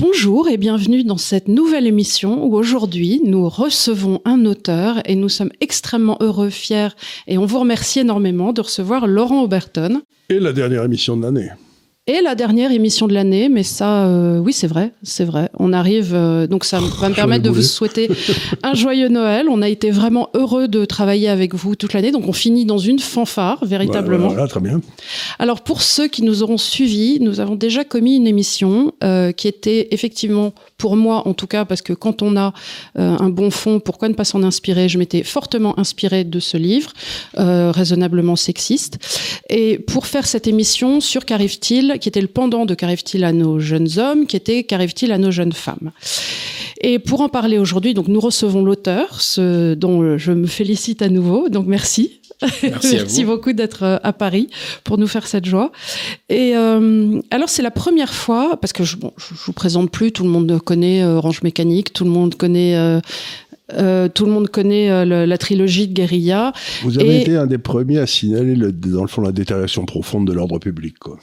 Bonjour 0.00 0.48
et 0.48 0.58
bienvenue 0.58 1.02
dans 1.02 1.16
cette 1.16 1.48
nouvelle 1.48 1.84
émission 1.84 2.44
où 2.44 2.54
aujourd'hui 2.54 3.20
nous 3.24 3.48
recevons 3.48 4.20
un 4.24 4.46
auteur 4.46 5.00
et 5.06 5.16
nous 5.16 5.28
sommes 5.28 5.50
extrêmement 5.60 6.16
heureux, 6.20 6.50
fiers 6.50 6.90
et 7.26 7.36
on 7.36 7.46
vous 7.46 7.58
remercie 7.58 7.98
énormément 7.98 8.52
de 8.52 8.60
recevoir 8.60 9.08
Laurent 9.08 9.42
Oberton. 9.42 10.02
Et 10.28 10.38
la 10.38 10.52
dernière 10.52 10.84
émission 10.84 11.16
de 11.16 11.22
l'année. 11.22 11.48
Et 12.10 12.22
la 12.22 12.34
dernière 12.34 12.72
émission 12.72 13.06
de 13.06 13.12
l'année, 13.12 13.50
mais 13.50 13.62
ça, 13.62 14.06
euh, 14.06 14.38
oui, 14.38 14.54
c'est 14.54 14.66
vrai, 14.66 14.92
c'est 15.02 15.26
vrai. 15.26 15.50
On 15.58 15.74
arrive, 15.74 16.14
euh, 16.14 16.46
donc 16.46 16.64
ça 16.64 16.80
va 16.80 17.08
me 17.10 17.14
permettre 17.14 17.44
de 17.44 17.50
vous 17.50 17.60
souhaiter 17.60 18.08
un 18.62 18.72
joyeux 18.72 19.08
Noël. 19.08 19.48
On 19.50 19.60
a 19.60 19.68
été 19.68 19.90
vraiment 19.90 20.30
heureux 20.32 20.68
de 20.68 20.86
travailler 20.86 21.28
avec 21.28 21.54
vous 21.54 21.76
toute 21.76 21.92
l'année, 21.92 22.10
donc 22.10 22.26
on 22.26 22.32
finit 22.32 22.64
dans 22.64 22.78
une 22.78 22.98
fanfare, 22.98 23.62
véritablement. 23.62 24.28
Voilà, 24.28 24.48
très 24.48 24.60
bien. 24.60 24.80
Alors 25.38 25.60
pour 25.60 25.82
ceux 25.82 26.08
qui 26.08 26.22
nous 26.22 26.42
auront 26.42 26.56
suivis, 26.56 27.18
nous 27.20 27.40
avons 27.40 27.56
déjà 27.56 27.84
commis 27.84 28.16
une 28.16 28.26
émission 28.26 28.92
euh, 29.04 29.30
qui 29.32 29.46
était 29.46 29.88
effectivement, 29.90 30.54
pour 30.78 30.96
moi 30.96 31.28
en 31.28 31.34
tout 31.34 31.46
cas, 31.46 31.66
parce 31.66 31.82
que 31.82 31.92
quand 31.92 32.22
on 32.22 32.38
a 32.38 32.54
un 32.96 33.28
bon 33.28 33.50
fond, 33.50 33.80
pourquoi 33.80 34.08
ne 34.08 34.14
pas 34.14 34.24
s'en 34.24 34.42
inspirer? 34.42 34.88
Je 34.88 34.96
m'étais 34.96 35.24
fortement 35.24 35.78
inspirée 35.78 36.24
de 36.24 36.40
ce 36.40 36.56
livre, 36.56 36.92
raisonnablement 37.36 38.36
sexiste. 38.36 38.98
Et 39.50 39.78
pour 39.78 40.06
faire 40.06 40.26
cette 40.26 40.46
émission 40.46 41.02
sur 41.02 41.26
qu'arrive-t-il? 41.26 41.97
Qui 41.98 42.08
était 42.08 42.20
le 42.20 42.28
pendant 42.28 42.66
de 42.66 42.74
qu'arrive-t-il 42.74 43.24
à 43.24 43.32
nos 43.32 43.58
jeunes 43.58 43.98
hommes, 43.98 44.26
qui 44.26 44.36
était 44.36 44.64
qu'arrive-t-il 44.64 45.12
à 45.12 45.18
nos 45.18 45.30
jeunes 45.30 45.52
femmes? 45.52 45.92
Et 46.80 46.98
pour 46.98 47.20
en 47.20 47.28
parler 47.28 47.58
aujourd'hui, 47.58 47.94
donc 47.94 48.08
nous 48.08 48.20
recevons 48.20 48.62
l'auteur, 48.62 49.20
ce 49.20 49.74
dont 49.74 50.16
je 50.16 50.32
me 50.32 50.46
félicite 50.46 51.02
à 51.02 51.08
nouveau. 51.08 51.48
Donc 51.48 51.66
merci. 51.66 52.20
Merci, 52.62 53.24
beaucoup 53.24 53.52
d'être 53.52 53.82
euh, 53.82 53.96
à 54.02 54.12
Paris 54.12 54.48
pour 54.84 54.96
nous 54.98 55.08
faire 55.08 55.26
cette 55.26 55.44
joie. 55.44 55.72
Et 56.28 56.52
euh, 56.54 57.20
alors 57.30 57.48
c'est 57.48 57.62
la 57.62 57.70
première 57.70 58.14
fois 58.14 58.56
parce 58.60 58.72
que 58.72 58.84
je, 58.84 58.96
bon, 58.96 59.12
je, 59.16 59.34
vous 59.44 59.52
présente 59.52 59.90
plus, 59.90 60.12
tout 60.12 60.22
le 60.22 60.30
monde 60.30 60.60
connaît 60.60 61.02
euh, 61.02 61.16
Orange 61.16 61.42
Mécanique, 61.42 61.92
tout 61.92 62.04
le 62.04 62.10
monde 62.10 62.36
connaît. 62.36 63.00
tout 63.68 64.24
le 64.24 64.30
monde 64.30 64.48
connaît 64.48 65.04
la, 65.04 65.38
trilogie 65.38 65.88
de 65.88 65.94
Guérilla. 65.94 66.52
Vous 66.84 66.98
avez 66.98 67.22
été 67.22 67.36
un 67.36 67.46
des 67.46 67.58
premiers 67.58 67.98
à 67.98 68.06
signaler, 68.06 68.54
dans 68.56 69.02
le 69.02 69.08
fond, 69.08 69.20
la 69.20 69.32
détérioration 69.32 69.84
profonde 69.84 70.26
de 70.26 70.32
l'ordre 70.32 70.58
public. 70.58 70.98
Quoi. 70.98 71.18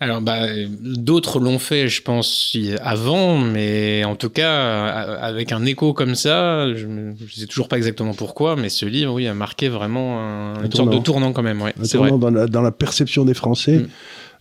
Alors, 0.00 0.20
bah, 0.20 0.46
d'autres 0.80 1.38
l'ont 1.38 1.58
fait, 1.58 1.88
je 1.88 2.02
pense, 2.02 2.56
avant, 2.80 3.38
mais 3.38 4.04
en 4.04 4.16
tout 4.16 4.28
cas, 4.28 4.86
avec 4.86 5.52
un 5.52 5.64
écho 5.64 5.92
comme 5.92 6.14
ça, 6.14 6.74
je 6.74 6.86
ne 6.86 7.14
sais 7.32 7.46
toujours 7.46 7.68
pas 7.68 7.76
exactement 7.76 8.12
pourquoi, 8.12 8.56
mais 8.56 8.68
ce 8.68 8.86
livre, 8.86 9.14
oui, 9.14 9.26
a 9.26 9.34
marqué 9.34 9.68
vraiment 9.68 10.54
une 10.62 10.72
sorte 10.72 10.90
de 10.90 10.98
tournant 10.98 11.32
quand 11.32 11.42
même. 11.42 11.62
Ouais, 11.62 11.74
c'est 11.82 11.98
vrai. 11.98 12.10
Dans 12.10 12.30
la, 12.30 12.46
dans 12.46 12.62
la, 12.62 12.72
perception 12.72 13.24
des 13.24 13.34
Français, 13.34 13.78
mm. 13.78 13.88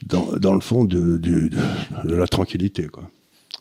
dans, 0.07 0.27
dans, 0.37 0.53
le 0.53 0.59
fond 0.59 0.85
de, 0.85 1.17
de, 1.17 1.49
de, 2.03 2.15
la 2.15 2.27
tranquillité, 2.27 2.87
quoi. 2.87 3.03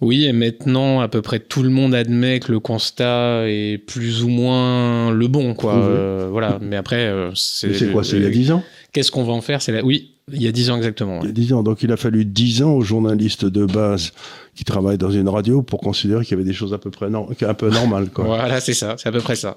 Oui, 0.02 0.24
et 0.24 0.32
maintenant, 0.32 1.00
à 1.00 1.08
peu 1.08 1.22
près 1.22 1.38
tout 1.38 1.62
le 1.62 1.70
monde 1.70 1.94
admet 1.94 2.40
que 2.40 2.50
le 2.50 2.58
constat 2.58 3.48
est 3.48 3.78
plus 3.78 4.24
ou 4.24 4.28
moins 4.28 5.12
le 5.12 5.28
bon, 5.28 5.54
quoi. 5.54 5.76
Euh, 5.76 6.28
voilà, 6.30 6.58
mais 6.60 6.76
après, 6.76 7.06
euh, 7.06 7.30
c'est. 7.34 7.72
C'est 7.72 7.92
quoi 7.92 8.02
C'est 8.02 8.16
il 8.16 8.24
y 8.24 8.26
a 8.26 8.30
10 8.30 8.50
ans 8.50 8.64
Qu'est-ce 8.92 9.12
qu'on 9.12 9.24
va 9.24 9.32
en 9.32 9.40
faire? 9.40 9.62
C'est 9.62 9.72
la... 9.72 9.84
Oui, 9.84 10.10
il 10.32 10.42
y 10.42 10.48
a 10.48 10.52
dix 10.52 10.70
ans 10.70 10.76
exactement. 10.76 11.20
Il 11.22 11.26
y 11.26 11.30
a 11.30 11.32
dix 11.32 11.52
ans. 11.52 11.62
Donc 11.62 11.82
il 11.82 11.90
a 11.92 11.96
fallu 11.96 12.24
dix 12.24 12.62
ans 12.62 12.72
aux 12.72 12.82
journalistes 12.82 13.44
de 13.44 13.64
base 13.64 14.12
qui 14.54 14.64
travaillent 14.64 14.98
dans 14.98 15.10
une 15.10 15.28
radio 15.30 15.62
pour 15.62 15.80
considérer 15.80 16.24
qu'il 16.24 16.32
y 16.32 16.40
avait 16.40 16.48
des 16.48 16.52
choses 16.52 16.74
à 16.74 16.78
peu 16.78 16.90
près 16.90 17.06
un 17.06 17.54
peu 17.54 17.70
normales. 17.70 18.10
Quoi. 18.10 18.24
voilà, 18.26 18.60
c'est 18.60 18.74
ça. 18.74 18.96
C'est 18.98 19.08
à 19.08 19.12
peu 19.12 19.20
près 19.20 19.34
ça. 19.34 19.56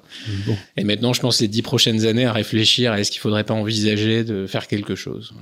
Et 0.77 0.85
maintenant, 0.85 1.11
je 1.11 1.19
pense 1.19 1.41
les 1.41 1.49
dix 1.49 1.61
prochaines 1.61 2.05
années 2.05 2.25
à 2.25 2.31
réfléchir 2.31 2.93
à 2.93 2.99
est-ce 2.99 3.11
qu'il 3.11 3.19
faudrait 3.19 3.43
pas 3.43 3.53
envisager 3.53 4.23
de 4.23 4.47
faire 4.47 4.67
quelque 4.67 4.95
chose. 4.95 5.33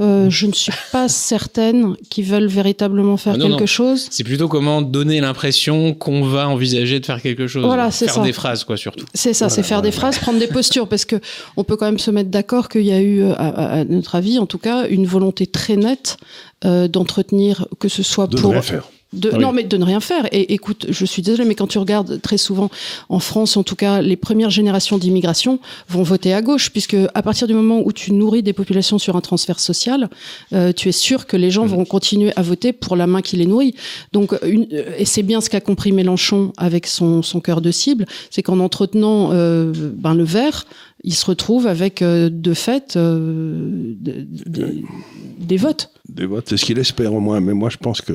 Euh, 0.00 0.28
je 0.28 0.46
ne 0.46 0.52
suis 0.52 0.72
pas 0.92 1.08
certaine 1.08 1.96
qu'ils 2.10 2.26
veulent 2.26 2.48
véritablement 2.48 3.16
faire 3.16 3.36
ah 3.38 3.42
quelque 3.42 3.64
chose. 3.64 4.08
C'est 4.10 4.24
plutôt 4.24 4.48
comment 4.48 4.82
donner 4.82 5.20
l'impression 5.22 5.94
qu'on 5.94 6.22
va 6.24 6.46
envisager 6.48 7.00
de 7.00 7.06
faire 7.06 7.22
quelque 7.22 7.46
chose. 7.46 7.64
Voilà, 7.64 7.90
c'est 7.90 8.06
Faire 8.06 8.22
des 8.22 8.34
phrases, 8.34 8.64
quoi, 8.64 8.76
surtout. 8.76 9.06
C'est 9.14 9.32
ça, 9.32 9.48
c'est 9.48 9.62
faire 9.62 9.80
des 9.80 9.90
phrases, 9.90 10.18
prendre 10.18 10.38
des 10.38 10.46
postures, 10.48 10.86
parce 10.86 11.06
que 11.06 11.16
on 11.56 11.64
peut 11.64 11.76
quand 11.76 11.86
même 11.86 11.98
se 11.98 12.10
mettre 12.10 12.30
d'accord 12.30 12.68
qu'il 12.68 12.82
y 12.82 12.92
a 12.92 13.00
eu, 13.00 13.24
à, 13.24 13.84
notre 13.84 14.16
avis, 14.16 14.38
en 14.38 14.46
tout 14.46 14.58
cas, 14.58 14.86
une 14.86 15.06
volonté 15.06 15.46
très 15.46 15.76
nette 15.76 16.18
euh, 16.66 16.88
d'entretenir, 16.88 17.66
que 17.78 17.88
ce 17.88 18.02
soit 18.02 18.26
de 18.26 18.36
pour. 18.36 18.54
faire. 18.62 18.88
De, 19.12 19.30
Non, 19.30 19.52
mais 19.52 19.62
de 19.62 19.76
ne 19.76 19.84
rien 19.84 20.00
faire. 20.00 20.26
Et 20.32 20.52
écoute, 20.52 20.86
je 20.88 21.04
suis 21.06 21.22
désolée, 21.22 21.46
mais 21.46 21.54
quand 21.54 21.68
tu 21.68 21.78
regardes 21.78 22.20
très 22.20 22.38
souvent, 22.38 22.70
en 23.08 23.20
France 23.20 23.56
en 23.56 23.62
tout 23.62 23.76
cas, 23.76 24.02
les 24.02 24.16
premières 24.16 24.50
générations 24.50 24.98
d'immigration 24.98 25.60
vont 25.88 26.02
voter 26.02 26.34
à 26.34 26.42
gauche, 26.42 26.70
puisque 26.70 26.96
à 27.14 27.22
partir 27.22 27.46
du 27.46 27.54
moment 27.54 27.80
où 27.84 27.92
tu 27.92 28.12
nourris 28.12 28.42
des 28.42 28.52
populations 28.52 28.98
sur 28.98 29.16
un 29.16 29.20
transfert 29.20 29.60
social, 29.60 30.10
euh, 30.52 30.72
tu 30.72 30.88
es 30.88 30.92
sûr 30.92 31.26
que 31.26 31.36
les 31.36 31.52
gens 31.52 31.66
mmh. 31.66 31.68
vont 31.68 31.84
continuer 31.84 32.32
à 32.34 32.42
voter 32.42 32.72
pour 32.72 32.96
la 32.96 33.06
main 33.06 33.22
qui 33.22 33.36
les 33.36 33.46
nourrit. 33.46 33.74
Donc, 34.12 34.34
une, 34.44 34.66
et 34.98 35.04
c'est 35.04 35.22
bien 35.22 35.40
ce 35.40 35.50
qu'a 35.50 35.60
compris 35.60 35.92
Mélenchon 35.92 36.52
avec 36.56 36.88
son, 36.88 37.22
son 37.22 37.40
cœur 37.40 37.60
de 37.60 37.70
cible, 37.70 38.06
c'est 38.30 38.42
qu'en 38.42 38.58
entretenant 38.58 39.30
euh, 39.32 39.72
ben, 39.72 40.14
le 40.14 40.24
vert, 40.24 40.66
il 41.04 41.14
se 41.14 41.26
retrouve 41.26 41.66
avec 41.66 42.02
euh, 42.02 42.30
de 42.30 42.54
fait 42.54 42.96
euh, 42.96 43.94
des 43.96 45.56
votes. 45.56 45.90
Des 46.08 46.26
votes, 46.26 46.48
c'est 46.48 46.56
ce 46.56 46.64
qu'il 46.64 46.78
espère 46.78 47.12
au 47.12 47.20
moins. 47.20 47.40
Mais 47.40 47.54
moi, 47.54 47.68
je 47.68 47.76
pense 47.76 48.00
que 48.00 48.14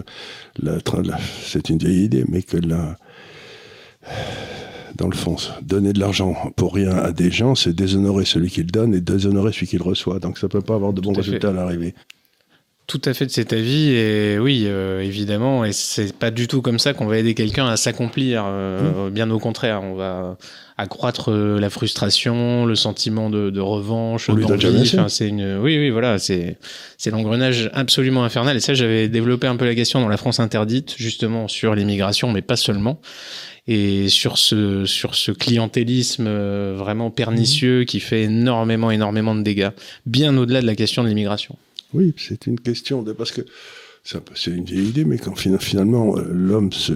c'est 1.44 1.70
une 1.70 1.78
vieille 1.78 2.04
idée, 2.04 2.26
mais 2.28 2.42
que 2.42 2.58
là, 2.58 2.98
dans 4.96 5.08
le 5.08 5.16
fond, 5.16 5.36
donner 5.62 5.94
de 5.94 6.00
l'argent 6.00 6.36
pour 6.56 6.74
rien 6.74 6.92
à 6.98 7.12
des 7.12 7.32
gens, 7.32 7.56
c'est 7.56 7.74
déshonorer 7.74 8.26
celui 8.26 8.50
qui 8.50 8.62
le 8.62 8.70
donne 8.70 8.94
et 8.94 9.02
déshonorer 9.02 9.52
celui 9.52 9.68
qui 9.68 9.78
le 9.78 9.84
reçoit. 9.84 10.20
Donc 10.20 10.38
ça 10.38 10.48
peut 10.48 10.62
pas 10.62 10.76
avoir 10.76 10.94
de 10.94 11.02
bons 11.02 11.14
résultats 11.14 11.50
à 11.50 11.54
l'arrivée. 11.54 11.94
Tout 12.92 13.02
à 13.06 13.14
fait 13.14 13.26
de 13.26 13.32
cet 13.32 13.54
avis 13.54 13.92
et 13.92 14.38
oui, 14.38 14.64
euh, 14.66 15.00
évidemment, 15.00 15.64
et 15.64 15.72
c'est 15.72 16.12
pas 16.12 16.30
du 16.30 16.50
tout 16.50 16.62
comme 16.62 16.78
ça 16.78 16.92
qu'on 16.92 17.06
va 17.06 17.20
aider 17.20 17.36
quelqu'un 17.36 17.66
à 17.66 17.78
s'accomplir. 17.78 18.44
Mmh. 18.44 19.12
Bien 19.12 19.32
au 19.32 19.40
contraire, 19.40 19.82
on 19.82 19.96
va 19.96 20.36
accroître 20.78 21.32
euh, 21.32 21.58
la 21.58 21.70
frustration, 21.70 22.66
le 22.66 22.76
sentiment 22.76 23.30
de, 23.30 23.60
revanche, 23.62 24.30
enfin, 24.30 25.08
c'est 25.08 25.30
une, 25.30 25.58
oui, 25.60 25.78
oui, 25.78 25.90
voilà, 25.90 26.20
c'est, 26.20 26.58
c'est 26.98 27.12
l'engrenage 27.12 27.70
absolument 27.74 28.26
infernal. 28.26 28.58
Et 28.58 28.60
ça, 28.60 28.74
j'avais 28.74 29.08
développé 29.08 29.48
un 29.48 29.56
peu 29.56 29.64
la 29.64 29.74
question 29.74 30.02
dans 30.02 30.10
la 30.10 30.18
France 30.18 30.42
interdite, 30.42 30.96
justement 30.98 31.48
sur 31.48 31.76
l'immigration, 31.76 32.30
mais 32.30 32.42
pas 32.42 32.58
seulement. 32.58 33.00
Et 33.68 34.10
sur 34.10 34.38
ce, 34.38 34.86
sur 34.86 35.16
ce 35.16 35.32
clientélisme 35.32 36.26
euh, 36.28 36.76
vraiment 36.76 37.10
pernicieux 37.10 37.86
qui 37.86 38.02
fait 38.02 38.24
énormément, 38.24 38.92
énormément 38.92 39.34
de 39.34 39.44
dégâts, 39.44 39.70
bien 40.06 40.36
au-delà 40.36 40.62
de 40.62 40.66
la 40.66 40.76
question 40.76 41.04
de 41.04 41.08
l'immigration. 41.08 41.56
Oui, 41.94 42.14
c'est 42.18 42.48
une 42.48 42.60
question 42.60 43.04
de, 43.04 43.14
parce 43.14 43.32
que 43.32 43.42
c'est 44.04 44.52
une 44.52 44.66
vieille 44.66 44.90
idée, 44.90 45.06
mais 45.06 45.18
quand 45.18 45.36
finalement 45.36 46.18
euh, 46.18 46.28
l'homme 46.32 46.72
se, 46.74 46.94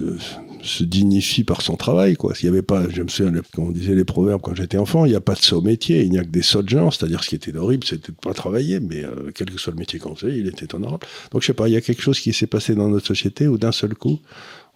dignifie 0.82 1.44
par 1.44 1.62
son 1.62 1.76
travail, 1.76 2.16
quoi. 2.16 2.34
S'il 2.34 2.46
y 2.46 2.48
avait 2.48 2.62
pas, 2.62 2.88
je 2.88 3.02
me 3.02 3.08
souviens, 3.08 3.32
comme 3.54 3.66
on 3.66 3.70
disait 3.70 3.94
les 3.94 4.04
proverbes 4.04 4.40
quand 4.42 4.54
j'étais 4.56 4.78
enfant, 4.78 5.04
il 5.04 5.10
n'y 5.10 5.16
a 5.16 5.20
pas 5.20 5.34
de 5.34 5.42
saut 5.42 5.60
métier, 5.60 6.02
il 6.02 6.10
n'y 6.10 6.18
a 6.18 6.24
que 6.24 6.28
des 6.28 6.42
sauts 6.42 6.62
de 6.62 6.68
gens, 6.68 6.90
c'est-à-dire 6.90 7.22
ce 7.22 7.28
qui 7.28 7.36
était 7.36 7.56
horrible, 7.56 7.84
c'était 7.84 8.10
de 8.10 8.16
pas 8.16 8.34
travailler, 8.34 8.80
mais 8.80 9.04
euh, 9.04 9.30
quel 9.32 9.50
que 9.50 9.58
soit 9.58 9.72
le 9.72 9.78
métier 9.78 10.00
qu'on 10.00 10.16
faisait, 10.16 10.36
il 10.36 10.48
était 10.48 10.74
honorable. 10.74 11.06
Donc 11.30 11.42
je 11.42 11.46
sais 11.46 11.54
pas, 11.54 11.68
il 11.68 11.74
y 11.74 11.76
a 11.76 11.80
quelque 11.80 12.02
chose 12.02 12.18
qui 12.18 12.32
s'est 12.32 12.48
passé 12.48 12.74
dans 12.74 12.88
notre 12.88 13.06
société 13.06 13.46
où 13.46 13.58
d'un 13.58 13.70
seul 13.70 13.94
coup, 13.94 14.18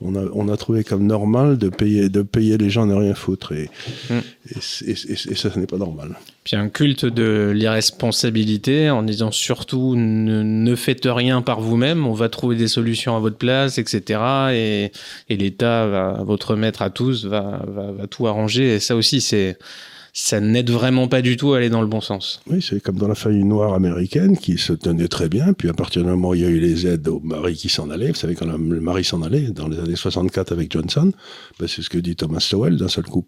on 0.03 0.15
a, 0.15 0.25
on 0.33 0.49
a 0.49 0.57
trouvé 0.57 0.85
comme 0.85 1.07
normal 1.07 1.59
de 1.59 1.69
payer, 1.69 2.09
de 2.09 2.23
payer 2.23 2.57
les 2.59 2.71
gens 2.71 2.87
ne 2.87 2.95
rien 2.95 3.15
foutre. 3.15 3.53
Et, 3.53 3.69
mm. 4.09 4.19
et, 4.87 5.35
ça, 5.35 5.51
ce 5.51 5.59
n'est 5.59 5.67
pas 5.67 5.77
normal. 5.77 6.17
Puis 6.45 6.57
un 6.57 6.69
culte 6.69 7.05
de 7.05 7.53
l'irresponsabilité 7.55 8.91
en 8.91 9.03
disant 9.03 9.31
surtout 9.31 9.95
ne, 9.97 10.43
ne 10.43 10.75
faites 10.75 11.05
rien 11.05 11.43
par 11.43 11.61
vous-même, 11.61 12.07
on 12.07 12.15
va 12.15 12.29
trouver 12.29 12.57
des 12.57 12.69
solutions 12.69 13.17
à 13.17 13.21
votre 13.21 13.37
place, 13.37 13.79
etc. 13.79 14.21
Et, 14.53 14.93
et 15.29 15.37
l'État, 15.37 16.23
votre 16.25 16.57
maître 16.57 16.83
à 16.83 16.91
tous, 16.91 17.27
va, 17.27 17.63
va, 17.67 17.93
va 17.93 18.07
tout 18.07 18.27
arranger. 18.27 18.75
Et 18.75 18.81
ça 18.81 18.97
aussi, 18.97 19.21
c'est 19.21 19.59
ça 20.13 20.41
n'aide 20.41 20.71
vraiment 20.71 21.09
pas 21.09 21.23
du 21.23 21.37
tout 21.37 21.53
à 21.53 21.59
aller 21.59 21.71
dans 21.71 21.81
le 21.81 21.87
bon 21.87 22.01
sens. 22.01 22.41
Oui, 22.49 22.61
c'est 22.63 22.81
comme 22.81 22.97
dans 22.97 23.09
la 23.09 23.15
famille 23.15 23.45
noire 23.45 23.75
américaine 23.75 24.37
qui 24.37 24.59
se 24.59 24.73
tenait 24.73 25.09
très 25.09 25.29
bien, 25.29 25.53
puis 25.53 25.69
à 25.69 25.73
partir 25.73 26.03
du 26.03 26.09
moment 26.09 26.31
où 26.31 26.35
il 26.35 26.43
y 26.43 26.45
a 26.45 26.49
eu 26.49 26.59
les 26.59 26.87
aides 26.87 27.09
au 27.09 27.21
mari 27.21 27.55
qui 27.55 27.69
s'en 27.69 27.91
allait, 27.91 28.09
vous 28.09 28.15
savez 28.15 28.35
quand 28.35 28.47
le 28.47 28.81
mari 28.81 29.05
s'en 29.05 29.23
allait 29.23 29.51
dans 29.51 29.69
les 29.69 29.79
années 29.79 29.97
64 29.97 30.53
avec 30.53 30.73
Johnson, 30.73 31.13
ben 31.59 31.69
c'est 31.69 31.83
ce 31.83 31.91
que 31.91 31.99
dit 31.99 32.17
Thomas 32.17 32.41
Sowell 32.41 32.77
d'un 32.77 32.89
seul 32.89 33.05
coup 33.05 33.25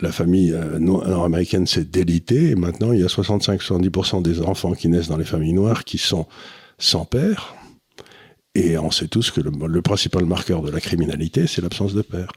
La 0.00 0.12
famille 0.12 0.52
euh, 0.52 0.78
nord-américaine 0.78 1.66
s'est 1.66 1.84
délitée 1.84 2.50
et 2.50 2.54
maintenant 2.54 2.92
il 2.92 3.00
y 3.00 3.04
a 3.04 3.08
65-70% 3.08 4.22
des 4.22 4.40
enfants 4.40 4.72
qui 4.72 4.88
naissent 4.88 5.08
dans 5.08 5.18
les 5.18 5.24
familles 5.24 5.52
noires 5.52 5.84
qui 5.84 5.98
sont 5.98 6.26
sans 6.78 7.04
père. 7.04 7.54
Et 8.54 8.76
on 8.76 8.90
sait 8.90 9.08
tous 9.08 9.30
que 9.30 9.40
le, 9.40 9.50
le 9.66 9.82
principal 9.82 10.26
marqueur 10.26 10.60
de 10.62 10.70
la 10.70 10.80
criminalité, 10.80 11.46
c'est 11.46 11.62
l'absence 11.62 11.94
de 11.94 12.02
père. 12.02 12.32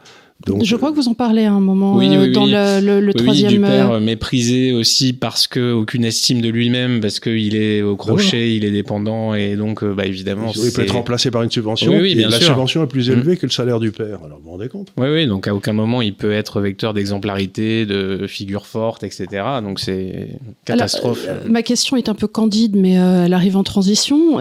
Je 0.62 0.76
crois 0.76 0.92
que 0.92 0.96
vous 0.96 1.08
en 1.08 1.14
parlez 1.14 1.46
à 1.46 1.54
un 1.54 1.62
moment 1.62 1.96
oui, 1.96 2.10
euh, 2.14 2.32
dans 2.32 2.46
le, 2.46 2.80
le, 2.86 3.00
le 3.00 3.14
troisième. 3.14 3.52
du 3.52 3.60
père 3.62 3.92
euh, 3.92 4.00
méprisé 4.00 4.74
aussi 4.74 5.14
parce 5.14 5.48
que 5.48 5.72
aucune 5.72 6.04
estime 6.04 6.42
de 6.42 6.50
lui-même, 6.50 7.00
parce 7.00 7.20
qu'il 7.22 7.56
est 7.56 7.82
au 7.82 7.96
crochet, 7.96 8.56
il 8.56 8.66
est 8.66 8.72
dépendant 8.72 9.34
et 9.34 9.56
donc 9.56 9.82
euh, 9.82 9.94
bah, 9.94 10.06
évidemment. 10.06 10.52
Il 10.54 10.72
peut 10.72 10.84
être 10.84 10.94
remplacé 10.94 11.32
par 11.32 11.42
une 11.42 11.50
subvention. 11.50 11.94
Oui, 11.98 12.12
et 12.12 12.26
la 12.26 12.40
subvention 12.40 12.84
est 12.84 12.88
plus 12.88 13.10
élevée 13.10 13.34
mm. 13.34 13.38
que 13.38 13.46
le 13.46 13.52
salaire 13.52 13.80
du 13.80 13.92
père. 13.92 14.20
Alors 14.26 14.40
vous 14.40 14.46
vous 14.46 14.52
rendez 14.52 14.68
compte? 14.68 14.90
Oui, 14.98 15.08
oui. 15.10 15.26
Donc 15.26 15.48
à 15.48 15.56
aucun 15.56 15.74
moment 15.74 16.02
il 16.02 16.14
peut 16.14 16.34
être 16.34 16.60
vecteur 16.60 16.94
d'exemplarité, 16.94 17.86
de 17.86 18.28
figure 18.28 18.68
forte, 18.68 19.04
etc. 19.04 19.28
Donc 19.64 19.80
c'est 19.80 20.40
catastrophe. 20.66 21.28
ma 21.48 21.64
question 21.64 21.96
est 21.96 22.10
un 22.10 22.16
peu 22.16 22.28
candide, 22.28 22.76
mais 22.76 22.94
elle 22.94 23.34
arrive 23.34 23.56
en 23.56 23.64
transition. 23.64 24.40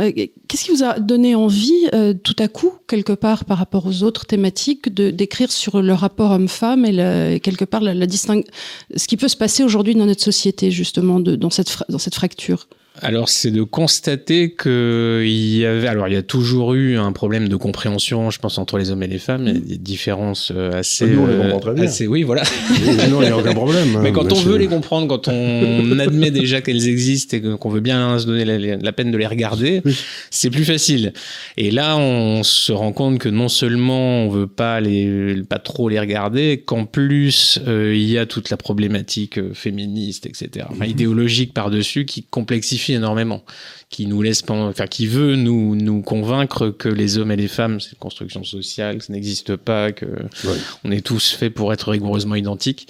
Qu'est-ce 0.49 0.64
qui 0.64 0.73
vous 0.73 0.85
a 0.85 0.99
donné 0.99 1.37
envie, 1.37 1.88
tout 2.25 2.37
à 2.38 2.49
coup, 2.49 2.73
quelque 2.88 3.12
part, 3.12 3.44
par 3.44 3.58
rapport 3.58 3.87
aux 3.87 4.02
autres 4.02 4.26
thématiques, 4.26 4.93
de 4.93 5.11
d'écrire 5.11 5.52
sur 5.52 5.81
le 5.84 5.92
rapport 5.94 6.32
homme-femme 6.32 6.84
et, 6.84 7.40
quelque 7.40 7.64
part 7.64 7.81
la, 7.81 7.94
la 7.94 8.06
ce 8.08 9.06
qui 9.06 9.16
peut 9.16 9.28
se 9.28 9.36
passer 9.36 9.62
aujourd'hui 9.62 9.94
dans 9.94 10.06
notre 10.06 10.22
société 10.22 10.70
justement 10.70 11.20
dans 11.20 11.50
cette 11.50 12.14
fracture 12.14 12.66
alors, 13.02 13.29
c'est 13.29 13.50
de 13.50 13.64
constater 13.64 14.50
que 14.50 15.25
il 15.26 15.56
y 15.56 15.67
avait, 15.67 15.88
alors 15.88 16.06
il 16.06 16.14
y 16.14 16.17
a 16.17 16.23
toujours 16.23 16.75
eu 16.75 16.96
un 16.96 17.11
problème 17.11 17.49
de 17.49 17.56
compréhension, 17.56 18.31
je 18.31 18.38
pense, 18.38 18.56
entre 18.56 18.79
les 18.79 18.93
hommes 18.93 19.02
et 19.02 19.08
les 19.08 19.19
femmes. 19.19 19.49
Il 19.49 19.55
y 19.55 19.56
a 19.56 19.61
des 19.61 19.79
différences 19.79 20.52
euh, 20.55 20.70
assez, 20.70 21.08
nous, 21.08 21.23
on 21.23 21.26
les 21.26 21.37
comprend 21.37 21.58
très 21.58 21.75
bien. 21.75 21.85
assez, 21.85 22.06
oui, 22.06 22.23
voilà. 22.23 22.44
non, 23.11 23.20
il 23.20 23.26
n'y 23.26 23.32
a 23.32 23.37
aucun 23.37 23.52
problème. 23.55 23.99
Mais 24.00 24.12
quand 24.12 24.32
on 24.32 24.37
veut 24.37 24.58
les 24.58 24.69
comprendre, 24.69 25.08
quand 25.08 25.26
on 25.26 25.99
admet 25.99 26.31
déjà 26.31 26.61
qu'elles 26.61 26.87
existent 26.87 27.37
et 27.37 27.43
qu'on 27.58 27.69
veut 27.69 27.81
bien 27.81 28.17
se 28.20 28.26
donner 28.26 28.44
la, 28.76 28.93
peine 28.93 29.11
de 29.11 29.19
les 29.19 29.26
regarder, 29.26 29.82
c'est 30.31 30.50
plus 30.50 30.64
facile. 30.64 31.14
Et 31.56 31.73
là, 31.73 31.96
on 31.96 32.44
se 32.44 32.70
rend 32.70 32.93
compte 32.93 33.19
que 33.19 33.29
non 33.29 33.49
seulement 33.49 34.23
on 34.23 34.29
veut 34.29 34.46
pas 34.46 34.81
les, 34.81 35.43
pas 35.49 35.58
trop 35.58 35.88
les 35.88 35.99
regarder, 35.99 36.62
qu'en 36.64 36.85
plus 36.85 37.58
euh, 37.67 37.93
il 37.93 38.08
y 38.08 38.19
a 38.19 38.26
toute 38.26 38.50
la 38.50 38.56
problématique 38.56 39.38
euh, 39.38 39.52
féministe, 39.52 40.26
etc., 40.26 40.67
enfin, 40.70 40.85
mhm. 40.85 40.91
idéologique 40.91 41.52
par 41.52 41.70
dessus 41.70 42.05
qui 42.05 42.23
complexifie 42.23 42.83
énormément, 42.92 43.42
qui 43.88 44.06
nous 44.06 44.22
laisse, 44.22 44.42
enfin, 44.48 44.86
qui 44.86 45.06
veut 45.06 45.36
nous 45.36 45.75
nous 45.75 46.02
convaincre 46.02 46.69
que 46.69 46.88
les 46.88 47.19
hommes 47.19 47.32
et 47.32 47.36
les 47.36 47.48
femmes, 47.48 47.81
c'est 47.81 47.92
une 47.92 47.98
construction 47.98 48.44
sociale, 48.44 48.98
que 48.98 49.04
ça 49.04 49.12
n'existe 49.12 49.56
pas, 49.56 49.92
que 49.92 50.06
on 50.84 50.90
est 50.90 51.04
tous 51.04 51.32
faits 51.32 51.54
pour 51.54 51.72
être 51.72 51.90
rigoureusement 51.90 52.34
identiques. 52.34 52.86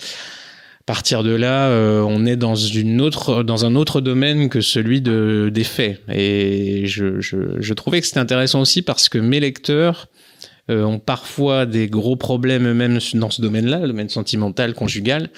À 0.81 0.93
partir 0.93 1.23
de 1.23 1.31
là, 1.31 1.69
euh, 1.69 2.02
on 2.02 2.26
est 2.26 2.37
dans 2.37 2.56
une 2.56 3.00
autre, 3.00 3.43
dans 3.43 3.64
un 3.64 3.75
autre 3.75 4.02
domaine 4.02 4.50
que 4.50 4.61
celui 4.61 5.00
de 5.00 5.50
des 5.52 5.64
faits. 5.64 6.02
Et 6.12 6.87
je, 6.87 7.20
je, 7.20 7.37
je 7.58 7.73
trouvais 7.73 8.02
que 8.02 8.06
c'était 8.06 8.20
intéressant 8.20 8.61
aussi 8.61 8.82
parce 8.82 9.08
que 9.08 9.17
mes 9.17 9.41
lecteurs 9.41 10.08
euh, 10.70 10.82
ont 10.82 10.99
parfois 10.99 11.67
des 11.67 11.88
gros 11.88 12.17
problèmes 12.17 12.67
eux-mêmes 12.67 12.99
dans 13.14 13.29
ce 13.29 13.43
domaine-là, 13.43 13.81
le 13.81 13.88
domaine 13.88 14.08
sentimental, 14.08 14.73
conjugal, 14.73 15.29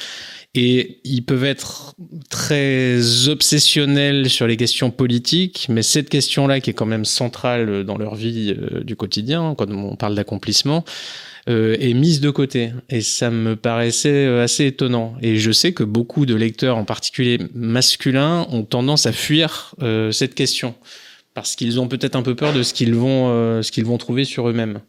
et 0.57 1.01
ils 1.05 1.23
peuvent 1.23 1.45
être 1.45 1.95
très 2.31 3.29
obsessionnels 3.29 4.31
sur 4.31 4.47
les 4.47 4.57
questions 4.57 4.91
politiques, 4.91 5.67
mais 5.69 5.83
cette 5.83 6.09
question-là, 6.09 6.61
qui 6.61 6.71
est 6.71 6.75
quand 6.75 6.87
même 6.87 7.05
centrale 7.05 7.85
dans 7.85 7.99
leur 7.99 8.15
vie 8.15 8.55
euh, 8.57 8.83
du 8.83 8.97
quotidien, 8.97 9.55
quand 9.57 9.71
on 9.71 9.97
parle 9.97 10.15
d'accomplissement, 10.15 10.85
euh, 11.49 11.77
est 11.79 11.95
mise 11.95 12.21
de 12.21 12.31
côté. 12.31 12.73
Et 12.91 13.01
ça 13.01 13.31
me 13.31 13.57
paraissait 13.57 14.27
euh, 14.27 14.43
assez 14.43 14.67
étonnant. 14.67 15.15
Et 15.23 15.37
je 15.37 15.53
sais 15.53 15.73
que 15.73 15.85
beaucoup 15.85 16.27
de 16.27 16.35
lecteurs, 16.35 16.77
en 16.77 16.85
particulier 16.85 17.39
masculins, 17.55 18.47
ont 18.51 18.63
tendance 18.63 19.07
à 19.07 19.13
fuir 19.13 19.75
cette 20.11 20.35
question 20.35 20.75
parce 21.35 21.55
qu'ils 21.55 21.79
ont 21.81 21.87
peut-être 21.89 22.17
un 22.17 22.23
peu 22.23 22.35
peur 22.35 22.55
de 22.55 22.63
ce 22.63 22.73
qu'ils 22.73 22.95
vont, 22.95 23.63
ce 23.63 23.71
qu'ils 23.71 23.85
vont 23.85 23.99
trouver 23.99 24.25
sur 24.25 24.49
eux-mêmes. 24.49 24.81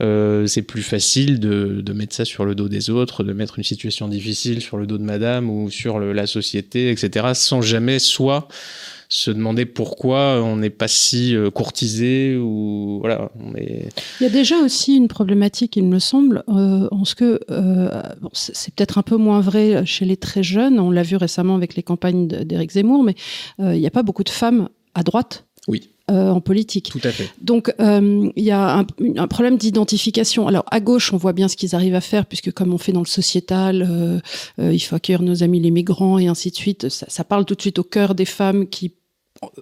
Euh, 0.00 0.46
c'est 0.46 0.62
plus 0.62 0.82
facile 0.82 1.40
de, 1.40 1.80
de, 1.80 1.92
mettre 1.92 2.14
ça 2.14 2.24
sur 2.24 2.44
le 2.44 2.54
dos 2.54 2.68
des 2.68 2.90
autres, 2.90 3.24
de 3.24 3.32
mettre 3.32 3.58
une 3.58 3.64
situation 3.64 4.08
difficile 4.08 4.60
sur 4.60 4.76
le 4.76 4.86
dos 4.86 4.98
de 4.98 5.02
madame 5.02 5.50
ou 5.50 5.70
sur 5.70 5.98
le, 5.98 6.12
la 6.12 6.26
société, 6.26 6.90
etc., 6.90 7.28
sans 7.34 7.62
jamais 7.62 7.98
soit 7.98 8.48
se 9.08 9.30
demander 9.30 9.64
pourquoi 9.64 10.42
on 10.42 10.56
n'est 10.56 10.70
pas 10.70 10.88
si 10.88 11.34
euh, 11.34 11.50
courtisé 11.50 12.36
ou 12.36 12.98
voilà. 13.00 13.30
Il 13.54 13.90
y 14.22 14.26
a 14.26 14.28
déjà 14.28 14.56
aussi 14.58 14.96
une 14.96 15.08
problématique, 15.08 15.76
il 15.76 15.84
me 15.84 15.98
semble, 15.98 16.44
euh, 16.48 16.88
en 16.90 17.04
ce 17.04 17.14
que 17.14 17.40
euh, 17.50 18.02
bon, 18.20 18.28
c'est 18.32 18.74
peut-être 18.74 18.98
un 18.98 19.02
peu 19.02 19.16
moins 19.16 19.40
vrai 19.40 19.86
chez 19.86 20.04
les 20.04 20.18
très 20.18 20.42
jeunes. 20.42 20.78
On 20.78 20.90
l'a 20.90 21.02
vu 21.02 21.16
récemment 21.16 21.54
avec 21.54 21.74
les 21.74 21.82
campagnes 21.82 22.28
d'Éric 22.28 22.72
Zemmour, 22.72 23.02
mais 23.02 23.14
euh, 23.60 23.74
il 23.74 23.80
n'y 23.80 23.86
a 23.86 23.90
pas 23.90 24.02
beaucoup 24.02 24.24
de 24.24 24.30
femmes 24.30 24.68
à 24.94 25.02
droite. 25.02 25.46
Oui. 25.68 25.90
Euh, 26.10 26.30
en 26.30 26.40
politique. 26.40 26.88
Tout 26.90 27.00
à 27.04 27.12
fait. 27.12 27.28
Donc 27.42 27.70
euh, 27.80 28.30
il 28.34 28.42
y 28.42 28.50
a 28.50 28.78
un, 28.78 28.86
un 29.16 29.28
problème 29.28 29.58
d'identification. 29.58 30.48
Alors 30.48 30.64
à 30.70 30.80
gauche, 30.80 31.12
on 31.12 31.18
voit 31.18 31.34
bien 31.34 31.48
ce 31.48 31.56
qu'ils 31.56 31.74
arrivent 31.74 31.94
à 31.94 32.00
faire, 32.00 32.24
puisque 32.24 32.50
comme 32.50 32.72
on 32.72 32.78
fait 32.78 32.92
dans 32.92 33.02
le 33.02 33.06
sociétal, 33.06 33.86
euh, 33.86 34.18
euh 34.58 34.72
il 34.72 34.78
faut 34.80 34.96
accueillir 34.96 35.20
nos 35.20 35.42
amis 35.42 35.60
les 35.60 35.70
migrants 35.70 36.18
et 36.18 36.26
ainsi 36.26 36.50
de 36.50 36.56
suite. 36.56 36.88
Ça, 36.88 37.04
ça, 37.10 37.24
parle 37.24 37.44
tout 37.44 37.54
de 37.54 37.60
suite 37.60 37.78
au 37.78 37.84
cœur 37.84 38.14
des 38.14 38.24
femmes 38.24 38.66
qui 38.68 38.94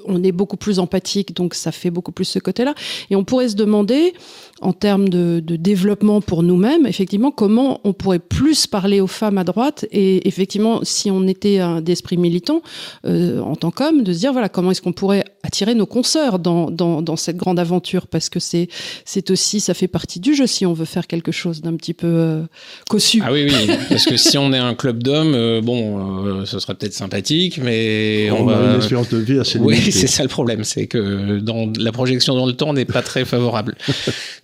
on 0.05 0.23
est 0.23 0.33
beaucoup 0.33 0.57
plus 0.57 0.79
empathique, 0.79 1.35
donc 1.35 1.55
ça 1.55 1.73
fait 1.73 1.91
beaucoup 1.91 2.13
plus 2.13 2.25
ce 2.25 2.39
côté-là. 2.39 2.75
Et 3.11 3.17
on 3.17 3.25
pourrait 3.25 3.49
se 3.49 3.57
demander, 3.57 4.15
en 4.61 4.73
termes 4.73 5.09
de, 5.09 5.41
de 5.45 5.57
développement 5.57 6.21
pour 6.21 6.43
nous-mêmes, 6.43 6.87
effectivement, 6.87 7.31
comment 7.31 7.81
on 7.85 7.93
pourrait 7.93 8.19
plus 8.19 8.67
parler 8.67 9.01
aux 9.01 9.07
femmes 9.07 9.39
à 9.39 9.45
droite 9.45 9.87
et 9.93 10.27
effectivement, 10.27 10.81
si 10.83 11.11
on 11.11 11.27
était 11.27 11.61
d'esprit 11.83 12.17
militant 12.17 12.63
euh, 13.07 13.41
en 13.41 13.55
tant 13.57 13.71
qu'homme, 13.71 14.03
de 14.03 14.13
se 14.13 14.19
dire 14.19 14.33
voilà 14.33 14.49
comment 14.49 14.71
est-ce 14.71 14.83
qu'on 14.83 14.93
pourrait 14.93 15.25
attirer 15.43 15.75
nos 15.75 15.87
consoeurs 15.87 16.39
dans, 16.39 16.71
dans, 16.71 17.03
dans 17.03 17.17
cette 17.17 17.37
grande 17.37 17.59
aventure? 17.59 18.07
Parce 18.07 18.29
que 18.29 18.41
c'est 18.41 18.69
c'est 19.05 19.31
aussi 19.31 19.61
ça 19.61 19.75
fait 19.75 19.89
partie 19.89 20.21
du 20.21 20.35
jeu 20.35 20.47
si 20.47 20.65
on 20.65 20.73
veut 20.73 20.85
faire 20.85 21.07
quelque 21.07 21.33
chose 21.33 21.61
d'un 21.61 21.77
petit 21.77 21.95
peu 21.95 22.07
euh, 22.07 22.43
cossu. 22.89 23.23
Ah 23.25 23.33
oui 23.33 23.47
oui 23.49 23.77
parce 23.89 24.07
que 24.07 24.17
si 24.17 24.39
on 24.39 24.53
est 24.53 24.59
un 24.59 24.75
club 24.75 25.03
d'hommes, 25.03 25.35
euh, 25.35 25.61
bon, 25.61 26.25
euh, 26.27 26.45
ce 26.47 26.59
serait 26.59 26.75
peut-être 26.75 26.95
sympathique, 26.95 27.61
mais 27.63 28.31
on, 28.31 28.47
on 28.47 28.49
a 28.49 28.71
une 28.71 28.77
expérience 28.77 29.09
de 29.11 29.19
vie 29.19 29.39
assez 29.39 29.59
oui, 29.59 29.77
c'est 29.91 30.07
ça 30.07 30.23
le 30.23 30.29
problème, 30.29 30.65
c'est 30.65 30.87
que 30.87 31.41
dans 31.41 31.71
la 31.79 31.93
projection 31.93 32.35
dans 32.35 32.47
le 32.47 32.55
temps 32.55 32.73
n'est 32.73 32.85
pas 32.85 33.03
très 33.03 33.25
favorable. 33.25 33.77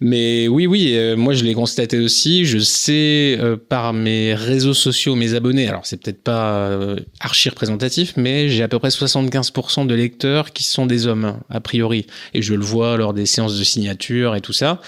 Mais 0.04 0.48
oui, 0.48 0.66
oui, 0.66 0.96
euh, 0.96 1.16
moi 1.16 1.32
je 1.32 1.44
l'ai 1.44 1.54
constaté 1.54 1.96
aussi. 2.00 2.44
Je 2.44 2.58
sais 2.58 3.38
euh, 3.40 3.56
par 3.56 3.92
mes 3.92 4.34
réseaux 4.34 4.74
sociaux, 4.74 5.14
mes 5.14 5.34
abonnés. 5.34 5.68
Alors 5.68 5.86
c'est 5.86 5.96
peut-être 5.96 6.24
pas 6.24 6.56
euh, 6.56 6.96
archi 7.20 7.48
représentatif, 7.48 8.14
mais 8.16 8.48
j'ai 8.48 8.64
à 8.64 8.68
peu 8.68 8.80
près 8.80 8.88
75% 8.88 9.86
de 9.86 9.94
lecteurs 9.94 10.50
qui 10.50 10.64
sont 10.64 10.86
des 10.86 11.06
hommes 11.06 11.38
a 11.48 11.60
priori, 11.60 12.08
et 12.34 12.42
je 12.42 12.54
le 12.54 12.64
vois 12.64 12.96
lors 12.96 13.14
des 13.14 13.26
séances 13.26 13.56
de 13.56 13.62
signature 13.62 14.34
et 14.34 14.40
tout 14.40 14.52
ça. 14.52 14.80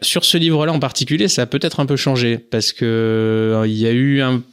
sur 0.00 0.24
ce 0.24 0.38
livre-là 0.38 0.72
en 0.72 0.78
particulier, 0.78 1.26
ça 1.26 1.42
a 1.42 1.46
peut-être 1.46 1.80
un 1.80 1.86
peu 1.86 1.96
changé 1.96 2.38
parce 2.38 2.72
que 2.72 3.64
il 3.66 3.76
y 3.76 3.88
a 3.88 3.90
eu 3.92 4.20
un 4.20 4.44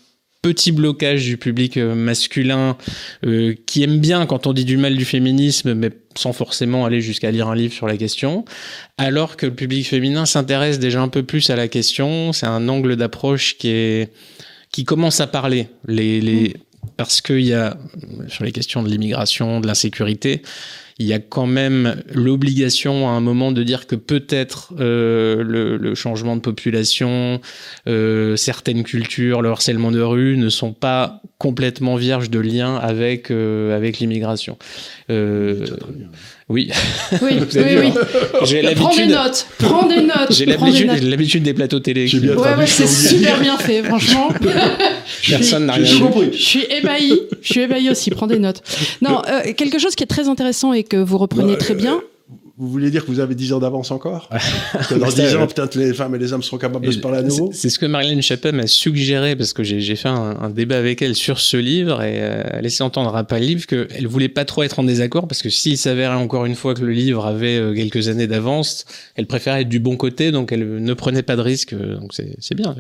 petit 0.43 0.73
blocage 0.73 1.23
du 1.23 1.37
public 1.37 1.77
euh, 1.77 1.95
masculin 1.95 2.77
euh, 3.25 3.55
qui 3.65 3.81
aime 3.81 3.99
bien 3.99 4.25
quand 4.25 4.45
on 4.45 4.53
dit 4.53 4.65
du 4.65 4.75
mal 4.75 4.95
du 4.95 5.05
féminisme, 5.05 5.73
mais 5.73 5.89
sans 6.15 6.33
forcément 6.33 6.85
aller 6.85 7.01
jusqu'à 7.01 7.31
lire 7.31 7.47
un 7.47 7.55
livre 7.55 7.73
sur 7.73 7.87
la 7.87 7.95
question, 7.95 8.43
alors 8.97 9.37
que 9.37 9.47
le 9.47 9.55
public 9.55 9.87
féminin 9.87 10.25
s'intéresse 10.25 10.79
déjà 10.79 11.01
un 11.01 11.07
peu 11.07 11.23
plus 11.23 11.49
à 11.49 11.55
la 11.55 11.69
question. 11.69 12.33
C'est 12.33 12.45
un 12.45 12.67
angle 12.67 12.97
d'approche 12.97 13.57
qui 13.57 13.69
est 13.69 14.11
qui 14.71 14.83
commence 14.83 15.21
à 15.21 15.27
parler. 15.27 15.69
Les, 15.87 16.19
les 16.19 16.55
parce 16.97 17.21
qu'il 17.21 17.41
y 17.41 17.53
a 17.53 17.77
sur 18.27 18.43
les 18.43 18.51
questions 18.51 18.83
de 18.83 18.89
l'immigration, 18.89 19.61
de 19.61 19.67
l'insécurité, 19.67 20.41
il 20.99 21.07
y 21.07 21.13
a 21.13 21.19
quand 21.19 21.47
même 21.47 22.01
l'obligation 22.13 23.09
à 23.09 23.11
un 23.11 23.19
moment 23.19 23.51
de 23.51 23.63
dire 23.63 23.87
que 23.87 23.95
peut-être 23.95 24.73
euh, 24.79 25.43
le, 25.43 25.95
changement 25.95 26.35
de 26.35 26.41
population, 26.41 27.39
euh, 27.87 28.35
certaines 28.35 28.83
cultures, 28.83 29.41
le 29.41 29.49
harcèlement 29.49 29.91
de 29.91 30.01
rue 30.01 30.37
ne 30.37 30.49
sont 30.49 30.73
pas 30.73 31.21
complètement 31.37 31.95
vierges 31.95 32.29
de 32.29 32.39
lien 32.39 32.75
avec 32.75 33.31
euh, 33.31 33.75
avec 33.75 33.99
l'immigration. 33.99 34.57
Euh, 36.53 37.17
oui. 37.19 37.19
Oui, 37.21 37.39
oui, 37.55 37.75
oui. 37.79 37.93
J'ai 38.43 38.61
l'habitude. 38.61 38.83
Prends 38.83 38.95
des 38.95 39.07
notes. 39.07 39.47
Prends 39.57 39.87
des 39.87 40.01
notes. 40.01 40.31
J'ai 40.31 40.45
l'habitude, 40.45 41.43
des 41.43 41.53
plateaux 41.53 41.79
télé. 41.79 42.09
Ouais, 42.13 42.55
ouais, 42.55 42.67
c'est 42.67 42.87
super 42.87 43.39
bien 43.39 43.57
fait, 43.57 43.83
franchement. 43.83 44.29
Personne 45.29 45.65
n'a 45.65 45.73
rien 45.73 45.99
compris. 45.99 46.29
Je 46.33 46.43
suis 46.43 46.65
ébahi. 46.69 47.19
Je 47.41 47.51
suis 47.51 47.61
ébahi 47.61 47.89
aussi. 47.89 48.09
Prends 48.11 48.27
des 48.27 48.39
notes. 48.39 48.61
Non, 49.01 49.21
euh, 49.27 49.53
quelque 49.53 49.79
chose 49.79 49.95
qui 49.95 50.03
est 50.03 50.07
très 50.07 50.27
intéressant 50.27 50.73
et 50.73 50.83
que 50.83 50.97
vous 50.97 51.17
reprenez 51.17 51.57
très 51.57 51.75
bien 51.75 52.01
vous 52.63 52.71
voulez 52.71 52.91
dire 52.91 53.05
que 53.05 53.11
vous 53.11 53.19
avez 53.19 53.35
10 53.35 53.53
ans 53.53 53.59
d'avance 53.59 53.91
encore 53.91 54.29
que 54.89 54.95
Dans 54.95 55.07
10 55.07 55.35
ans, 55.35 55.47
peut-être 55.47 55.75
les 55.75 55.93
femmes 55.93 56.15
et 56.15 56.19
les 56.19 56.33
hommes 56.33 56.43
seront 56.43 56.57
capables 56.57 56.85
de 56.85 56.91
se 56.91 56.99
parler 56.99 57.19
à 57.19 57.23
nouveau 57.23 57.51
C'est 57.53 57.69
ce 57.69 57.77
que 57.79 57.85
Marilyn 57.85 58.21
Chappell 58.21 58.55
m'a 58.55 58.67
suggéré, 58.67 59.35
parce 59.35 59.53
que 59.53 59.63
j'ai 59.63 59.95
fait 59.95 60.09
un, 60.09 60.37
un, 60.41 60.49
débat 60.49 60.77
avec 60.77 61.01
elle 61.01 61.15
sur 61.15 61.39
ce 61.39 61.57
livre, 61.57 62.01
et 62.01 62.21
euh, 62.21 62.43
elle 62.53 62.63
laissait 62.63 62.83
entendre 62.83 63.15
après 63.15 63.39
le 63.39 63.45
livre 63.47 63.65
qu'elle 63.65 64.07
voulait 64.07 64.29
pas 64.29 64.45
trop 64.45 64.63
être 64.63 64.79
en 64.79 64.83
désaccord, 64.83 65.27
parce 65.27 65.41
que 65.41 65.49
s'il 65.49 65.77
s'avérait 65.77 66.15
encore 66.15 66.45
une 66.45 66.55
fois 66.55 66.73
que 66.73 66.81
le 66.81 66.91
livre 66.91 67.25
avait 67.25 67.57
euh, 67.57 67.73
quelques 67.73 68.07
années 68.07 68.27
d'avance, 68.27 68.85
elle 69.15 69.27
préférait 69.27 69.61
être 69.61 69.69
du 69.69 69.79
bon 69.79 69.97
côté, 69.97 70.31
donc 70.31 70.51
elle 70.51 70.81
ne 70.81 70.93
prenait 70.93 71.23
pas 71.23 71.35
de 71.35 71.41
risque, 71.41 71.73
euh, 71.73 71.97
donc 71.97 72.13
c'est 72.13 72.55
bien. 72.55 72.75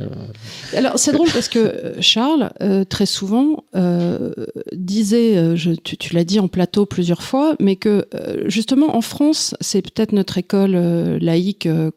Alors 0.75 0.97
c'est 0.97 1.11
drôle 1.11 1.29
parce 1.33 1.47
que 1.47 1.93
Charles, 1.99 2.51
euh, 2.61 2.83
très 2.83 3.05
souvent, 3.05 3.63
euh, 3.75 4.31
disait, 4.73 5.55
je, 5.55 5.71
tu, 5.71 5.97
tu 5.97 6.13
l'as 6.13 6.23
dit 6.23 6.39
en 6.39 6.47
plateau 6.47 6.85
plusieurs 6.85 7.23
fois, 7.23 7.55
mais 7.59 7.75
que 7.75 8.05
justement 8.45 8.95
en 8.95 9.01
France, 9.01 9.55
c'est 9.73 9.81
peut-être 9.81 10.11
notre 10.11 10.37
école 10.37 10.73
euh, 10.75 11.17
laïque 11.19 11.65
euh, 11.65 11.89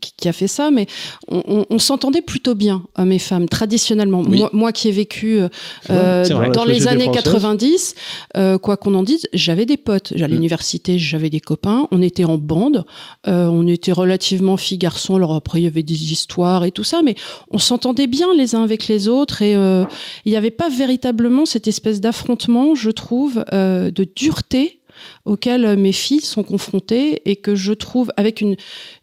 qui, 0.00 0.12
qui, 0.16 0.28
a 0.28 0.32
fait 0.32 0.48
ça, 0.48 0.72
mais 0.72 0.86
on, 1.28 1.42
on, 1.46 1.66
on 1.70 1.78
s'entendait 1.78 2.20
plutôt 2.20 2.56
bien, 2.56 2.82
hommes 2.98 3.12
et 3.12 3.20
femmes, 3.20 3.48
traditionnellement. 3.48 4.22
Oui. 4.26 4.38
Moi, 4.38 4.50
moi, 4.52 4.72
qui 4.72 4.88
ai 4.88 4.92
vécu 4.92 5.38
euh, 5.38 5.48
vrai. 5.88 6.50
dans 6.50 6.64
les 6.64 6.88
années 6.88 7.04
française. 7.04 7.22
90, 7.22 7.94
euh, 8.36 8.58
quoi 8.58 8.76
qu'on 8.76 8.94
en 8.94 9.04
dise, 9.04 9.28
j'avais 9.32 9.66
des 9.66 9.76
potes. 9.76 10.12
J'allais 10.16 10.24
à 10.24 10.28
Mm. 10.28 10.32
l'université, 10.32 10.98
j'avais 10.98 11.30
des 11.30 11.40
copains, 11.40 11.86
on 11.92 12.02
était 12.02 12.24
en 12.24 12.38
bande, 12.38 12.84
on 13.26 13.66
était 13.68 13.92
relativement 13.92 14.56
filles-garçons, 14.56 15.16
alors 15.16 15.34
après 15.34 15.60
il 15.60 15.64
y 15.64 15.66
avait 15.68 15.82
des 15.82 16.12
histoires 16.12 16.64
et 16.64 16.72
tout 16.72 16.84
ça, 16.84 17.02
mais 17.02 17.14
on 17.50 17.58
s'entendait 17.58 18.06
bien 18.08 18.28
les 18.36 18.54
uns 18.54 18.64
avec 18.64 18.88
les 18.88 19.08
autres 19.08 19.42
et 19.42 19.52
il 19.52 20.30
n'y 20.30 20.36
avait 20.36 20.50
pas 20.50 20.70
véritablement 20.70 21.44
cette 21.44 21.68
espèce 21.68 22.00
d'affrontement, 22.00 22.74
je 22.74 22.90
trouve, 22.90 23.44
de 23.52 24.08
dureté 24.16 24.80
auquel 25.24 25.64
euh, 25.64 25.76
mes 25.76 25.92
filles 25.92 26.20
sont 26.20 26.42
confrontées 26.42 27.22
et 27.30 27.36
que 27.36 27.54
je 27.54 27.72
trouve 27.72 28.12
avec 28.16 28.40
une, 28.40 28.56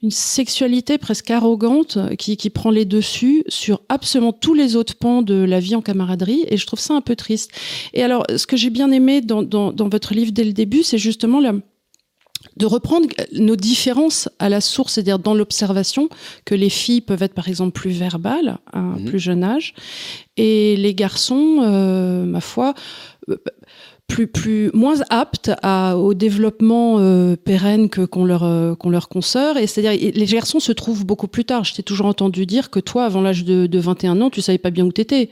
une 0.03 0.11
sexualité 0.11 0.97
presque 0.97 1.31
arrogante 1.31 1.97
qui, 2.17 2.37
qui 2.37 2.49
prend 2.49 2.71
les 2.71 2.85
dessus 2.85 3.43
sur 3.47 3.81
absolument 3.89 4.33
tous 4.33 4.53
les 4.53 4.75
autres 4.75 4.95
pans 4.95 5.21
de 5.21 5.35
la 5.35 5.59
vie 5.59 5.75
en 5.75 5.81
camaraderie 5.81 6.45
et 6.47 6.57
je 6.57 6.65
trouve 6.65 6.79
ça 6.79 6.93
un 6.93 7.01
peu 7.01 7.15
triste. 7.15 7.51
Et 7.93 8.03
alors, 8.03 8.23
ce 8.35 8.45
que 8.45 8.57
j'ai 8.57 8.69
bien 8.69 8.91
aimé 8.91 9.21
dans, 9.21 9.43
dans, 9.43 9.71
dans 9.71 9.89
votre 9.89 10.13
livre 10.13 10.31
dès 10.31 10.43
le 10.43 10.53
début, 10.53 10.83
c'est 10.83 10.97
justement 10.97 11.39
la, 11.39 11.53
de 12.55 12.65
reprendre 12.65 13.07
nos 13.33 13.55
différences 13.55 14.29
à 14.39 14.47
la 14.49 14.61
source, 14.61 14.93
c'est-à-dire 14.93 15.19
dans 15.19 15.33
l'observation, 15.33 16.09
que 16.45 16.55
les 16.55 16.69
filles 16.69 17.01
peuvent 17.01 17.21
être 17.23 17.33
par 17.33 17.47
exemple 17.49 17.71
plus 17.71 17.91
verbales 17.91 18.57
à 18.71 18.79
un 18.79 18.97
Mhm. 18.97 19.05
plus 19.05 19.19
jeune 19.19 19.43
âge, 19.43 19.73
et 20.37 20.77
les 20.77 20.93
garçons, 20.93 21.61
euh, 21.63 22.23
ma 22.25 22.41
foi, 22.41 22.73
euh, 23.29 23.35
plus, 24.09 24.27
plus, 24.27 24.69
moins 24.73 24.95
aptes 25.09 25.51
à, 25.61 25.95
au 25.97 26.13
développement 26.13 26.97
euh, 26.99 27.37
pérenne 27.37 27.87
que 27.89 28.01
qu'on 28.05 28.25
leur, 28.25 28.43
euh, 28.43 28.75
qu'on 28.75 28.89
leur 28.89 29.07
consoeur. 29.07 29.55
Et 29.55 29.67
c'est-à-dire, 29.67 30.11
les 30.13 30.25
garçons 30.25 30.59
se 30.59 30.73
trouvent 30.73 31.05
beaucoup 31.05 31.27
plus 31.27 31.45
tard. 31.45 31.63
Je 31.63 31.73
t'ai 31.73 31.83
toujours 31.83 32.07
entendu 32.07 32.45
dire 32.45 32.69
que 32.69 32.79
toi, 32.81 33.05
avant 33.05 33.21
l'âge 33.21 33.45
de, 33.45 33.67
de 33.67 33.79
21 33.79 34.19
ans, 34.19 34.29
tu 34.29 34.41
savais 34.41 34.57
pas 34.57 34.71
bien 34.71 34.83
où 34.85 34.91
t'étais. 34.91 35.29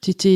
T'étais. 0.00 0.28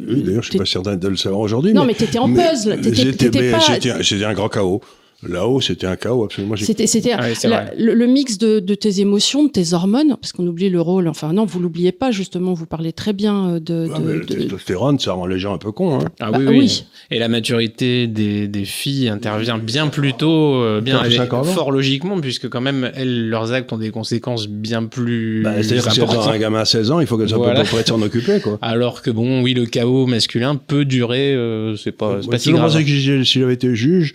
Oui, 0.00 0.22
d'ailleurs, 0.22 0.42
je 0.42 0.48
suis 0.50 0.58
pas 0.58 0.64
certain 0.64 0.96
de 0.96 1.08
le 1.08 1.16
savoir 1.16 1.40
aujourd'hui. 1.42 1.74
Non, 1.74 1.84
mais 1.84 1.92
t'étais 1.92 2.18
en 2.18 2.32
puzzle. 2.32 2.80
T'étais- 2.80 2.94
J'étais 2.94 3.50
pas- 3.50 4.26
un 4.28 4.32
grand 4.34 4.48
chaos. 4.48 4.80
Là-haut, 5.28 5.60
c'était 5.60 5.86
un 5.86 5.94
chaos, 5.96 6.24
absolument. 6.24 6.56
C'était, 6.56 6.86
Ah 7.12 7.20
oui, 7.22 7.34
le, 7.78 7.94
le 7.94 8.06
mix 8.06 8.38
de, 8.38 8.58
de 8.58 8.74
tes 8.74 9.00
émotions, 9.00 9.44
de 9.44 9.50
tes 9.50 9.72
hormones, 9.72 10.16
parce 10.20 10.32
qu'on 10.32 10.46
oublie 10.46 10.68
le 10.68 10.80
rôle. 10.80 11.06
Enfin, 11.06 11.32
non, 11.32 11.44
vous 11.44 11.60
l'oubliez 11.60 11.92
pas, 11.92 12.10
justement, 12.10 12.52
vous 12.54 12.66
parlez 12.66 12.92
très 12.92 13.12
bien 13.12 13.50
euh, 13.54 13.60
de. 13.60 13.88
Ah, 13.94 13.98
de- 14.00 14.12
le 14.12 14.20
de- 14.20 14.34
testostérone, 14.34 14.98
ça 14.98 15.12
rend 15.12 15.26
les 15.26 15.38
gens 15.38 15.54
un 15.54 15.58
peu 15.58 15.70
cons. 15.70 16.00
Hein. 16.00 16.04
Ah 16.18 16.30
Bah, 16.32 16.38
oui, 16.40 16.46
oui, 16.48 16.58
oui. 16.58 16.84
Et 17.12 17.18
la 17.20 17.28
maturité 17.28 18.06
des, 18.08 18.48
des 18.48 18.64
filles 18.64 19.08
intervient 19.08 19.58
bien 19.58 19.88
plus 19.88 20.12
tôt, 20.14 20.56
euh, 20.56 20.80
bien 20.80 21.02
fort 21.44 21.70
logiquement, 21.70 22.20
puisque 22.20 22.48
quand 22.48 22.60
même, 22.60 22.90
elles, 22.94 23.28
leurs 23.28 23.52
actes 23.52 23.72
ont 23.72 23.78
des 23.78 23.90
conséquences 23.90 24.48
bien 24.48 24.84
plus 24.84 25.42
Bah, 25.44 25.62
C'est-à-dire 25.62 25.84
que 25.86 25.92
si 25.92 26.00
un 26.00 26.38
gamin 26.38 26.60
à 26.60 26.64
16 26.64 26.90
ans, 26.90 27.00
il 27.00 27.06
faut 27.06 27.16
qu'elles 27.16 27.28
soient 27.28 27.38
Voilà. 27.38 27.60
un 27.60 27.62
peu 27.62 27.68
prêtes 27.68 27.86
de 27.86 27.92
s'en 27.92 28.02
occuper. 28.02 28.40
Quoi. 28.40 28.58
Alors 28.62 29.02
que 29.02 29.10
bon, 29.10 29.42
oui, 29.42 29.54
le 29.54 29.66
chaos 29.66 30.06
masculin 30.06 30.56
peut 30.56 30.84
durer, 30.84 31.34
euh, 31.34 31.76
c'est 31.76 31.92
pas, 31.92 32.16
c'est 32.20 32.26
Moi, 32.26 32.30
pas 32.32 32.38
si 32.38 32.52
grave. 32.52 32.72
que 32.84 33.24
si 33.24 33.38
j'avais 33.38 33.54
été 33.54 33.74
juge, 33.74 34.14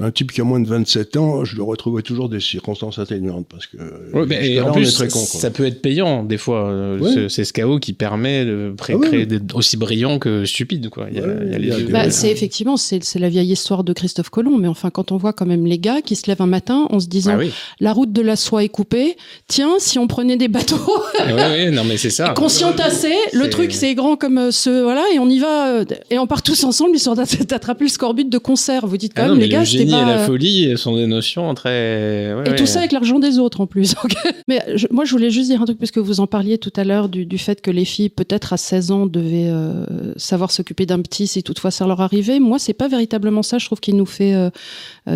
un 0.00 0.10
type 0.10 0.31
qui 0.32 0.40
a 0.40 0.44
moins 0.44 0.60
de 0.60 0.66
27 0.68 1.16
ans, 1.16 1.44
je 1.44 1.56
le 1.56 1.62
retrouvais 1.62 2.02
toujours 2.02 2.28
des 2.28 2.40
circonstances 2.40 2.98
atténuantes 2.98 3.46
parce 3.48 3.66
que 3.66 3.76
Ouais, 4.12 4.26
mais 4.26 4.42
jusque-là, 4.44 4.68
en 4.70 4.72
plus, 4.72 4.88
est 4.88 4.92
très 4.92 5.08
con. 5.08 5.18
Quoi. 5.18 5.40
ça 5.40 5.50
peut 5.50 5.64
être 5.66 5.80
payant 5.82 6.24
des 6.24 6.38
fois. 6.38 6.68
euh, 6.68 6.98
Ouais. 6.98 7.12
ce- 7.14 7.28
C'est 7.28 7.44
ce 7.44 7.52
chaos 7.52 7.78
qui 7.78 7.92
permet 7.92 8.44
de 8.44 8.72
pré- 8.76 8.92
Ah 8.94 8.98
ouais. 8.98 9.06
créer 9.08 9.26
des- 9.26 9.38
aussi 9.54 9.76
brillant 9.76 10.18
que 10.18 10.44
stupide. 10.44 10.88
Quoi. 10.90 11.06
Il 11.10 11.18
y 11.18 11.20
a, 11.20 11.26
Ouais, 11.26 11.36
il 11.46 11.52
y 11.52 11.54
a 11.54 11.58
les 11.58 11.64
il 11.66 11.70
y 11.70 11.72
a 11.72 11.76
deux. 11.78 11.84
des- 11.84 11.92
Bah, 11.92 12.04
Ouais. 12.04 12.10
c'est 12.10 12.30
effectivement, 12.30 12.76
c'est, 12.76 13.02
c'est 13.04 13.18
la 13.18 13.28
vieille 13.28 13.52
histoire 13.52 13.84
de 13.84 13.92
Christophe 13.92 14.30
Colomb, 14.30 14.58
mais 14.58 14.68
enfin, 14.68 14.90
quand 14.90 15.12
on 15.12 15.16
voit 15.16 15.32
quand 15.32 15.46
même 15.46 15.66
les 15.66 15.78
gars 15.78 16.02
qui 16.02 16.16
se 16.16 16.26
lèvent 16.28 16.42
un 16.42 16.46
matin 16.46 16.86
en 16.90 17.00
se 17.00 17.06
disant 17.06 17.32
Ah 17.34 17.38
oui. 17.38 17.50
la 17.80 17.92
route 17.92 18.12
de 18.12 18.22
la 18.22 18.36
soie 18.36 18.64
est 18.64 18.68
coupée, 18.68 19.16
tiens, 19.48 19.74
si 19.78 19.98
on 19.98 20.06
prenait 20.06 20.36
des 20.36 20.48
bateaux 20.48 20.76
Ah 21.18 21.26
ouais, 21.26 21.32
ouais, 21.34 21.70
non 21.70 21.84
mais 21.84 21.96
c'est 21.96 22.10
ça. 22.10 22.30
conscients 22.36 22.72
assez, 22.78 23.12
le 23.32 23.42
C'est- 23.44 23.48
truc 23.50 23.72
c'est 23.72 23.94
grand 23.94 24.16
comme 24.16 24.38
euh, 24.38 24.50
ce, 24.50 24.82
voilà, 24.82 25.02
et 25.14 25.18
on 25.18 25.28
y 25.28 25.38
va, 25.38 25.68
euh, 25.80 25.84
et 26.10 26.18
on 26.18 26.26
part 26.26 26.42
tous 26.42 26.64
ensemble 26.64 26.96
histoire 26.96 27.16
d'a- 27.16 27.24
d'attraper 27.48 27.84
le 27.84 27.90
scorbut 27.90 28.24
de 28.28 28.38
concert. 28.38 28.86
Vous 28.86 28.96
dites 28.96 29.12
quand 29.14 29.24
Ah 29.24 29.28
même, 29.28 29.38
les 29.38 29.48
gars, 29.48 29.60
le 29.60 29.66
c'était 29.66 29.84
pas. 29.86 30.21
Euh, 30.22 30.26
folie 30.26 30.76
sont 30.78 30.96
des 30.96 31.06
notions 31.06 31.52
très. 31.54 32.34
ouais, 32.34 32.44
Et 32.46 32.50
ouais. 32.50 32.56
tout 32.56 32.66
ça 32.66 32.78
avec 32.80 32.92
l'argent 32.92 33.18
des 33.18 33.38
autres 33.38 33.60
en 33.60 33.66
plus. 33.66 33.94
Mais 34.48 34.62
je- 34.74 34.86
moi, 34.90 35.04
je 35.04 35.12
voulais 35.12 35.30
juste 35.30 35.50
dire 35.50 35.60
un 35.62 35.64
truc, 35.64 35.78
puisque 35.78 35.98
vous 35.98 36.20
en 36.20 36.26
parliez 36.26 36.58
tout 36.58 36.72
à 36.76 36.84
l'heure 36.84 37.08
du, 37.08 37.26
du 37.26 37.38
fait 37.38 37.60
que 37.60 37.70
les 37.70 37.84
filles, 37.84 38.08
peut-être 38.08 38.52
à 38.52 38.56
16 38.56 38.90
ans, 38.90 39.06
devaient 39.06 39.48
euh, 39.48 39.84
savoir 40.16 40.50
s'occuper 40.50 40.86
d'un 40.86 41.00
petit 41.00 41.26
si 41.26 41.42
toutefois 41.42 41.70
ça 41.70 41.86
leur 41.86 42.00
arrivait. 42.00 42.40
Moi, 42.40 42.58
c'est 42.58 42.72
pas 42.74 42.88
véritablement 42.88 43.42
ça. 43.42 43.58
Je 43.58 43.66
trouve 43.66 43.80
qu'il 43.80 43.96
nous 43.96 44.06
fait 44.06 44.34
euh, 44.34 44.50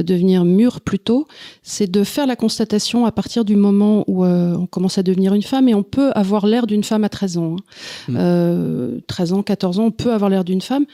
devenir 0.02 0.44
mûrs 0.44 0.80
plus 0.80 0.98
tôt. 0.98 1.26
C'est 1.62 1.90
de 1.90 2.04
faire 2.04 2.26
la 2.26 2.36
constatation 2.36 3.06
à 3.06 3.12
partir 3.12 3.44
du 3.44 3.56
moment 3.56 4.04
où 4.06 4.24
euh, 4.24 4.54
on 4.56 4.66
commence 4.66 4.98
à 4.98 5.02
devenir 5.02 5.34
une 5.34 5.42
femme 5.42 5.68
et 5.68 5.74
on 5.74 5.82
peut 5.82 6.10
avoir 6.14 6.46
l'air 6.46 6.66
d'une 6.66 6.84
femme 6.84 7.04
à 7.04 7.08
13 7.08 7.38
ans. 7.38 7.56
hein. 7.56 7.62
Mm. 8.08 8.16
Euh, 8.18 8.98
13 9.06 9.32
ans, 9.32 9.42
14 9.42 9.78
ans, 9.80 9.84
on 9.86 9.90
peut 9.90 10.12
avoir 10.12 10.30
l'air 10.30 10.44
d'une 10.44 10.60
femme 10.60 10.86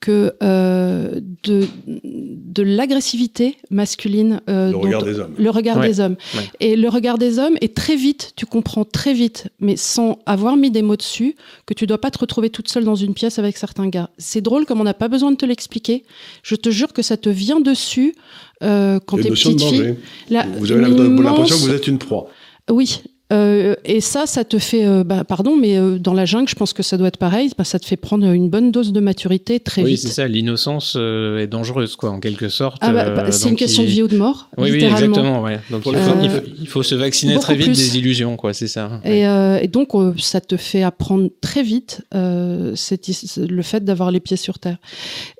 que 0.00 0.32
euh, 0.42 1.20
de, 1.42 1.66
de 1.86 2.62
l'agressivité 2.62 3.56
masculine. 3.70 4.40
euh, 4.48 4.68
Le 4.68 4.72
dont- 4.72 4.80
regard 4.80 5.02
des 5.04 5.18
hommes. 5.20 5.34
le 5.38 5.50
regard 5.50 5.76
Ouais. 5.78 5.88
des 5.88 6.00
hommes. 6.00 6.16
Ouais. 6.34 6.42
Et 6.60 6.76
le 6.76 6.88
regard 6.88 7.18
des 7.18 7.38
hommes 7.38 7.56
est 7.60 7.76
très 7.76 7.96
vite, 7.96 8.32
tu 8.34 8.46
comprends 8.46 8.84
très 8.86 9.12
vite, 9.12 9.48
mais 9.60 9.76
sans 9.76 10.18
avoir 10.24 10.56
mis 10.56 10.70
des 10.70 10.80
mots 10.80 10.96
dessus, 10.96 11.36
que 11.66 11.74
tu 11.74 11.86
dois 11.86 11.98
pas 12.00 12.10
te 12.10 12.18
retrouver 12.18 12.48
toute 12.48 12.68
seule 12.68 12.84
dans 12.84 12.94
une 12.94 13.12
pièce 13.12 13.38
avec 13.38 13.58
certains 13.58 13.88
gars. 13.88 14.08
C'est 14.16 14.40
drôle 14.40 14.64
comme 14.64 14.80
on 14.80 14.84
n'a 14.84 14.94
pas 14.94 15.08
besoin 15.08 15.32
de 15.32 15.36
te 15.36 15.44
l'expliquer. 15.44 16.04
Je 16.42 16.54
te 16.54 16.70
jure 16.70 16.92
que 16.94 17.02
ça 17.02 17.16
te 17.18 17.28
vient 17.28 17.60
dessus 17.60 18.14
euh, 18.62 19.00
quand 19.04 19.18
t'es 19.18 19.28
petite 19.28 19.60
fille. 19.62 19.96
Là, 20.30 20.46
Vous 20.56 20.72
avez 20.72 20.80
l'impression 20.80 21.04
immense- 21.14 21.50
que 21.50 21.54
vous 21.56 21.70
êtes 21.74 21.86
une 21.88 21.98
proie. 21.98 22.28
Oui. 22.70 23.02
Euh, 23.32 23.74
et 23.84 24.00
ça, 24.00 24.26
ça 24.26 24.44
te 24.44 24.58
fait, 24.58 24.84
euh, 24.86 25.04
bah, 25.04 25.24
pardon, 25.24 25.56
mais 25.56 25.78
euh, 25.78 25.98
dans 25.98 26.14
la 26.14 26.24
jungle, 26.24 26.48
je 26.48 26.54
pense 26.54 26.72
que 26.72 26.82
ça 26.82 26.96
doit 26.96 27.08
être 27.08 27.16
pareil. 27.16 27.50
Bah, 27.56 27.64
ça 27.64 27.78
te 27.78 27.86
fait 27.86 27.96
prendre 27.96 28.26
une 28.26 28.48
bonne 28.48 28.72
dose 28.72 28.92
de 28.92 29.00
maturité 29.00 29.60
très 29.60 29.82
Oui, 29.82 29.90
vite. 29.92 30.00
c'est 30.00 30.08
ça. 30.08 30.26
L'innocence 30.28 30.94
euh, 30.96 31.38
est 31.38 31.46
dangereuse, 31.46 31.96
quoi, 31.96 32.10
en 32.10 32.18
quelque 32.20 32.48
sorte. 32.48 32.78
Ah 32.80 32.92
bah, 32.92 33.30
c'est 33.30 33.48
une 33.48 33.56
question 33.56 33.82
il- 33.82 33.86
de 33.86 33.90
vie 33.92 34.02
ou 34.02 34.08
de 34.08 34.16
mort, 34.16 34.48
Oui, 34.58 34.70
oui, 34.72 34.84
exactement. 34.84 35.42
Ouais. 35.42 35.60
Donc 35.70 35.82
il 35.86 35.92
faut, 35.94 35.98
femmes. 35.98 36.20
il 36.24 36.30
faut- 36.30 36.42
il 36.60 36.66
faut 36.68 36.82
se 36.82 36.94
vacciner 36.94 37.38
très 37.38 37.54
vite 37.54 37.66
plus. 37.68 37.76
des 37.76 37.98
illusions, 37.98 38.36
quoi. 38.36 38.52
C'est 38.52 38.68
ça. 38.68 39.00
Ouais. 39.04 39.18
Et, 39.20 39.26
euh, 39.28 39.58
et 39.60 39.68
donc, 39.68 39.94
euh, 39.94 40.12
ça 40.18 40.40
te 40.40 40.56
fait 40.56 40.82
apprendre 40.82 41.28
très 41.40 41.62
vite 41.62 42.02
euh, 42.14 42.72
cette 42.74 43.08
le 43.36 43.62
fait 43.62 43.84
d'avoir 43.84 44.10
les 44.10 44.20
pieds 44.20 44.36
sur 44.36 44.58
terre. 44.58 44.76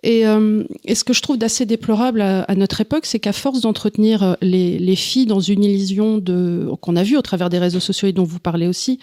Et, 0.02 0.26
euh, 0.26 0.62
et 0.84 0.94
ce 0.94 1.04
que 1.04 1.12
je 1.12 1.22
trouve 1.22 1.38
d'assez 1.38 1.66
déplorable 1.66 2.20
à, 2.20 2.42
à 2.42 2.54
notre 2.54 2.80
époque, 2.80 3.04
c'est 3.06 3.18
qu'à 3.18 3.32
force 3.32 3.60
d'entretenir 3.62 4.36
les, 4.42 4.78
les 4.78 4.96
filles 4.96 5.26
dans 5.26 5.40
une 5.40 5.64
illusion 5.64 6.18
de 6.18 6.68
qu'on 6.80 6.96
a 6.96 7.02
vu 7.02 7.16
au 7.16 7.22
travers 7.22 7.48
des 7.50 7.58
réseaux 7.58 7.79
sociaux 7.80 8.08
et 8.08 8.12
dont 8.12 8.24
vous 8.24 8.38
parlez 8.40 8.66
aussi, 8.66 8.98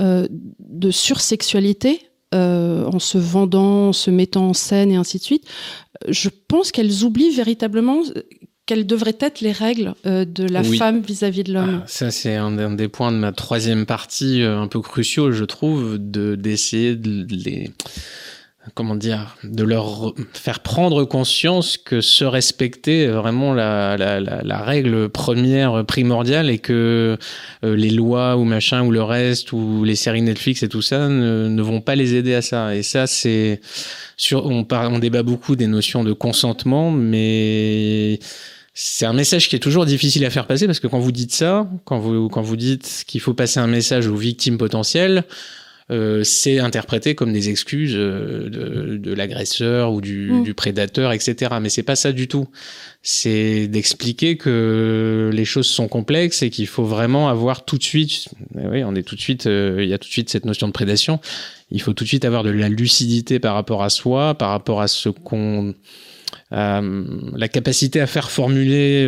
euh, 0.00 0.26
de 0.60 0.90
sursexualité, 0.90 2.00
euh, 2.34 2.84
en 2.86 2.98
se 2.98 3.18
vendant, 3.18 3.88
en 3.88 3.92
se 3.92 4.10
mettant 4.10 4.48
en 4.48 4.52
scène 4.54 4.90
et 4.90 4.96
ainsi 4.96 5.18
de 5.18 5.22
suite, 5.22 5.44
je 6.08 6.28
pense 6.48 6.72
qu'elles 6.72 7.04
oublient 7.04 7.30
véritablement 7.30 8.02
quelles 8.66 8.84
devraient 8.86 9.16
être 9.20 9.40
les 9.42 9.52
règles 9.52 9.94
euh, 10.06 10.24
de 10.24 10.44
la 10.44 10.62
Oui. 10.62 10.76
femme 10.76 11.00
vis-à-vis 11.00 11.44
de 11.44 11.52
l'homme. 11.52 11.82
Ah, 11.82 11.86
ça, 11.86 12.10
c'est 12.10 12.34
un, 12.34 12.58
un 12.58 12.72
des 12.72 12.88
points 12.88 13.12
de 13.12 13.16
ma 13.16 13.30
troisième 13.30 13.86
partie 13.86 14.42
euh, 14.42 14.58
un 14.60 14.66
peu 14.66 14.80
cruciaux, 14.80 15.30
je 15.30 15.44
trouve, 15.44 15.98
de 15.98 16.34
d'essayer 16.34 16.96
de 16.96 17.24
les 17.32 17.70
comment 18.74 18.94
dire, 18.94 19.36
de 19.44 19.62
leur 19.62 20.12
faire 20.32 20.60
prendre 20.60 21.04
conscience 21.04 21.76
que 21.76 22.00
se 22.00 22.24
respecter 22.24 23.02
est 23.02 23.08
vraiment 23.08 23.54
la, 23.54 23.96
la, 23.96 24.20
la, 24.20 24.42
la 24.42 24.58
règle 24.62 25.08
première 25.08 25.84
primordiale 25.84 26.50
et 26.50 26.58
que 26.58 27.16
euh, 27.64 27.76
les 27.76 27.90
lois 27.90 28.36
ou 28.36 28.44
machin 28.44 28.84
ou 28.84 28.90
le 28.90 29.02
reste 29.02 29.52
ou 29.52 29.84
les 29.84 29.94
séries 29.96 30.22
Netflix 30.22 30.62
et 30.62 30.68
tout 30.68 30.82
ça 30.82 31.08
ne, 31.08 31.48
ne 31.48 31.62
vont 31.62 31.80
pas 31.80 31.94
les 31.94 32.14
aider 32.14 32.34
à 32.34 32.42
ça. 32.42 32.74
Et 32.74 32.82
ça, 32.82 33.06
c'est 33.06 33.60
sur, 34.16 34.46
on, 34.46 34.64
parle, 34.64 34.92
on 34.92 34.98
débat 34.98 35.22
beaucoup 35.22 35.56
des 35.56 35.66
notions 35.66 36.04
de 36.04 36.12
consentement, 36.12 36.90
mais 36.90 38.18
c'est 38.74 39.06
un 39.06 39.12
message 39.12 39.48
qui 39.48 39.56
est 39.56 39.60
toujours 39.60 39.86
difficile 39.86 40.24
à 40.24 40.30
faire 40.30 40.46
passer 40.46 40.66
parce 40.66 40.80
que 40.80 40.86
quand 40.86 40.98
vous 40.98 41.12
dites 41.12 41.34
ça, 41.34 41.68
quand 41.84 41.98
vous, 41.98 42.28
quand 42.28 42.42
vous 42.42 42.56
dites 42.56 43.04
qu'il 43.06 43.20
faut 43.20 43.34
passer 43.34 43.60
un 43.60 43.66
message 43.66 44.06
aux 44.06 44.16
victimes 44.16 44.58
potentielles, 44.58 45.24
euh, 45.90 46.24
c'est 46.24 46.58
interprété 46.58 47.14
comme 47.14 47.32
des 47.32 47.48
excuses 47.48 47.94
euh, 47.94 48.48
de, 48.50 48.96
de 48.96 49.14
l'agresseur 49.14 49.92
ou 49.92 50.00
du, 50.00 50.32
Mm. 50.32 50.42
du 50.42 50.52
prédateur, 50.54 51.12
etc. 51.12 51.54
Mais 51.60 51.68
c'est 51.68 51.84
pas 51.84 51.94
ça 51.94 52.10
du 52.12 52.26
tout. 52.26 52.48
C'est 53.02 53.68
d'expliquer 53.68 54.36
que 54.36 55.30
les 55.32 55.44
choses 55.44 55.68
sont 55.68 55.86
complexes 55.86 56.42
et 56.42 56.50
qu'il 56.50 56.66
faut 56.66 56.82
vraiment 56.84 57.28
avoir 57.28 57.64
tout 57.64 57.78
de 57.78 57.84
suite. 57.84 58.28
Oui, 58.54 58.82
on 58.82 58.94
est 58.96 59.04
tout 59.04 59.14
de 59.14 59.20
suite. 59.20 59.46
euh, 59.46 59.78
Il 59.80 59.88
y 59.88 59.94
a 59.94 59.98
tout 59.98 60.08
de 60.08 60.12
suite 60.12 60.28
cette 60.28 60.44
notion 60.44 60.66
de 60.66 60.72
prédation. 60.72 61.20
Il 61.70 61.80
faut 61.80 61.92
tout 61.92 62.02
de 62.04 62.08
suite 62.08 62.24
avoir 62.24 62.42
de 62.42 62.50
la 62.50 62.68
lucidité 62.68 63.38
par 63.38 63.54
rapport 63.54 63.82
à 63.84 63.90
soi, 63.90 64.34
par 64.34 64.50
rapport 64.50 64.80
à 64.80 64.88
ce 64.88 65.08
qu'on 65.08 65.74
la 66.50 67.48
capacité 67.48 68.00
à 68.00 68.06
faire 68.06 68.30
formuler 68.30 69.02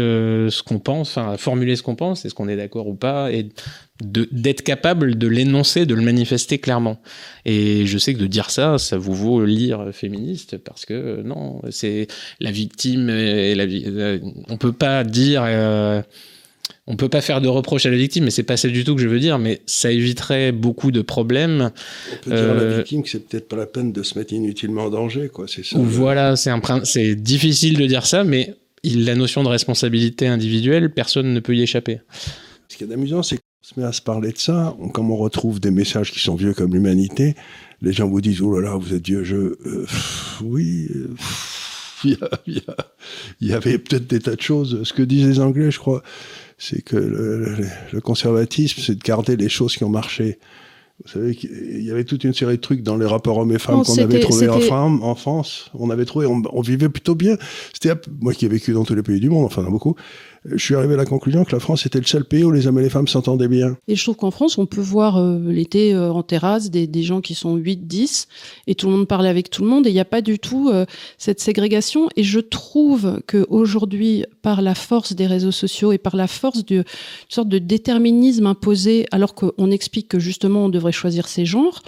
ce 0.50 0.62
qu'on 0.62 0.78
pense, 0.80 1.16
à 1.18 1.36
formuler 1.36 1.76
ce 1.76 1.82
qu'on 1.82 1.94
pense, 1.94 2.24
est-ce 2.24 2.34
qu'on 2.34 2.48
est 2.48 2.56
d'accord 2.56 2.88
ou 2.88 2.94
pas, 2.94 3.30
et 3.32 3.48
d'être 4.00 4.62
capable 4.62 5.18
de 5.18 5.26
l'énoncer, 5.26 5.86
de 5.86 5.94
le 5.94 6.02
manifester 6.02 6.58
clairement. 6.58 7.00
Et 7.44 7.84
je 7.86 7.98
sais 7.98 8.14
que 8.14 8.18
de 8.18 8.26
dire 8.26 8.50
ça, 8.50 8.78
ça 8.78 8.96
vous 8.96 9.14
vaut 9.14 9.44
lire 9.44 9.88
féministe 9.92 10.58
parce 10.58 10.84
que 10.84 11.22
non, 11.22 11.60
c'est 11.70 12.06
la 12.40 12.50
victime 12.50 13.10
et 13.10 13.54
la 13.54 13.66
on 14.48 14.56
peut 14.56 14.72
pas 14.72 15.04
dire 15.04 15.44
on 16.90 16.96
peut 16.96 17.10
pas 17.10 17.20
faire 17.20 17.42
de 17.42 17.48
reproches 17.48 17.84
à 17.84 17.90
la 17.90 17.98
victime, 17.98 18.24
mais 18.24 18.30
c'est 18.30 18.42
pas 18.42 18.56
ça 18.56 18.68
du 18.68 18.82
tout 18.82 18.94
que 18.94 19.02
je 19.02 19.08
veux 19.08 19.20
dire, 19.20 19.38
mais 19.38 19.60
ça 19.66 19.92
éviterait 19.92 20.52
beaucoup 20.52 20.90
de 20.90 21.02
problèmes. 21.02 21.70
On 22.10 22.24
peut 22.24 22.30
dire 22.30 22.50
à 22.50 22.54
la 22.54 22.60
euh, 22.62 22.76
victime 22.78 23.02
que 23.02 23.10
c'est 23.10 23.28
peut-être 23.28 23.46
pas 23.46 23.56
la 23.56 23.66
peine 23.66 23.92
de 23.92 24.02
se 24.02 24.18
mettre 24.18 24.32
inutilement 24.32 24.84
en 24.84 24.90
danger, 24.90 25.28
quoi. 25.28 25.44
C'est 25.46 25.64
ça. 25.64 25.76
Voilà, 25.78 26.34
c'est 26.36 26.50
un 26.50 26.60
c'est 26.84 27.14
difficile 27.14 27.76
de 27.76 27.86
dire 27.86 28.06
ça, 28.06 28.24
mais 28.24 28.54
la 28.84 29.14
notion 29.14 29.42
de 29.42 29.48
responsabilité 29.48 30.26
individuelle, 30.26 30.90
personne 30.90 31.34
ne 31.34 31.40
peut 31.40 31.54
y 31.54 31.62
échapper. 31.62 32.00
Ce 32.68 32.78
qui 32.78 32.84
est 32.84 32.92
amusant, 32.92 33.22
c'est 33.22 33.38
se 33.68 33.78
met 33.78 33.86
à 33.86 33.92
se 33.92 34.00
parler 34.00 34.32
de 34.32 34.38
ça, 34.38 34.74
comme 34.94 35.10
on 35.10 35.16
retrouve 35.16 35.60
des 35.60 35.70
messages 35.70 36.10
qui 36.10 36.20
sont 36.20 36.36
vieux 36.36 36.54
comme 36.54 36.72
l'humanité, 36.72 37.34
les 37.82 37.92
gens 37.92 38.08
vous 38.08 38.22
disent, 38.22 38.40
oh 38.40 38.58
là 38.58 38.70
là, 38.70 38.76
vous 38.76 38.94
êtes 38.94 39.06
vieux 39.06 39.24
jeu. 39.24 39.58
Euh, 39.66 39.84
oui, 40.42 40.88
euh, 40.94 41.14
il 43.40 43.46
y 43.46 43.52
avait 43.52 43.76
peut-être 43.76 44.06
des 44.06 44.20
tas 44.20 44.36
de 44.36 44.40
choses. 44.40 44.82
Ce 44.84 44.92
que 44.94 45.02
disent 45.02 45.26
les 45.26 45.40
Anglais, 45.40 45.70
je 45.70 45.78
crois, 45.78 46.02
c'est 46.56 46.80
que 46.80 46.96
le, 46.96 48.00
conservatisme, 48.00 48.80
c'est 48.80 48.94
de 48.94 49.04
garder 49.04 49.36
les 49.36 49.50
choses 49.50 49.76
qui 49.76 49.84
ont 49.84 49.90
marché. 49.90 50.38
Vous 51.04 51.12
savez 51.12 51.34
qu'il 51.36 51.84
y 51.84 51.90
avait 51.90 52.04
toute 52.04 52.24
une 52.24 52.34
série 52.34 52.56
de 52.56 52.62
trucs 52.62 52.82
dans 52.82 52.96
les 52.96 53.06
rapports 53.06 53.36
hommes 53.36 53.52
et 53.52 53.58
femmes 53.58 53.84
qu'on 53.84 53.98
avait 53.98 54.18
trouvé 54.18 54.48
en, 54.48 55.02
en 55.02 55.14
France. 55.14 55.70
On 55.74 55.90
avait 55.90 56.06
trouvé, 56.06 56.26
on, 56.26 56.42
on 56.52 56.60
vivait 56.60 56.88
plutôt 56.88 57.14
bien. 57.14 57.36
C'était 57.72 57.92
moi 58.20 58.32
qui 58.32 58.46
ai 58.46 58.48
vécu 58.48 58.72
dans 58.72 58.84
tous 58.84 58.94
les 58.94 59.02
pays 59.02 59.20
du 59.20 59.28
monde, 59.28 59.44
enfin 59.44 59.62
beaucoup 59.62 59.94
je 60.44 60.56
suis 60.56 60.74
arrivé 60.74 60.94
à 60.94 60.96
la 60.96 61.04
conclusion 61.04 61.44
que 61.44 61.52
la 61.52 61.60
France 61.60 61.86
était 61.86 61.98
le 61.98 62.06
seul 62.06 62.24
pays 62.24 62.44
où 62.44 62.50
les 62.50 62.66
hommes 62.66 62.78
et 62.78 62.82
les 62.82 62.90
femmes 62.90 63.08
s'entendaient 63.08 63.48
bien. 63.48 63.76
Et 63.88 63.96
je 63.96 64.02
trouve 64.02 64.16
qu'en 64.16 64.30
France, 64.30 64.58
on 64.58 64.66
peut 64.66 64.80
voir 64.80 65.16
euh, 65.16 65.38
l'été 65.46 65.94
euh, 65.94 66.10
en 66.10 66.22
terrasse 66.22 66.70
des, 66.70 66.88
gens 67.02 67.20
qui 67.20 67.34
sont 67.34 67.56
8, 67.56 67.86
10, 67.86 68.28
et 68.66 68.74
tout 68.74 68.86
le 68.86 68.92
monde 68.92 69.08
parlait 69.08 69.28
avec 69.28 69.50
tout 69.50 69.62
le 69.62 69.68
monde, 69.68 69.86
et 69.86 69.90
il 69.90 69.94
n'y 69.94 70.00
a 70.00 70.04
pas 70.04 70.20
du 70.20 70.38
tout 70.38 70.68
euh, 70.68 70.84
cette 71.16 71.40
ségrégation. 71.40 72.08
Et 72.16 72.22
je 72.22 72.40
trouve 72.40 73.20
qu'aujourd'hui, 73.26 74.24
par 74.42 74.62
la 74.62 74.74
force 74.74 75.12
des 75.12 75.26
réseaux 75.26 75.52
sociaux 75.52 75.92
et 75.92 75.98
par 75.98 76.16
la 76.16 76.26
force 76.26 76.64
d'une 76.64 76.84
sorte 77.28 77.48
de 77.48 77.58
déterminisme 77.58 78.46
imposé, 78.46 79.06
alors 79.12 79.34
qu'on 79.34 79.70
explique 79.70 80.08
que 80.08 80.18
justement 80.18 80.66
on 80.66 80.68
devrait 80.68 80.92
choisir 80.92 81.28
ses 81.28 81.44
genres, 81.44 81.82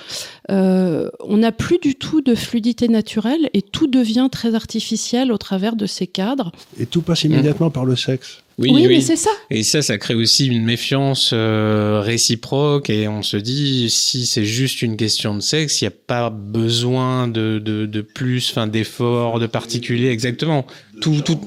on 0.50 1.37
n'a 1.37 1.52
plus 1.52 1.78
du 1.78 1.95
tout 1.95 2.21
de 2.21 2.35
fluidité 2.35 2.88
naturelle, 2.88 3.49
et 3.54 3.62
tout 3.62 3.87
devient 3.87 4.28
très 4.30 4.54
artificiel 4.54 5.33
au 5.33 5.38
travers 5.38 5.76
de 5.76 5.87
ces 5.87 6.07
cadres. 6.07 6.52
Et 6.78 6.87
tout 6.87 7.02
passe 7.02 7.25
immédiatement 7.25 7.71
par 7.71 7.85
le 7.85 7.97
sexe. 7.97 8.42
Oui, 8.61 8.87
mais 8.87 9.00
c'est 9.00 9.16
ça. 9.16 9.30
Et 9.49 9.62
ça, 9.62 9.80
ça 9.80 9.97
crée 9.97 10.14
aussi 10.14 10.47
une 10.47 10.64
méfiance 10.64 11.30
euh, 11.33 12.02
réciproque 12.04 12.90
et 12.90 13.09
on 13.09 13.23
se 13.23 13.38
dit 13.38 13.88
si 13.88 14.26
c'est 14.26 14.45
juste 14.45 14.83
une 14.83 14.99
question 14.99 15.35
de 15.35 15.40
sexe, 15.40 15.80
il 15.80 15.85
n'y 15.85 15.88
a 15.88 15.97
pas 16.07 16.28
besoin 16.28 17.26
de, 17.26 17.59
de, 17.59 17.87
de 17.87 18.00
plus, 18.02 18.50
enfin 18.50 18.66
d'efforts, 18.66 19.40
de 19.40 19.47
particuliers, 19.47 20.09
exactement. 20.09 20.66
Tout, 21.00 21.23
tout, 21.23 21.40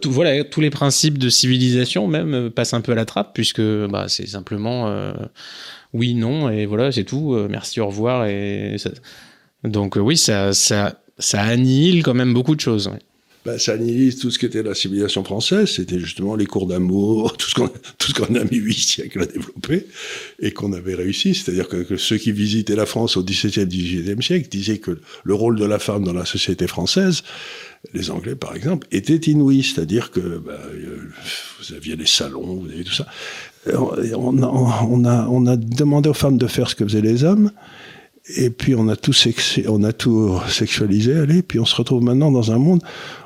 tout, 0.00 0.10
voilà, 0.10 0.44
tous 0.44 0.60
les 0.60 0.70
principes 0.70 1.18
de 1.18 1.28
civilisation 1.28 2.06
même 2.08 2.34
euh, 2.34 2.50
passent 2.50 2.74
un 2.74 2.80
peu 2.80 2.92
à 2.92 2.94
la 2.94 3.04
trappe 3.04 3.32
puisque 3.34 3.60
bah, 3.60 4.06
c'est 4.08 4.26
simplement 4.26 4.88
euh, 4.88 5.12
oui, 5.92 6.14
non 6.14 6.50
et 6.50 6.66
voilà, 6.66 6.92
c'est 6.92 7.04
tout. 7.04 7.36
merci, 7.48 7.80
au 7.80 7.86
revoir 7.86 8.26
et 8.26 8.76
ça... 8.78 8.90
donc 9.64 9.96
oui, 9.96 10.16
ça, 10.16 10.52
ça, 10.52 11.00
ça 11.18 11.42
annihile 11.42 12.02
quand 12.02 12.14
même 12.14 12.34
beaucoup 12.34 12.54
de 12.54 12.60
choses. 12.60 12.90
Ben, 13.44 13.56
ça 13.56 13.72
annihilise 13.72 14.18
tout 14.18 14.30
ce 14.30 14.38
qui 14.38 14.46
était 14.46 14.62
la 14.62 14.74
civilisation 14.74 15.22
française, 15.22 15.70
c'était 15.70 16.00
justement 16.00 16.34
les 16.34 16.46
cours 16.46 16.66
d'amour, 16.66 17.36
tout 17.38 17.48
ce 17.48 18.12
qu'on 18.12 18.34
a 18.34 18.44
mis 18.44 18.56
huit 18.56 18.78
siècles 18.78 19.22
à 19.22 19.26
développer 19.26 19.86
et 20.40 20.50
qu'on 20.50 20.72
avait 20.72 20.94
réussi. 20.94 21.34
C'est-à-dire 21.34 21.68
que, 21.68 21.96
ceux 21.96 22.18
qui 22.18 22.32
visitaient 22.32 22.76
la 22.76 22.86
France 22.86 23.16
au 23.16 23.22
XVIIe, 23.22 23.66
XVIIIe 23.66 24.22
siècle 24.22 24.48
disaient 24.50 24.78
que 24.78 24.98
le 25.22 25.34
rôle 25.34 25.58
de 25.58 25.64
la 25.64 25.78
femme 25.78 26.04
dans 26.04 26.12
la 26.12 26.24
société 26.24 26.66
française, 26.66 27.22
les 27.94 28.10
Anglais 28.10 28.34
par 28.34 28.56
exemple, 28.56 28.88
était 28.90 29.30
inouï. 29.30 29.62
C'est-à-dire 29.62 30.10
que 30.10 30.20
ben, 30.20 30.52
euh, 30.52 31.08
vous 31.60 31.74
aviez 31.74 31.94
les 31.94 32.06
salons, 32.06 32.56
vous 32.56 32.68
aviez 32.68 32.84
tout 32.84 32.92
ça. 32.92 33.06
On 33.72 34.42
a, 34.42 34.46
on, 34.46 35.04
a, 35.04 35.26
on 35.28 35.46
a 35.46 35.56
demandé 35.56 36.08
aux 36.08 36.14
femmes 36.14 36.38
de 36.38 36.46
faire 36.46 36.68
ce 36.68 36.74
que 36.74 36.84
faisaient 36.84 37.00
les 37.00 37.22
hommes. 37.22 37.52
Et 38.36 38.50
puis 38.50 38.74
on 38.74 38.88
a 38.88 38.96
tout, 38.96 39.12
on 39.68 39.82
a 39.84 39.92
tout 39.92 40.38
sexualisé, 40.48 41.16
allez, 41.16 41.42
puis 41.42 41.58
on 41.58 41.64
se 41.64 41.74
retrouve 41.74 42.02
maintenant 42.02 42.30
dans 42.30 42.52
un 42.52 42.58
monde 42.58 42.82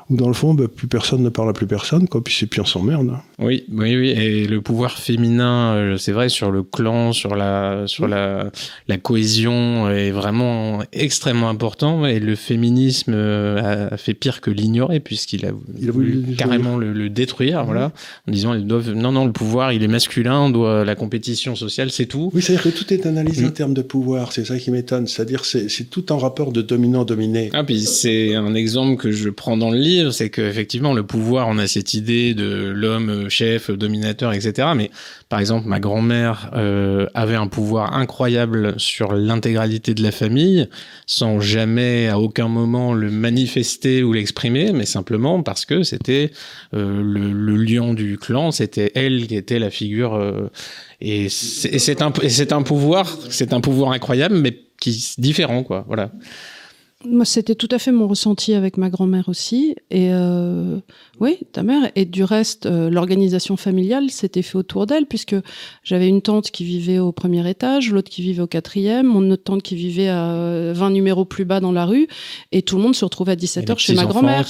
où 0.09 0.17
dans 0.17 0.27
le 0.27 0.33
fond, 0.33 0.53
bah, 0.53 0.65
plus 0.73 0.87
personne 0.87 1.23
ne 1.23 1.29
parle 1.29 1.49
à 1.49 1.53
plus 1.53 1.67
personne, 1.67 2.07
quoi, 2.07 2.23
puis, 2.23 2.45
puis 2.45 2.61
on 2.61 2.65
s'emmerde. 2.65 3.17
Oui, 3.39 3.63
oui, 3.71 3.95
oui, 3.95 4.09
et 4.09 4.47
le 4.47 4.61
pouvoir 4.61 4.97
féminin, 4.97 5.73
euh, 5.75 5.97
c'est 5.97 6.11
vrai, 6.11 6.29
sur 6.29 6.51
le 6.51 6.63
clan, 6.63 7.13
sur 7.13 7.35
la, 7.35 7.83
sur 7.87 8.07
la, 8.07 8.51
la 8.87 8.97
cohésion 8.97 9.89
est 9.89 10.11
vraiment 10.11 10.81
extrêmement 10.91 11.49
important, 11.49 12.05
et 12.05 12.19
le 12.19 12.35
féminisme 12.35 13.13
euh, 13.13 13.89
a 13.91 13.97
fait 13.97 14.13
pire 14.13 14.41
que 14.41 14.51
l'ignorer, 14.51 14.99
puisqu'il 14.99 15.45
a, 15.45 15.51
il 15.79 15.89
a 15.89 15.91
voulu 15.91 16.35
carrément 16.37 16.77
le, 16.77 17.09
détruire, 17.09 17.63
voilà, 17.65 17.91
en 18.27 18.31
disant, 18.31 18.53
ils 18.53 18.65
doivent, 18.65 18.91
non, 18.91 19.11
non, 19.11 19.25
le 19.25 19.31
pouvoir, 19.31 19.73
il 19.73 19.83
est 19.83 19.87
masculin, 19.87 20.49
doit, 20.49 20.83
la 20.83 20.95
compétition 20.95 21.55
sociale, 21.55 21.91
c'est 21.91 22.05
tout. 22.05 22.31
Oui, 22.33 22.41
c'est-à-dire 22.41 22.71
que 22.71 22.77
tout 22.77 22.93
est 22.93 23.05
analysé 23.05 23.45
en 23.45 23.49
mm. 23.49 23.53
termes 23.53 23.73
de 23.73 23.81
pouvoir, 23.81 24.31
c'est 24.31 24.45
ça 24.45 24.57
qui 24.57 24.71
m'étonne, 24.71 25.07
c'est-à-dire 25.07 25.45
c'est, 25.45 25.69
c'est 25.69 25.85
tout 25.85 26.11
en 26.11 26.17
rapport 26.17 26.51
de 26.51 26.61
dominant-dominé. 26.61 27.49
Ah, 27.53 27.63
puis 27.63 27.81
c'est 27.81 28.35
un 28.35 28.53
exemple 28.55 28.97
que 28.97 29.11
je 29.11 29.29
prends 29.29 29.57
dans 29.57 29.69
le 29.69 29.77
livre, 29.77 29.92
c'est 30.11 30.29
qu'effectivement, 30.29 30.93
le 30.93 31.03
pouvoir, 31.03 31.47
on 31.47 31.57
a 31.57 31.67
cette 31.67 31.93
idée 31.93 32.33
de 32.33 32.71
l'homme 32.75 33.29
chef, 33.29 33.69
dominateur, 33.69 34.33
etc. 34.33 34.69
Mais 34.75 34.91
par 35.29 35.39
exemple, 35.39 35.67
ma 35.67 35.79
grand-mère 35.79 36.51
euh, 36.53 37.07
avait 37.13 37.35
un 37.35 37.47
pouvoir 37.47 37.93
incroyable 37.95 38.79
sur 38.79 39.13
l'intégralité 39.13 39.93
de 39.93 40.03
la 40.03 40.11
famille, 40.11 40.67
sans 41.05 41.39
jamais 41.39 42.07
à 42.07 42.19
aucun 42.19 42.47
moment 42.47 42.93
le 42.93 43.09
manifester 43.09 44.03
ou 44.03 44.13
l'exprimer, 44.13 44.71
mais 44.73 44.85
simplement 44.85 45.41
parce 45.41 45.65
que 45.65 45.83
c'était 45.83 46.31
euh, 46.73 47.01
le, 47.03 47.55
lion 47.55 47.93
du 47.93 48.17
clan, 48.17 48.51
c'était 48.51 48.91
elle 48.95 49.27
qui 49.27 49.35
était 49.35 49.59
la 49.59 49.69
figure. 49.69 50.15
Euh, 50.15 50.49
et 51.01 51.29
c'est 51.29 52.01
un, 52.01 52.11
un 52.51 52.61
pouvoir, 52.61 53.17
c'est 53.29 53.53
un 53.53 53.61
pouvoir 53.61 53.91
incroyable, 53.91 54.35
mais 54.35 54.57
qui 54.79 55.15
différent, 55.17 55.63
quoi. 55.63 55.85
Voilà. 55.87 56.11
Moi, 57.05 57.25
c'était 57.25 57.55
tout 57.55 57.67
à 57.71 57.79
fait 57.79 57.91
mon 57.91 58.07
ressenti 58.07 58.53
avec 58.53 58.77
ma 58.77 58.89
grand-mère 58.89 59.27
aussi. 59.27 59.75
Et 59.91 60.09
euh, 60.11 60.77
oui, 61.19 61.39
ta 61.51 61.63
mère. 61.63 61.91
Et 61.95 62.05
du 62.05 62.23
reste, 62.23 62.65
euh, 62.65 62.89
l'organisation 62.89 63.57
familiale 63.57 64.09
s'était 64.09 64.41
fait 64.41 64.57
autour 64.57 64.85
d'elle, 64.85 65.05
puisque 65.05 65.35
j'avais 65.83 66.07
une 66.07 66.21
tante 66.21 66.51
qui 66.51 66.63
vivait 66.63 66.99
au 66.99 67.11
premier 67.11 67.47
étage, 67.49 67.91
l'autre 67.91 68.09
qui 68.09 68.21
vivait 68.21 68.41
au 68.41 68.47
quatrième, 68.47 69.07
mon 69.07 69.29
autre 69.31 69.43
tante 69.43 69.63
qui 69.63 69.75
vivait 69.75 70.09
à 70.09 70.71
20 70.73 70.91
numéros 70.91 71.25
plus 71.25 71.45
bas 71.45 71.59
dans 71.59 71.71
la 71.71 71.85
rue. 71.85 72.07
Et 72.51 72.61
tout 72.61 72.77
le 72.77 72.83
monde 72.83 72.95
se 72.95 73.03
retrouvait 73.03 73.33
à 73.33 73.35
17h 73.35 73.77
chez 73.77 73.93
ma 73.93 74.05
grand-mère. 74.05 74.45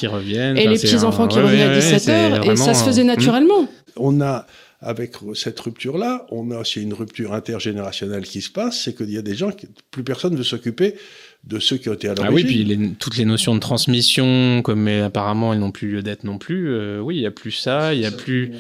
Et 0.56 0.68
les 0.68 0.76
petits-enfants 0.76 1.28
qui 1.28 1.39
revenaient 1.39 1.63
à 1.63 1.80
17h. 1.80 2.52
et 2.52 2.56
ça 2.56 2.74
se 2.74 2.84
faisait 2.84 3.04
naturellement. 3.04 3.68
On 3.96 4.22
a 4.22 4.46
avec 4.84 5.15
cette 5.34 5.60
rupture-là, 5.60 6.26
on 6.30 6.52
a 6.52 6.60
aussi 6.60 6.82
une 6.82 6.93
rupture 6.93 7.34
intergénérationnelle 7.34 8.24
qui 8.24 8.41
se 8.41 8.50
passe, 8.50 8.82
c'est 8.84 8.96
qu'il 8.96 9.12
y 9.12 9.17
a 9.17 9.22
des 9.22 9.36
gens 9.36 9.52
qui, 9.52 9.67
plus 9.91 10.04
personne 10.04 10.34
ne 10.34 10.38
veut 10.38 10.43
s'occuper 10.43 10.96
de 11.43 11.60
ceux 11.60 11.78
qui 11.78 11.89
ont 11.89 11.93
été 11.93 12.08
à 12.08 12.15
l'origine. 12.15 12.32
Ah 12.32 12.36
oui, 12.36 12.76
puis 12.76 12.96
toutes 13.00 13.17
les 13.17 13.26
notions 13.26 13.54
de 13.54 13.60
transmission, 13.60 14.62
comme 14.62 14.88
apparemment 14.88 15.54
elles 15.54 15.60
n'ont 15.60 15.72
plus 15.72 15.89
lieu 15.89 16.02
d'être 16.02 16.24
non 16.24 16.38
plus. 16.38 16.69
Euh, 16.69 17.00
oui, 17.00 17.17
il 17.17 17.22
y 17.22 17.26
a 17.26 17.32
plus 17.32 17.52
ça, 17.52 17.93
il 17.93 18.02
y 18.02 18.06
a 18.06 18.12
plus, 18.12 18.52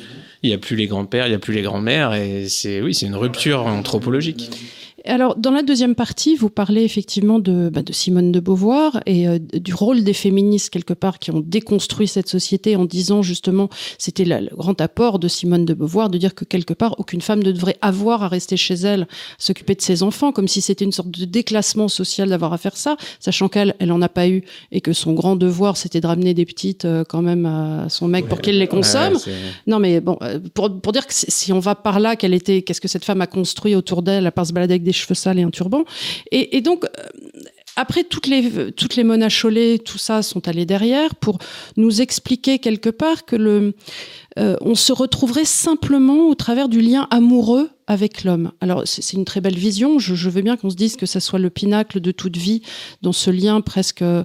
il 0.43 0.49
y 0.49 0.53
a 0.53 0.57
plus 0.57 0.75
les 0.75 0.87
grands-pères, 0.87 1.27
il 1.27 1.31
y 1.31 1.35
a 1.35 1.39
plus 1.39 1.53
les 1.53 1.61
grands-mères, 1.61 2.13
et 2.13 2.49
c'est 2.49 2.81
oui, 2.81 2.93
c'est 2.93 3.05
une 3.05 3.15
rupture 3.15 3.65
anthropologique. 3.65 4.49
Alors, 5.05 5.35
dans 5.35 5.51
la 5.51 5.63
deuxième 5.63 5.95
partie, 5.95 6.37
vous 6.37 6.49
parlez 6.49 6.83
effectivement 6.83 7.39
de, 7.39 7.69
bah, 7.69 7.81
de 7.81 7.91
Simone 7.91 8.31
de 8.31 8.39
Beauvoir 8.39 9.01
et 9.05 9.27
euh, 9.27 9.37
du 9.37 9.73
rôle 9.73 10.03
des 10.03 10.13
féministes 10.13 10.69
quelque 10.69 10.93
part 10.93 11.19
qui 11.19 11.29
ont 11.31 11.41
déconstruit 11.41 12.07
cette 12.07 12.29
société 12.29 12.77
en 12.77 12.85
disant 12.85 13.21
justement, 13.21 13.69
c'était 13.97 14.23
le 14.23 14.55
grand 14.55 14.79
apport 14.79 15.19
de 15.19 15.27
Simone 15.27 15.65
de 15.65 15.73
Beauvoir 15.73 16.09
de 16.09 16.17
dire 16.17 16.33
que 16.33 16.45
quelque 16.45 16.73
part 16.73 16.95
aucune 16.99 17.19
femme 17.19 17.43
ne 17.43 17.51
devrait 17.51 17.77
avoir 17.81 18.23
à 18.23 18.29
rester 18.29 18.55
chez 18.55 18.75
elle, 18.75 19.07
s'occuper 19.37 19.75
de 19.75 19.81
ses 19.81 20.03
enfants, 20.03 20.31
comme 20.31 20.47
si 20.47 20.61
c'était 20.61 20.85
une 20.85 20.93
sorte 20.93 21.11
de 21.11 21.25
déclassement 21.25 21.89
social 21.89 22.29
d'avoir 22.29 22.53
à 22.53 22.57
faire 22.57 22.77
ça, 22.77 22.95
sachant 23.19 23.49
qu'elle, 23.49 23.75
elle 23.79 23.91
en 23.91 24.01
a 24.01 24.09
pas 24.09 24.29
eu 24.29 24.43
et 24.71 24.79
que 24.79 24.93
son 24.93 25.11
grand 25.13 25.35
devoir 25.35 25.75
c'était 25.75 25.99
de 25.99 26.07
ramener 26.07 26.33
des 26.33 26.45
petites 26.45 26.85
euh, 26.85 27.03
quand 27.03 27.21
même 27.21 27.45
à 27.45 27.89
son 27.89 28.07
mec 28.07 28.29
pour 28.29 28.39
qu'il 28.39 28.57
les 28.57 28.67
consomme. 28.67 29.17
non, 29.67 29.79
mais 29.79 29.99
bon, 29.99 30.17
euh, 30.21 30.39
pour, 30.53 30.79
pour 30.79 30.93
dire 30.93 31.05
que 31.05 31.13
si 31.13 31.51
on 31.51 31.59
va 31.59 31.75
par 31.75 31.99
là, 31.99 32.15
quelle 32.15 32.33
était, 32.33 32.61
qu'est-ce 32.61 32.79
que 32.79 32.87
cette 32.87 33.03
femme 33.03 33.19
a 33.19 33.27
construit 33.27 33.75
autour 33.75 34.01
d'elle 34.01 34.25
à 34.25 34.31
part 34.31 34.45
se 34.45 34.53
balader 34.53 34.75
avec 34.75 34.83
des 34.83 34.92
cheveux 34.93 35.15
sales 35.15 35.39
et 35.39 35.43
un 35.43 35.49
turban. 35.49 35.83
Et, 36.31 36.61
donc, 36.61 36.85
euh, 36.85 36.87
après, 37.75 38.03
toutes 38.03 38.27
les, 38.27 38.71
toutes 38.71 38.95
les 38.95 39.03
tout 39.79 39.97
ça, 39.97 40.21
sont 40.21 40.47
allées 40.47 40.65
derrière 40.65 41.15
pour 41.15 41.39
nous 41.75 42.01
expliquer 42.01 42.59
quelque 42.59 42.89
part 42.89 43.25
que 43.25 43.35
le, 43.35 43.73
euh, 44.39 44.55
on 44.61 44.75
se 44.75 44.93
retrouverait 44.93 45.45
simplement 45.45 46.27
au 46.27 46.35
travers 46.35 46.69
du 46.69 46.81
lien 46.81 47.07
amoureux 47.11 47.69
avec 47.85 48.23
l'homme. 48.23 48.51
Alors 48.61 48.83
c'est 48.85 49.13
une 49.13 49.25
très 49.25 49.41
belle 49.41 49.57
vision. 49.57 49.99
Je, 49.99 50.29
veux 50.29 50.41
bien 50.41 50.55
qu'on 50.55 50.69
se 50.69 50.75
dise 50.75 50.95
que 50.95 51.05
ça 51.05 51.19
soit 51.19 51.39
le 51.39 51.49
pinacle 51.49 51.99
de 51.99 52.11
toute 52.11 52.37
vie 52.37 52.61
dans 53.01 53.11
ce 53.11 53.29
lien 53.29 53.59
presque 53.61 54.01
euh, 54.01 54.23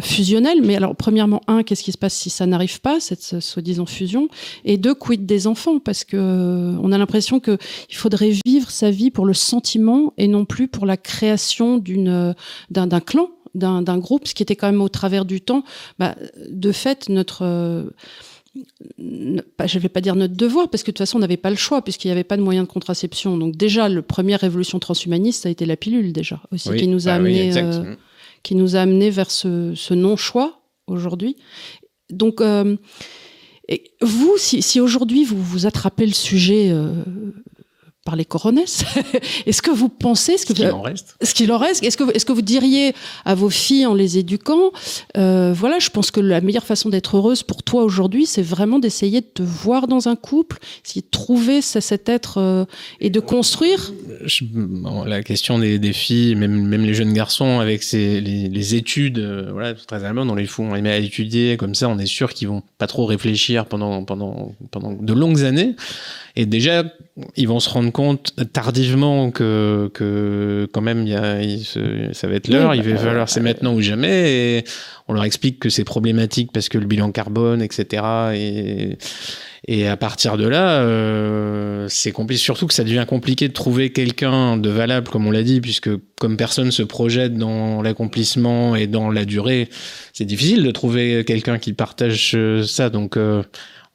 fusionnel. 0.00 0.62
Mais 0.62 0.76
alors 0.76 0.94
premièrement, 0.94 1.40
un, 1.48 1.64
qu'est-ce 1.64 1.82
qui 1.82 1.92
se 1.92 1.98
passe 1.98 2.14
si 2.14 2.30
ça 2.30 2.46
n'arrive 2.46 2.80
pas 2.80 3.00
cette 3.00 3.40
soi-disant 3.40 3.86
fusion? 3.86 4.28
Et 4.64 4.76
deux, 4.76 4.94
quid 4.94 5.26
des 5.26 5.46
enfants? 5.46 5.80
Parce 5.80 6.04
que 6.04 6.16
euh, 6.16 6.78
on 6.80 6.92
a 6.92 6.98
l'impression 6.98 7.40
que 7.40 7.58
il 7.90 7.96
faudrait 7.96 8.32
vivre 8.46 8.70
sa 8.70 8.90
vie 8.90 9.10
pour 9.10 9.26
le 9.26 9.34
sentiment 9.34 10.12
et 10.16 10.28
non 10.28 10.44
plus 10.44 10.68
pour 10.68 10.86
la 10.86 10.96
création 10.96 11.78
d'une 11.78 12.34
d'un 12.70 13.00
clan, 13.00 13.28
d'un 13.54 13.98
groupe, 13.98 14.28
ce 14.28 14.34
qui 14.34 14.42
était 14.42 14.56
quand 14.56 14.68
même 14.70 14.80
au 14.80 14.88
travers 14.88 15.24
du 15.24 15.40
temps. 15.40 15.64
Bah, 15.98 16.14
de 16.48 16.72
fait, 16.72 17.08
notre 17.08 17.92
je 18.54 19.78
ne 19.78 19.78
vais 19.78 19.88
pas 19.88 20.00
dire 20.00 20.14
notre 20.14 20.34
devoir, 20.34 20.68
parce 20.68 20.82
que 20.82 20.90
de 20.90 20.92
toute 20.92 20.98
façon, 20.98 21.18
on 21.18 21.20
n'avait 21.20 21.36
pas 21.36 21.50
le 21.50 21.56
choix, 21.56 21.82
puisqu'il 21.82 22.08
n'y 22.08 22.12
avait 22.12 22.24
pas 22.24 22.36
de 22.36 22.42
moyens 22.42 22.66
de 22.66 22.72
contraception. 22.72 23.36
Donc 23.36 23.56
déjà, 23.56 23.88
la 23.88 24.02
première 24.02 24.40
révolution 24.40 24.78
transhumaniste, 24.78 25.42
ça 25.42 25.48
a 25.48 25.52
été 25.52 25.66
la 25.66 25.76
pilule, 25.76 26.12
déjà, 26.12 26.40
aussi, 26.52 26.70
qui, 26.76 26.88
nous 26.88 27.08
a 27.08 27.12
bah 27.12 27.16
amené, 27.16 27.56
euh, 27.56 27.94
qui 28.42 28.54
nous 28.54 28.76
a 28.76 28.80
amené 28.80 29.10
vers 29.10 29.30
ce, 29.30 29.94
non-choix, 29.94 30.60
aujourd'hui. 30.86 31.36
Donc, 32.10 32.40
euh, 32.40 32.76
vous, 34.02 34.34
si, 34.36 34.80
aujourd'hui, 34.80 35.24
vous, 35.24 35.42
vous 35.42 35.66
attrapez 35.66 36.06
le 36.06 36.12
sujet... 36.12 36.70
Euh, 36.70 36.92
par 38.04 38.16
les 38.16 38.24
coronesses. 38.24 38.84
est-ce 39.46 39.62
que 39.62 39.70
vous 39.70 39.88
pensez 39.88 40.36
ce 40.36 40.46
qu'il 40.46 40.66
en 40.66 40.82
reste 40.82 41.16
Ce 41.22 41.34
qu'il 41.34 41.52
en 41.52 41.58
reste. 41.58 41.84
Est-ce 41.84 41.96
que 41.96 42.14
est-ce 42.14 42.26
que 42.26 42.32
vous 42.32 42.42
diriez 42.42 42.94
à 43.24 43.34
vos 43.34 43.50
filles 43.50 43.86
en 43.86 43.94
les 43.94 44.18
éduquant, 44.18 44.72
euh, 45.16 45.52
voilà, 45.52 45.78
je 45.78 45.90
pense 45.90 46.10
que 46.10 46.20
la 46.20 46.40
meilleure 46.40 46.64
façon 46.64 46.88
d'être 46.88 47.16
heureuse 47.16 47.42
pour 47.42 47.62
toi 47.62 47.84
aujourd'hui, 47.84 48.26
c'est 48.26 48.42
vraiment 48.42 48.78
d'essayer 48.78 49.20
de 49.20 49.26
te 49.26 49.42
voir 49.42 49.86
dans 49.86 50.08
un 50.08 50.16
couple, 50.16 50.58
essayer 50.84 51.02
de 51.02 51.10
trouver 51.10 51.60
cet 51.62 52.08
être 52.08 52.38
euh, 52.38 52.64
et 53.00 53.10
de 53.10 53.20
construire. 53.20 53.92
la 55.06 55.22
question 55.22 55.58
des, 55.58 55.78
des, 55.78 55.92
filles, 55.92 56.34
même 56.34 56.66
même 56.66 56.84
les 56.84 56.94
jeunes 56.94 57.12
garçons 57.12 57.60
avec 57.60 57.82
ces, 57.82 58.20
les, 58.20 58.48
les 58.48 58.74
études, 58.74 59.18
euh, 59.18 59.50
voilà, 59.52 59.74
très 59.74 60.04
allemandes, 60.04 60.30
on 60.30 60.34
les 60.34 60.46
fout, 60.46 60.66
on 60.68 60.74
les 60.74 60.82
met 60.82 60.92
à 60.92 60.98
étudier 60.98 61.56
comme 61.56 61.74
ça, 61.74 61.88
on 61.88 61.98
est 61.98 62.06
sûr 62.06 62.32
qu'ils 62.34 62.48
vont 62.48 62.62
pas 62.78 62.86
trop 62.86 63.06
réfléchir 63.06 63.66
pendant 63.66 64.04
pendant 64.04 64.54
pendant 64.70 64.92
de 64.92 65.12
longues 65.12 65.44
années. 65.44 65.76
Et 66.34 66.46
déjà, 66.46 66.84
ils 67.36 67.46
vont 67.46 67.60
se 67.60 67.68
rendre 67.68 67.92
compte 67.92 68.34
tardivement 68.52 69.30
que, 69.30 69.90
que 69.92 70.66
quand 70.72 70.80
même, 70.80 71.06
y 71.06 71.14
a, 71.14 71.40
ça 72.14 72.26
va 72.26 72.34
être 72.34 72.48
l'heure, 72.48 72.74
il 72.74 72.82
va 72.82 72.96
falloir 72.96 73.28
c'est 73.28 73.40
maintenant 73.40 73.74
ou 73.74 73.82
jamais. 73.82 74.32
Et 74.32 74.64
on 75.08 75.12
leur 75.12 75.24
explique 75.24 75.58
que 75.58 75.68
c'est 75.68 75.84
problématique 75.84 76.52
parce 76.52 76.70
que 76.70 76.78
le 76.78 76.86
bilan 76.86 77.12
carbone, 77.12 77.60
etc. 77.60 78.02
Et, 78.34 78.96
et 79.68 79.86
à 79.86 79.98
partir 79.98 80.38
de 80.38 80.48
là, 80.48 80.80
euh, 80.80 81.86
c'est 81.90 82.12
compliqué. 82.12 82.40
Surtout 82.40 82.66
que 82.66 82.74
ça 82.74 82.82
devient 82.82 83.04
compliqué 83.06 83.46
de 83.46 83.52
trouver 83.52 83.92
quelqu'un 83.92 84.56
de 84.56 84.70
valable, 84.70 85.08
comme 85.08 85.26
on 85.26 85.30
l'a 85.30 85.42
dit, 85.42 85.60
puisque 85.60 85.90
comme 86.18 86.38
personne 86.38 86.70
se 86.70 86.82
projette 86.82 87.36
dans 87.36 87.82
l'accomplissement 87.82 88.74
et 88.74 88.86
dans 88.86 89.10
la 89.10 89.26
durée, 89.26 89.68
c'est 90.14 90.24
difficile 90.24 90.62
de 90.62 90.70
trouver 90.70 91.24
quelqu'un 91.26 91.58
qui 91.58 91.74
partage 91.74 92.36
ça. 92.64 92.88
Donc 92.88 93.18
euh, 93.18 93.42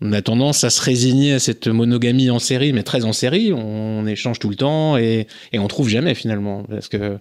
on 0.01 0.11
a 0.13 0.21
tendance 0.21 0.63
à 0.63 0.69
se 0.69 0.81
résigner 0.81 1.33
à 1.33 1.39
cette 1.39 1.67
monogamie 1.67 2.29
en 2.29 2.39
série, 2.39 2.73
mais 2.73 2.83
très 2.83 3.03
en 3.05 3.13
série. 3.13 3.51
On, 3.53 4.05
échange 4.07 4.39
tout 4.39 4.49
le 4.49 4.55
temps 4.55 4.95
et, 4.95 5.27
et 5.51 5.59
on 5.59 5.67
trouve 5.67 5.89
jamais 5.89 6.15
finalement, 6.15 6.63
parce 6.69 6.87
que 6.87 7.19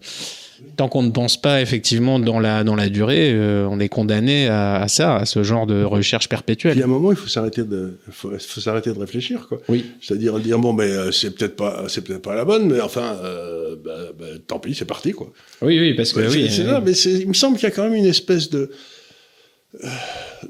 tant 0.76 0.88
qu'on 0.88 1.02
ne 1.02 1.10
pense 1.10 1.40
pas 1.40 1.60
effectivement 1.60 2.18
dans 2.18 2.38
la 2.38 2.64
dans 2.64 2.74
la 2.74 2.88
durée, 2.88 3.32
euh, 3.32 3.66
on 3.70 3.80
est 3.80 3.88
condamné 3.88 4.48
à, 4.48 4.86
ça, 4.88 5.16
à 5.16 5.26
ce 5.26 5.42
genre 5.42 5.66
de 5.66 5.82
recherche 5.82 6.28
perpétuelle. 6.28 6.76
Il 6.76 6.80
y 6.80 6.82
a 6.82 6.86
un 6.86 6.88
moment, 6.88 7.10
il 7.12 7.16
faut 7.16 7.28
s'arrêter 7.28 7.64
de 7.64 7.98
faut, 8.10 8.36
s'arrêter 8.38 8.92
de 8.92 8.98
réfléchir, 8.98 9.46
quoi. 9.48 9.60
Oui. 9.68 9.86
C'est-à-dire 10.00 10.38
dire 10.40 10.58
bon, 10.58 10.72
mais 10.72 10.84
euh, 10.84 11.12
c'est 11.12 11.30
peut-être 11.30 11.56
pas 11.56 11.84
c'est 11.88 12.02
peut-être 12.02 12.22
pas 12.22 12.34
la 12.34 12.44
bonne, 12.44 12.70
mais 12.70 12.80
enfin, 12.80 13.16
euh, 13.22 13.76
bah, 13.82 14.12
bah, 14.18 14.26
tant 14.46 14.58
pis, 14.58 14.74
c'est 14.74 14.84
parti, 14.84 15.12
quoi. 15.12 15.32
Oui, 15.62 15.78
oui, 15.78 15.94
parce 15.94 16.12
que 16.12 16.20
oui. 16.20 16.48
C'est 16.50 16.64
là, 16.64 16.82
mais 16.84 16.92
il 16.92 17.28
me 17.28 17.34
semble 17.34 17.56
qu'il 17.56 17.68
y 17.68 17.72
a 17.72 17.74
quand 17.74 17.84
même 17.84 17.94
une 17.94 18.06
espèce 18.06 18.50
de 18.50 18.70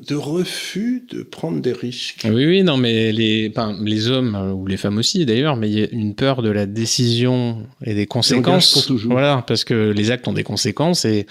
de 0.09 0.15
refus 0.15 1.05
de 1.11 1.23
prendre 1.23 1.61
des 1.61 1.73
risques. 1.73 2.23
Oui, 2.25 2.47
oui, 2.47 2.63
non, 2.63 2.77
mais 2.77 3.13
les, 3.13 3.53
les 3.83 4.09
hommes, 4.09 4.35
euh, 4.35 4.53
ou 4.53 4.67
les 4.67 4.77
femmes 4.77 4.99
aussi 4.99 5.25
d'ailleurs, 5.27 5.57
mais 5.57 5.69
il 5.69 5.79
y 5.79 5.83
a 5.83 5.89
une 5.91 6.15
peur 6.15 6.43
de 6.43 6.51
la 6.51 6.67
décision 6.67 7.67
et 7.85 7.95
des 7.95 8.07
conséquences. 8.07 8.91
Voilà, 9.05 9.45
parce 9.47 9.65
que 9.65 9.91
les 9.91 10.11
actes 10.11 10.29
ont 10.29 10.33
des 10.33 10.45
conséquences 10.45 11.05
et. 11.05 11.27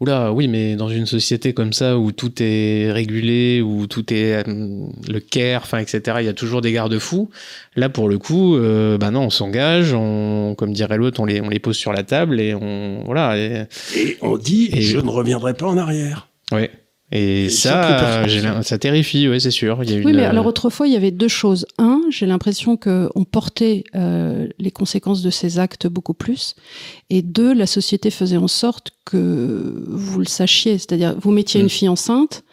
Oula, 0.00 0.32
oui, 0.32 0.48
mais 0.48 0.74
dans 0.74 0.88
une 0.88 1.06
société 1.06 1.54
comme 1.54 1.72
ça 1.72 1.96
où 1.96 2.10
tout 2.10 2.32
est 2.42 2.90
régulé, 2.90 3.62
où 3.62 3.86
tout 3.86 4.12
est 4.12 4.32
euh, 4.34 4.42
le 5.08 5.20
care, 5.20 5.62
enfin, 5.62 5.78
etc., 5.78 6.16
il 6.18 6.24
y 6.24 6.28
a 6.28 6.32
toujours 6.32 6.60
des 6.60 6.72
garde-fous. 6.72 7.30
Là, 7.76 7.88
pour 7.88 8.08
le 8.08 8.18
coup, 8.18 8.56
euh, 8.56 8.98
bah 8.98 9.12
non, 9.12 9.26
on 9.26 9.30
s'engage, 9.30 9.92
on, 9.94 10.56
comme 10.58 10.72
dirait 10.72 10.96
l'autre, 10.96 11.20
on 11.20 11.24
les, 11.24 11.40
on 11.40 11.48
les 11.48 11.60
pose 11.60 11.76
sur 11.76 11.92
la 11.92 12.02
table 12.02 12.40
et 12.40 12.52
on, 12.52 13.04
voilà. 13.04 13.38
Et, 13.38 13.68
on 14.22 14.38
dit, 14.38 14.70
et 14.72 14.80
je 14.80 14.98
ne 14.98 15.08
reviendrai 15.08 15.54
pas 15.54 15.66
en 15.66 15.78
arrière. 15.78 16.26
Oui. 16.50 16.68
Et, 17.12 17.50
ça, 17.50 18.24
ça 18.62 18.78
terrifie, 18.78 19.28
oui, 19.28 19.38
c'est 19.38 19.50
sûr. 19.50 19.78
Il 19.82 19.90
y 19.90 19.94
a 19.94 19.98
oui, 19.98 20.14
mais 20.14 20.24
alors 20.24 20.46
autrefois, 20.46 20.86
il 20.86 20.94
y 20.94 20.96
avait 20.96 21.10
deux 21.10 21.28
choses. 21.28 21.66
Un, 21.76 22.00
j'ai 22.10 22.24
l'impression 22.24 22.78
qu'on 22.78 23.24
portait 23.30 23.84
euh, 23.94 24.48
les 24.58 24.70
conséquences 24.70 25.20
de 25.20 25.28
ces 25.28 25.58
actes 25.58 25.86
beaucoup 25.86 26.14
plus. 26.14 26.54
Et 27.10 27.20
deux, 27.20 27.52
la 27.52 27.66
société 27.66 28.10
faisait 28.10 28.38
en 28.38 28.48
sorte 28.48 28.92
que 29.04 29.84
vous 29.88 30.20
le 30.20 30.24
sachiez. 30.24 30.78
C'est-à-dire, 30.78 31.14
vous 31.20 31.32
mettiez 31.32 31.60
mm. 31.60 31.64
une 31.64 31.68
fille 31.68 31.88
enceinte, 31.88 32.44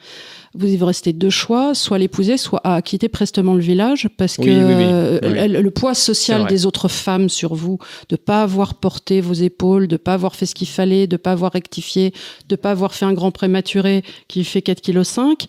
vous 0.55 0.67
y 0.67 0.77
restez 0.83 1.13
deux 1.13 1.29
choix, 1.29 1.75
soit 1.75 1.97
l'épouser, 1.97 2.37
soit 2.37 2.61
à 2.63 2.81
quitter 2.81 3.09
prestement 3.09 3.53
le 3.53 3.61
village, 3.61 4.09
parce 4.17 4.37
que 4.37 4.43
Le, 4.43 5.69
poids 5.69 5.93
social 5.93 6.47
des 6.47 6.65
autres 6.65 6.87
femmes 6.87 7.29
sur 7.29 7.53
vous, 7.53 7.77
de 8.09 8.15
pas 8.15 8.41
avoir 8.41 8.75
porté 8.75 9.21
vos 9.21 9.33
épaules, 9.33 9.87
de 9.87 9.97
pas 9.97 10.13
avoir 10.13 10.35
fait 10.35 10.45
ce 10.45 10.55
qu'il 10.55 10.67
fallait, 10.67 11.07
de 11.07 11.17
pas 11.17 11.31
avoir 11.31 11.51
rectifié, 11.51 12.13
de 12.47 12.55
pas 12.55 12.71
avoir 12.71 12.93
fait 12.93 13.05
un 13.05 13.13
grand 13.13 13.31
prématuré 13.31 14.03
qui 14.27 14.43
fait 14.43 14.61
4 14.61 14.81
kg 14.81 15.03
5. 15.03 15.45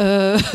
Euh... 0.00 0.38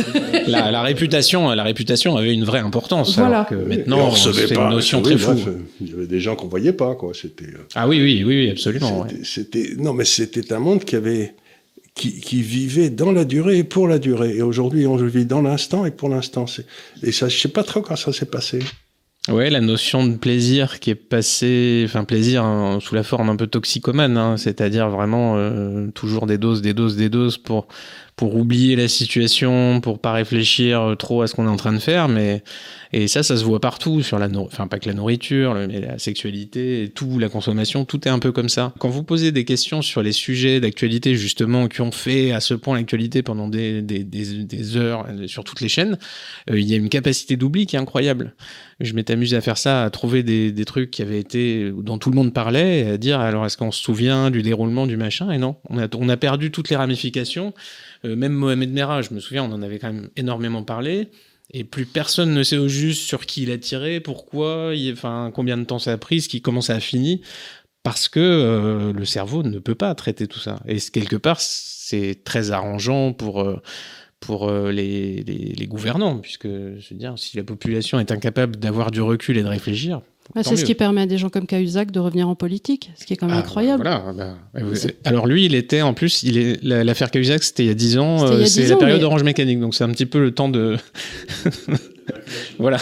La, 0.48 0.72
la, 0.72 0.82
réputation, 0.82 1.50
la 1.50 1.64
réputation 1.64 2.16
avait 2.18 2.34
une 2.34 2.44
vraie 2.44 2.60
importance. 2.60 3.18
Voilà. 3.18 3.38
Alors 3.38 3.48
que 3.48 3.56
maintenant, 3.56 4.12
c'est 4.12 4.56
une 4.56 4.70
notion 4.70 5.02
très 5.02 5.18
floue. 5.18 5.38
Il 5.82 5.90
y 5.90 5.94
avait 5.94 6.08
des 6.08 6.20
gens 6.20 6.36
qu'on 6.36 6.48
voyait 6.48 6.74
pas, 6.74 6.96
quoi. 6.96 7.12
C'était. 7.14 7.46
Euh, 7.46 7.68
ah 7.76 7.88
oui, 7.88 8.02
oui, 8.02 8.24
oui, 8.26 8.50
absolument. 8.50 9.06
C'était, 9.24 9.74
non, 9.78 9.94
mais 9.94 10.06
c'était 10.06 10.54
un 10.54 10.60
monde 10.60 10.84
qui 10.84 10.96
avait 10.96 11.36
qui, 12.00 12.42
vivait 12.42 12.90
dans 12.90 13.12
la 13.12 13.26
durée 13.26 13.58
et 13.58 13.64
pour 13.64 13.88
la 13.88 14.00
durée. 14.00 14.38
Et 14.38 14.42
aujourd'hui, 14.42 14.88
on 14.88 14.96
vit 14.96 15.26
dans 15.26 15.42
l'instant 15.42 15.86
et 15.86 15.92
pour 15.92 16.10
l'instant. 16.10 16.46
Et 17.04 17.12
ça, 17.12 17.28
je 17.28 17.38
sais 17.38 17.50
pas 17.50 17.64
trop 17.64 17.82
quand 17.82 17.96
ça 17.96 18.14
s'est 18.14 18.26
passé. 18.26 18.60
Ouais, 19.28 19.50
la 19.50 19.60
notion 19.60 20.08
de 20.08 20.16
plaisir 20.16 20.80
qui 20.80 20.90
est 20.90 20.96
passée, 20.96 21.84
enfin 21.86 22.04
plaisir 22.04 22.44
hein, 22.44 22.80
sous 22.82 22.96
la 22.96 23.04
forme 23.04 23.30
un 23.30 23.36
peu 23.36 23.48
toxicomane, 23.48 24.18
hein, 24.18 24.38
c'est-à-dire 24.38 24.90
vraiment 24.90 25.36
euh, 25.38 25.88
toujours 25.94 26.26
des 26.26 26.38
doses, 26.38 26.62
des 26.62 26.74
doses, 26.74 26.96
des 26.96 27.10
doses 27.10 27.38
pour 27.38 27.68
pour 28.20 28.36
oublier 28.36 28.76
la 28.76 28.90
situation, 28.90 29.80
pour 29.80 29.98
pas 29.98 30.12
réfléchir 30.12 30.98
trop 31.00 31.22
à 31.22 31.28
ce 31.28 31.36
qu'on 31.36 31.46
est 31.46 31.50
en 31.50 31.56
train 31.56 31.72
de 31.72 31.80
faire, 31.80 32.10
mais 32.10 32.44
et 32.92 33.08
ça, 33.08 33.24
ça 33.24 33.38
se 33.38 33.46
voit 33.46 33.62
partout 33.62 34.02
sur 34.02 34.20
la, 34.20 34.28
enfin 34.36 34.68
pas 34.68 34.78
que 34.78 34.90
la 34.90 34.96
nourriture, 34.96 35.54
mais 35.54 35.80
la 35.80 36.00
sexualité, 36.00 36.92
tout, 36.94 37.18
la 37.18 37.30
consommation, 37.30 37.86
tout 37.86 38.06
est 38.08 38.12
un 38.12 38.18
peu 38.18 38.34
comme 38.34 38.50
ça. 38.50 38.74
Quand 38.80 38.90
vous 38.90 39.04
posez 39.04 39.32
des 39.32 39.46
questions 39.46 39.82
sur 39.82 40.02
les 40.02 40.12
sujets 40.12 40.60
d'actualité 40.60 41.16
justement 41.16 41.70
qui 41.70 41.80
ont 41.80 41.92
fait 41.92 42.32
à 42.32 42.42
ce 42.42 42.56
point 42.56 42.76
l'actualité 42.76 43.22
pendant 43.22 43.48
des, 43.48 43.82
des, 43.84 44.04
des, 44.04 44.76
heures 44.76 45.06
sur 45.28 45.44
toutes 45.44 45.62
les 45.62 45.70
chaînes, 45.70 45.98
euh, 46.50 46.60
il 46.60 46.68
y 46.68 46.74
a 46.74 46.78
une 46.78 46.90
capacité 46.90 47.38
d'oubli 47.38 47.68
qui 47.68 47.76
est 47.76 47.80
incroyable. 47.80 48.34
Je 48.80 48.94
m'étais 48.94 49.14
amusé 49.14 49.38
à 49.38 49.42
faire 49.42 49.58
ça, 49.58 49.84
à 49.84 49.90
trouver 49.92 50.24
des, 50.24 50.52
des 50.52 50.66
trucs 50.66 50.90
qui 50.90 51.04
avaient 51.04 51.20
été 51.20 51.72
dont 51.72 52.00
tout 52.00 52.10
le 52.10 52.16
monde 52.16 52.34
parlait, 52.34 52.80
et 52.80 52.90
à 52.90 52.98
dire 52.98 53.20
alors 53.20 53.46
est-ce 53.46 53.58
qu'on 53.58 53.72
se 53.72 53.82
souvient 53.82 54.32
du 54.32 54.42
déroulement 54.42 54.88
du 54.88 54.98
machin? 54.98 55.32
Et 55.32 55.38
non, 55.38 55.58
on 55.70 55.78
a, 55.78 55.88
on 55.96 56.10
a 56.10 56.18
perdu 56.18 56.50
toutes 56.50 56.70
les 56.70 56.76
ramifications. 56.76 57.54
Euh, 58.06 58.16
même 58.16 58.34
Mohamed 58.34 58.72
Merah, 58.72 59.02
je 59.02 59.14
me 59.14 59.20
souviens, 59.20 59.44
on 59.44 59.52
en 59.52 59.62
avait 59.62 59.80
quand 59.80 59.92
même 59.92 60.10
énormément 60.16 60.64
parlé. 60.64 61.10
Et 61.52 61.64
plus 61.64 61.86
personne 61.86 62.34
ne 62.34 62.44
sait 62.44 62.58
au 62.58 62.68
juste 62.68 63.04
sur 63.04 63.26
qui 63.26 63.44
il 63.44 63.52
a 63.52 63.58
tiré, 63.58 64.00
pourquoi, 64.00 64.72
enfin 64.92 65.32
combien 65.34 65.58
de 65.58 65.64
temps 65.64 65.80
ça 65.80 65.94
a 65.94 65.98
pris, 65.98 66.22
ce 66.22 66.30
qui 66.30 66.42
comment 66.42 66.62
ça 66.62 66.76
a 66.76 66.80
fini, 66.80 67.22
parce 67.82 68.08
que 68.08 68.20
euh, 68.20 68.94
le 68.94 69.06
cerveau 69.06 69.42
ne 69.42 69.58
peut 69.58 69.74
pas 69.74 69.96
traiter 69.96 70.28
tout 70.28 70.40
ça. 70.40 70.60
Et 70.68 70.78
quelque 70.80 71.16
part, 71.16 71.42
c'est 71.42 72.24
très 72.24 72.52
arrangeant 72.52 73.14
pour 73.14 73.42
euh, 73.42 73.58
pour 74.20 74.52
les, 74.52 75.24
les, 75.24 75.68
gouvernants, 75.68 76.18
puisque 76.20 76.46
je 76.46 76.94
dire, 76.94 77.18
si 77.18 77.38
la 77.38 77.44
population 77.44 78.02
est 78.02 78.12
incapable 78.12 78.58
d'avoir 78.58 78.92
du 78.92 79.02
recul 79.02 79.38
et 79.38 79.44
de 79.44 79.48
réfléchir, 79.48 80.02
c'est 80.42 80.56
ce 80.56 80.66
qui 80.66 80.76
permet 80.76 81.02
à 81.02 81.06
des 81.06 81.18
gens 81.18 81.30
comme 81.30 81.48
Cahuzac 81.48 81.92
de 81.92 82.00
revenir 82.00 82.28
en 82.28 82.36
politique, 82.36 82.92
ce 82.98 83.06
qui 83.06 83.14
est 83.14 83.16
quand 83.18 83.28
même 83.28 83.38
ah, 83.38 83.40
incroyable. 83.40 83.84
Voilà, 83.84 84.14
bah, 84.14 84.36
alors 85.06 85.28
lui, 85.28 85.46
il 85.46 85.56
était 85.56 85.82
en 85.82 85.94
plus, 85.94 86.24
il 86.24 86.38
est 86.38 86.64
l'affaire 86.64 87.12
Cahuzac, 87.12 87.44
c'était 87.44 87.64
il 87.64 87.68
y 87.68 87.72
a 87.72 87.76
10 87.76 87.98
ans, 87.98 88.46
c'est 88.46 88.68
la 88.68 88.76
période 88.76 89.04
Orange 89.04 89.24
Mécanique, 89.24 89.60
donc 89.60 89.76
c'est 89.76 89.84
un 89.84 89.92
petit 89.92 90.06
peu 90.06 90.20
le 90.20 90.32
temps 90.32 90.50
de 90.50 90.78
voilà. 92.60 92.78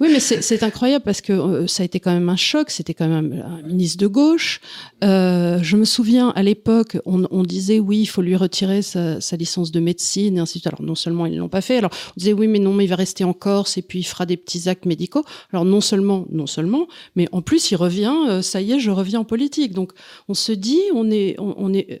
Oui, 0.00 0.08
mais 0.12 0.20
c'est 0.20 0.62
incroyable 0.62 1.04
parce 1.04 1.20
que 1.20 1.32
euh, 1.32 1.66
ça 1.66 1.82
a 1.82 1.86
été 1.86 2.00
quand 2.00 2.12
même 2.12 2.28
un 2.28 2.36
choc. 2.36 2.70
C'était 2.70 2.94
quand 2.94 3.08
même 3.08 3.44
un 3.44 3.66
ministre 3.66 3.98
de 3.98 4.06
gauche. 4.06 4.60
Euh, 5.02 5.58
je 5.62 5.76
me 5.76 5.84
souviens 5.84 6.30
à 6.30 6.42
l'époque, 6.42 6.98
on, 7.04 7.26
on, 7.30 7.42
disait 7.42 7.80
oui, 7.80 8.00
il 8.00 8.06
faut 8.06 8.22
lui 8.22 8.36
retirer 8.36 8.82
sa, 8.82 9.20
sa, 9.20 9.36
licence 9.36 9.72
de 9.72 9.80
médecine 9.80 10.36
et 10.36 10.40
ainsi 10.40 10.58
de 10.58 10.62
suite. 10.62 10.66
Alors 10.66 10.82
non 10.82 10.94
seulement 10.94 11.26
ils 11.26 11.36
l'ont 11.36 11.48
pas 11.48 11.60
fait. 11.60 11.78
Alors 11.78 11.90
on 12.10 12.14
disait 12.16 12.32
oui, 12.32 12.46
mais 12.46 12.58
non, 12.58 12.72
mais 12.72 12.84
il 12.84 12.88
va 12.88 12.96
rester 12.96 13.24
en 13.24 13.32
Corse 13.32 13.76
et 13.78 13.82
puis 13.82 14.00
il 14.00 14.04
fera 14.04 14.26
des 14.26 14.36
petits 14.36 14.68
actes 14.68 14.86
médicaux. 14.86 15.24
Alors 15.52 15.64
non 15.64 15.80
seulement, 15.80 16.26
non 16.30 16.46
seulement, 16.46 16.86
mais 17.16 17.28
en 17.32 17.42
plus 17.42 17.70
il 17.70 17.76
revient. 17.76 18.14
Euh, 18.28 18.42
ça 18.42 18.60
y 18.60 18.72
est, 18.72 18.78
je 18.78 18.90
reviens 18.90 19.20
en 19.20 19.24
politique. 19.24 19.72
Donc 19.72 19.92
on 20.28 20.34
se 20.34 20.52
dit, 20.52 20.80
on 20.94 21.10
est, 21.10 21.36
on, 21.38 21.54
on 21.58 21.72
est, 21.74 22.00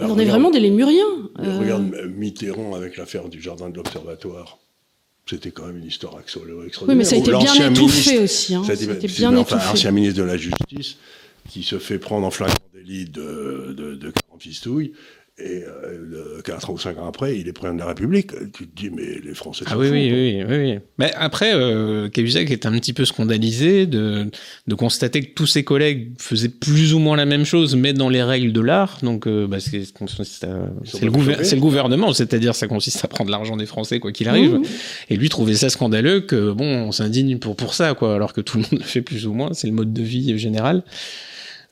on 0.00 0.18
est 0.18 0.24
vraiment 0.24 0.50
des 0.50 0.60
lémuriens. 0.60 1.04
Regarde 1.38 1.92
Mitterrand 2.16 2.74
avec 2.74 2.96
l'affaire 2.96 3.28
du 3.28 3.40
jardin 3.40 3.68
de 3.70 3.76
l'Observatoire. 3.76 4.58
C'était 5.28 5.50
quand 5.50 5.66
même 5.66 5.78
une 5.78 5.86
histoire 5.86 6.20
extraordinaire. 6.20 6.64
Oui, 6.86 6.94
mais 6.94 7.04
ça 7.04 7.16
a 7.16 7.18
été 7.18 7.32
bien 7.32 7.70
étouffé 7.70 8.18
aussi. 8.18 8.54
Hein. 8.54 8.62
Ça 8.64 8.72
a 8.72 8.74
été 8.74 9.08
bien 9.08 9.36
enfin, 9.36 9.58
ancien 9.72 9.90
ministre 9.90 10.18
de 10.18 10.24
la 10.24 10.36
Justice 10.36 10.96
qui 11.50 11.62
se 11.62 11.78
fait 11.78 11.98
prendre 11.98 12.26
en 12.26 12.30
flagrant 12.30 12.56
délit 12.74 13.06
de, 13.06 13.74
de, 13.76 13.94
de, 13.94 13.94
de 13.94 14.12
et 15.38 15.64
euh, 15.66 16.40
4 16.42 16.70
ou 16.70 16.78
5 16.78 16.98
ans 16.98 17.08
après, 17.08 17.38
il 17.38 17.46
est 17.46 17.52
président 17.52 17.74
de 17.74 17.80
la 17.80 17.88
République. 17.88 18.30
Tu 18.54 18.66
te 18.66 18.74
dis, 18.74 18.88
mais 18.88 19.20
les 19.22 19.34
Français 19.34 19.66
ah 19.66 19.76
oui, 19.76 19.90
oui, 19.90 20.10
oui, 20.10 20.44
oui, 20.48 20.56
oui, 20.56 20.78
Mais 20.96 21.12
après, 21.14 21.52
euh, 21.54 22.08
Cahuzac 22.08 22.50
est 22.50 22.64
un 22.64 22.72
petit 22.72 22.94
peu 22.94 23.04
scandalisé 23.04 23.84
de, 23.84 24.30
de 24.66 24.74
constater 24.74 25.20
que 25.20 25.34
tous 25.34 25.46
ses 25.46 25.62
collègues 25.62 26.12
faisaient 26.18 26.48
plus 26.48 26.94
ou 26.94 27.00
moins 27.00 27.18
la 27.18 27.26
même 27.26 27.44
chose, 27.44 27.76
mais 27.76 27.92
dans 27.92 28.08
les 28.08 28.22
règles 28.22 28.50
de 28.52 28.62
l'art. 28.62 28.98
Donc, 29.02 29.26
euh, 29.26 29.46
bah, 29.46 29.58
c'est 29.60 29.82
le, 29.82 31.10
le, 31.10 31.60
gouvernement, 31.60 32.14
c'est-à-dire 32.14 32.54
ça 32.54 32.66
consiste 32.66 33.04
à 33.04 33.08
prendre 33.08 33.30
l'argent 33.30 33.58
des 33.58 33.66
Français, 33.66 34.00
quoi 34.00 34.12
qu'il 34.12 34.30
arrive. 34.30 34.54
Mmh. 34.54 34.64
Et 35.10 35.16
lui 35.16 35.28
trouvait 35.28 35.54
ça 35.54 35.68
scandaleux 35.68 36.20
que, 36.20 36.52
bon, 36.52 36.64
on 36.64 36.92
s'indigne 36.92 37.38
pour, 37.38 37.56
pour 37.56 37.74
ça, 37.74 37.92
quoi, 37.92 38.14
alors 38.14 38.32
que 38.32 38.40
tout 38.40 38.56
le 38.56 38.62
monde 38.62 38.80
le 38.80 38.86
fait 38.86 39.02
plus 39.02 39.26
ou 39.26 39.34
moins. 39.34 39.50
C'est 39.52 39.66
le 39.66 39.74
mode 39.74 39.92
de 39.92 40.02
vie 40.02 40.38
général. 40.38 40.82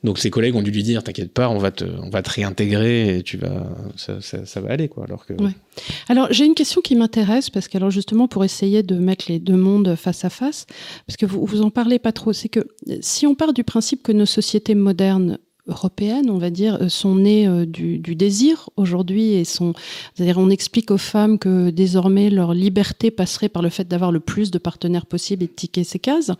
Donc 0.05 0.19
ses 0.19 0.29
collègues 0.29 0.55
ont 0.55 0.61
dû 0.61 0.71
lui 0.71 0.83
dire 0.83 1.03
t'inquiète 1.03 1.33
pas, 1.33 1.49
on 1.49 1.57
va 1.57 1.71
te, 1.71 1.83
on 1.83 2.09
va 2.09 2.21
te 2.21 2.29
réintégrer 2.29 3.17
et 3.17 3.23
tu 3.23 3.37
vas, 3.37 3.65
ça, 3.97 4.61
va 4.61 4.69
aller 4.69 4.87
quoi. 4.87 5.03
Alors 5.05 5.25
que. 5.25 5.33
Alors 6.07 6.27
j'ai 6.29 6.45
une 6.45 6.53
question 6.53 6.81
qui 6.81 6.95
m'intéresse 6.95 7.49
parce 7.49 7.67
que 7.67 7.89
justement 7.89 8.27
pour 8.27 8.45
essayer 8.45 8.83
de 8.83 8.95
mettre 8.95 9.25
les 9.27 9.39
deux 9.39 9.57
mondes 9.57 9.95
face 9.95 10.23
à 10.23 10.29
face, 10.29 10.67
parce 11.07 11.17
que 11.17 11.25
vous 11.25 11.45
vous 11.45 11.61
en 11.61 11.71
parlez 11.71 11.99
pas 11.99 12.11
trop, 12.11 12.33
c'est 12.33 12.49
que 12.49 12.67
si 13.01 13.25
on 13.25 13.35
part 13.35 13.53
du 13.53 13.63
principe 13.63 14.03
que 14.03 14.11
nos 14.11 14.25
sociétés 14.25 14.75
modernes 14.75 15.39
européennes, 15.67 16.29
on 16.29 16.37
va 16.37 16.51
dire, 16.51 16.77
euh, 16.81 16.89
sont 16.89 17.15
nées 17.15 17.47
euh, 17.47 17.65
du, 17.65 17.97
du 17.97 18.15
désir 18.15 18.69
aujourd'hui 18.77 19.33
et 19.33 19.45
sont, 19.45 19.73
c'est-à-dire 20.13 20.37
on 20.37 20.49
explique 20.49 20.91
aux 20.91 20.99
femmes 20.99 21.39
que 21.39 21.71
désormais 21.71 22.29
leur 22.29 22.53
liberté 22.53 23.09
passerait 23.09 23.49
par 23.49 23.63
le 23.63 23.69
fait 23.69 23.87
d'avoir 23.87 24.11
le 24.11 24.19
plus 24.19 24.51
de 24.51 24.59
partenaires 24.59 25.07
possible 25.07 25.43
et 25.43 25.47
de 25.47 25.51
ticker 25.51 25.83
ces 25.83 25.99
cases. 25.99 26.31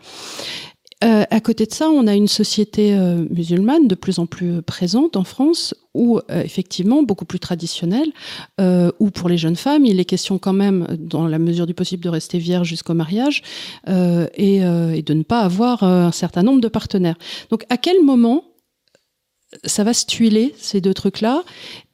Euh, 1.06 1.24
à 1.30 1.40
côté 1.40 1.66
de 1.66 1.72
ça, 1.72 1.88
on 1.88 2.06
a 2.06 2.14
une 2.14 2.26
société 2.26 2.94
euh, 2.94 3.24
musulmane 3.30 3.86
de 3.86 3.94
plus 3.94 4.18
en 4.18 4.26
plus 4.26 4.60
présente 4.62 5.16
en 5.16 5.24
France, 5.24 5.74
où 5.94 6.18
euh, 6.18 6.42
effectivement 6.42 7.02
beaucoup 7.02 7.24
plus 7.24 7.38
traditionnelle, 7.38 8.12
euh, 8.60 8.90
où 8.98 9.10
pour 9.10 9.28
les 9.28 9.38
jeunes 9.38 9.56
femmes, 9.56 9.86
il 9.86 10.00
est 10.00 10.04
question 10.04 10.38
quand 10.38 10.52
même, 10.52 10.86
dans 10.98 11.28
la 11.28 11.38
mesure 11.38 11.66
du 11.66 11.74
possible, 11.74 12.02
de 12.02 12.08
rester 12.08 12.38
vierge 12.38 12.68
jusqu'au 12.68 12.94
mariage 12.94 13.42
euh, 13.88 14.26
et, 14.34 14.56
et, 14.56 15.02
de 15.02 15.14
ne 15.14 15.22
pas 15.22 15.40
avoir 15.40 15.82
un 15.82 16.12
certain 16.12 16.42
nombre 16.42 16.60
de 16.60 16.68
partenaires. 16.68 17.16
Donc, 17.50 17.64
à 17.70 17.76
quel 17.76 18.02
moment 18.02 18.44
ça 19.64 19.84
va 19.84 19.94
se 19.94 20.06
tuiler 20.06 20.54
ces 20.58 20.80
deux 20.80 20.94
trucs-là? 20.94 21.44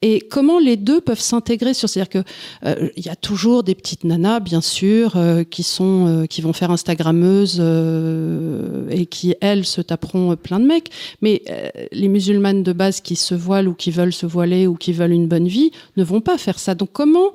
Et 0.02 0.20
comment 0.20 0.58
les 0.58 0.76
deux 0.76 1.00
peuvent 1.00 1.20
s'intégrer 1.20 1.74
sur 1.74 1.88
c'est-à-dire 1.88 2.22
que 2.22 2.30
euh, 2.66 2.88
il 2.96 3.06
y 3.06 3.08
a 3.08 3.16
toujours 3.16 3.62
des 3.62 3.74
petites 3.74 4.04
nanas 4.04 4.40
bien 4.40 4.60
sûr 4.60 5.16
euh, 5.16 5.44
qui 5.44 5.62
sont 5.62 6.06
euh, 6.06 6.26
qui 6.26 6.40
vont 6.40 6.52
faire 6.52 6.70
instagrammeuses 6.70 7.58
euh, 7.60 8.88
et 8.90 9.06
qui 9.06 9.34
elles 9.40 9.64
se 9.64 9.80
taperont 9.80 10.36
plein 10.36 10.60
de 10.60 10.66
mecs. 10.66 10.90
Mais 11.20 11.42
euh, 11.50 11.68
les 11.92 12.08
musulmanes 12.08 12.62
de 12.62 12.72
base 12.72 13.00
qui 13.00 13.16
se 13.16 13.34
voilent 13.34 13.68
ou 13.68 13.74
qui 13.74 13.90
veulent 13.90 14.12
se 14.12 14.26
voiler 14.26 14.66
ou 14.66 14.74
qui 14.74 14.92
veulent 14.92 15.12
une 15.12 15.28
bonne 15.28 15.48
vie 15.48 15.70
ne 15.96 16.04
vont 16.04 16.20
pas 16.20 16.38
faire 16.38 16.58
ça. 16.58 16.74
Donc 16.74 16.90
comment 16.92 17.32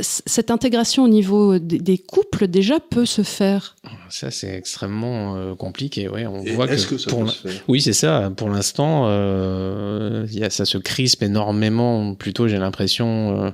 cette 0.00 0.50
intégration 0.50 1.04
au 1.04 1.08
niveau 1.08 1.58
des, 1.58 1.78
des, 1.78 1.98
couples 1.98 2.46
déjà 2.46 2.80
peut 2.80 3.06
se 3.06 3.22
faire? 3.22 3.76
Ça 4.08 4.30
c'est 4.30 4.54
extrêmement 4.54 5.54
compliqué 5.56 6.08
ouais. 6.08 6.26
On 6.26 6.42
et 6.42 6.52
voit 6.52 6.66
que, 6.66 6.74
que 6.74 7.08
pour 7.08 7.24
oui 7.68 7.80
c'est 7.80 7.92
ça. 7.92 8.30
Pour 8.36 8.48
l'instant 8.48 9.06
il 9.08 10.38
y 10.38 10.44
a 10.44 10.50
ça 10.50 10.64
se 10.64 10.78
crispe 10.78 11.22
énormément 11.22 11.89
plutôt, 12.18 12.48
j'ai 12.48 12.58
l'impression, 12.58 13.44
euh, 13.44 13.50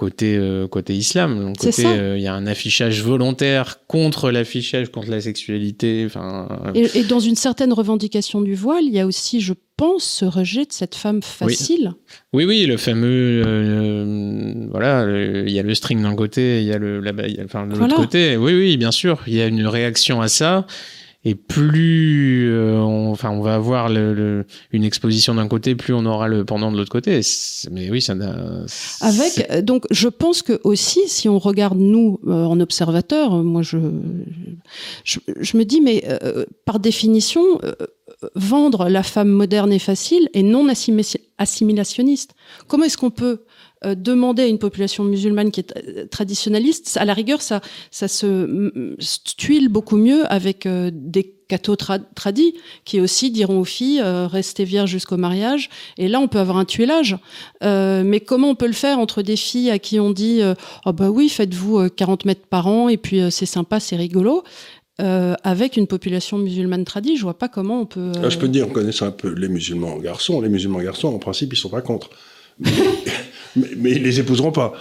côté 0.00 0.36
euh, 0.38 0.66
côté 0.66 0.96
islam. 0.96 1.38
Donc 1.38 1.58
côté, 1.58 1.84
euh, 1.84 2.16
il 2.16 2.22
y 2.22 2.26
a 2.26 2.32
un 2.32 2.46
affichage 2.46 3.02
volontaire 3.02 3.80
contre 3.86 4.30
l'affichage 4.30 4.90
contre 4.90 5.10
la 5.10 5.20
sexualité. 5.20 6.04
Enfin. 6.06 6.48
Et, 6.74 6.88
et, 6.98 7.04
dans 7.04 7.20
une 7.20 7.36
certaine 7.36 7.74
revendication 7.74 8.40
du 8.40 8.54
voile, 8.54 8.84
il 8.84 8.94
y 8.94 8.98
a 8.98 9.06
aussi, 9.06 9.42
je 9.42 9.52
pense, 9.76 10.04
ce 10.04 10.24
rejet 10.24 10.64
de 10.64 10.72
cette 10.72 10.94
femme 10.94 11.22
facile. 11.22 11.92
Oui, 12.32 12.44
oui, 12.44 12.60
oui 12.60 12.66
le 12.66 12.78
fameux, 12.78 13.42
euh, 13.46 14.66
voilà, 14.70 15.04
il 15.46 15.52
y 15.52 15.58
a 15.58 15.62
le 15.62 15.74
string 15.74 16.02
d'un 16.02 16.16
côté, 16.16 16.62
il 16.62 16.66
y 16.66 16.72
a 16.72 16.78
le, 16.78 17.00
là 17.00 17.12
il 17.28 17.36
y 17.36 17.40
a, 17.40 17.44
enfin, 17.44 17.66
de 17.66 17.72
l'autre 17.72 17.80
voilà. 17.80 17.96
côté. 17.96 18.38
Oui, 18.38 18.54
oui, 18.54 18.78
bien 18.78 18.92
sûr, 18.92 19.20
il 19.26 19.34
y 19.34 19.42
a 19.42 19.46
une 19.46 19.66
réaction 19.66 20.22
à 20.22 20.28
ça 20.28 20.66
et 21.24 21.34
plus 21.34 22.50
euh, 22.50 22.78
on, 22.78 23.10
enfin 23.10 23.30
on 23.30 23.40
va 23.42 23.54
avoir 23.54 23.88
le, 23.90 24.14
le, 24.14 24.46
une 24.72 24.84
exposition 24.84 25.34
d'un 25.34 25.48
côté, 25.48 25.74
plus 25.74 25.92
on 25.92 26.06
aura 26.06 26.28
le 26.28 26.44
pendant 26.44 26.72
de 26.72 26.76
l'autre 26.76 26.90
côté. 26.90 27.20
Mais 27.70 27.90
oui, 27.90 28.00
ça. 28.00 28.14
Avec 29.00 29.46
euh, 29.50 29.60
donc, 29.60 29.84
je 29.90 30.08
pense 30.08 30.42
que 30.42 30.60
aussi, 30.64 31.00
si 31.08 31.28
on 31.28 31.38
regarde 31.38 31.78
nous 31.78 32.18
euh, 32.26 32.44
en 32.44 32.58
observateur, 32.60 33.34
euh, 33.34 33.42
moi 33.42 33.62
je, 33.62 33.78
je, 35.04 35.18
je 35.38 35.56
me 35.56 35.64
dis, 35.64 35.80
mais 35.80 36.04
euh, 36.08 36.46
par 36.64 36.80
définition, 36.80 37.42
euh, 37.64 37.72
vendre 38.34 38.88
la 38.88 39.02
femme 39.02 39.28
moderne 39.28 39.72
et 39.72 39.78
facile 39.78 40.28
est 40.34 40.42
non 40.42 40.68
assimilationniste. 41.38 42.34
Comment 42.66 42.84
est-ce 42.84 42.98
qu'on 42.98 43.10
peut 43.10 43.44
euh, 43.86 43.94
demander 43.94 44.42
à 44.42 44.46
une 44.46 44.58
population 44.58 45.04
musulmane 45.04 45.50
qui 45.50 45.60
est 45.60 46.10
traditionnaliste, 46.10 46.98
à 47.00 47.06
la 47.06 47.14
rigueur, 47.14 47.40
ça, 47.40 47.62
se 47.90 48.76
tuile 49.36 49.70
beaucoup 49.70 49.96
mieux 49.96 50.30
avec 50.30 50.66
euh, 50.66 50.90
des 50.92 51.34
cathos 51.48 51.76
tra 51.76 51.98
tradis 51.98 52.54
qui 52.84 53.00
aussi 53.00 53.30
diront 53.30 53.60
aux 53.60 53.64
filles 53.64 54.02
euh, 54.02 54.26
restez 54.26 54.64
vierges 54.64 54.90
jusqu'au 54.90 55.16
mariage. 55.16 55.70
Et 55.96 56.08
là, 56.08 56.20
on 56.20 56.28
peut 56.28 56.38
avoir 56.40 56.58
un 56.58 56.66
tuilage. 56.66 57.16
Mais 57.62 58.20
comment 58.20 58.50
on 58.50 58.54
peut 58.54 58.66
le 58.66 58.74
faire 58.74 58.98
entre 58.98 59.22
des 59.22 59.36
filles 59.36 59.70
à 59.70 59.78
qui 59.78 59.98
on 59.98 60.10
dit 60.10 60.42
oh 60.84 60.92
bah 60.92 61.08
oui, 61.08 61.30
faites-vous 61.30 61.88
40 61.88 62.26
mètres 62.26 62.46
par 62.48 62.66
an 62.66 62.90
et 62.90 62.98
puis 62.98 63.20
c'est 63.30 63.46
sympa, 63.46 63.80
c'est 63.80 63.96
rigolo. 63.96 64.44
Avec 64.98 65.78
une 65.78 65.86
population 65.86 66.36
musulmane 66.36 66.84
tradie, 66.84 67.16
je 67.16 67.22
vois 67.22 67.38
pas 67.38 67.48
comment 67.48 67.80
on 67.80 67.86
peut. 67.86 68.12
Je 68.28 68.36
peux 68.36 68.46
te 68.46 68.52
dire, 68.52 68.66
en 68.66 68.70
connaissant 68.70 69.06
un 69.06 69.10
peu 69.10 69.32
les 69.32 69.48
musulmans 69.48 69.96
garçons, 69.96 70.42
les 70.42 70.50
musulmans 70.50 70.80
garçons, 70.80 71.08
en 71.08 71.18
principe, 71.18 71.54
ils 71.54 71.56
sont 71.56 71.70
pas 71.70 71.80
contre. 71.80 72.10
Mais, 73.56 73.68
mais 73.76 73.90
ils 73.92 74.02
les 74.02 74.20
épouseront 74.20 74.52
pas. 74.52 74.72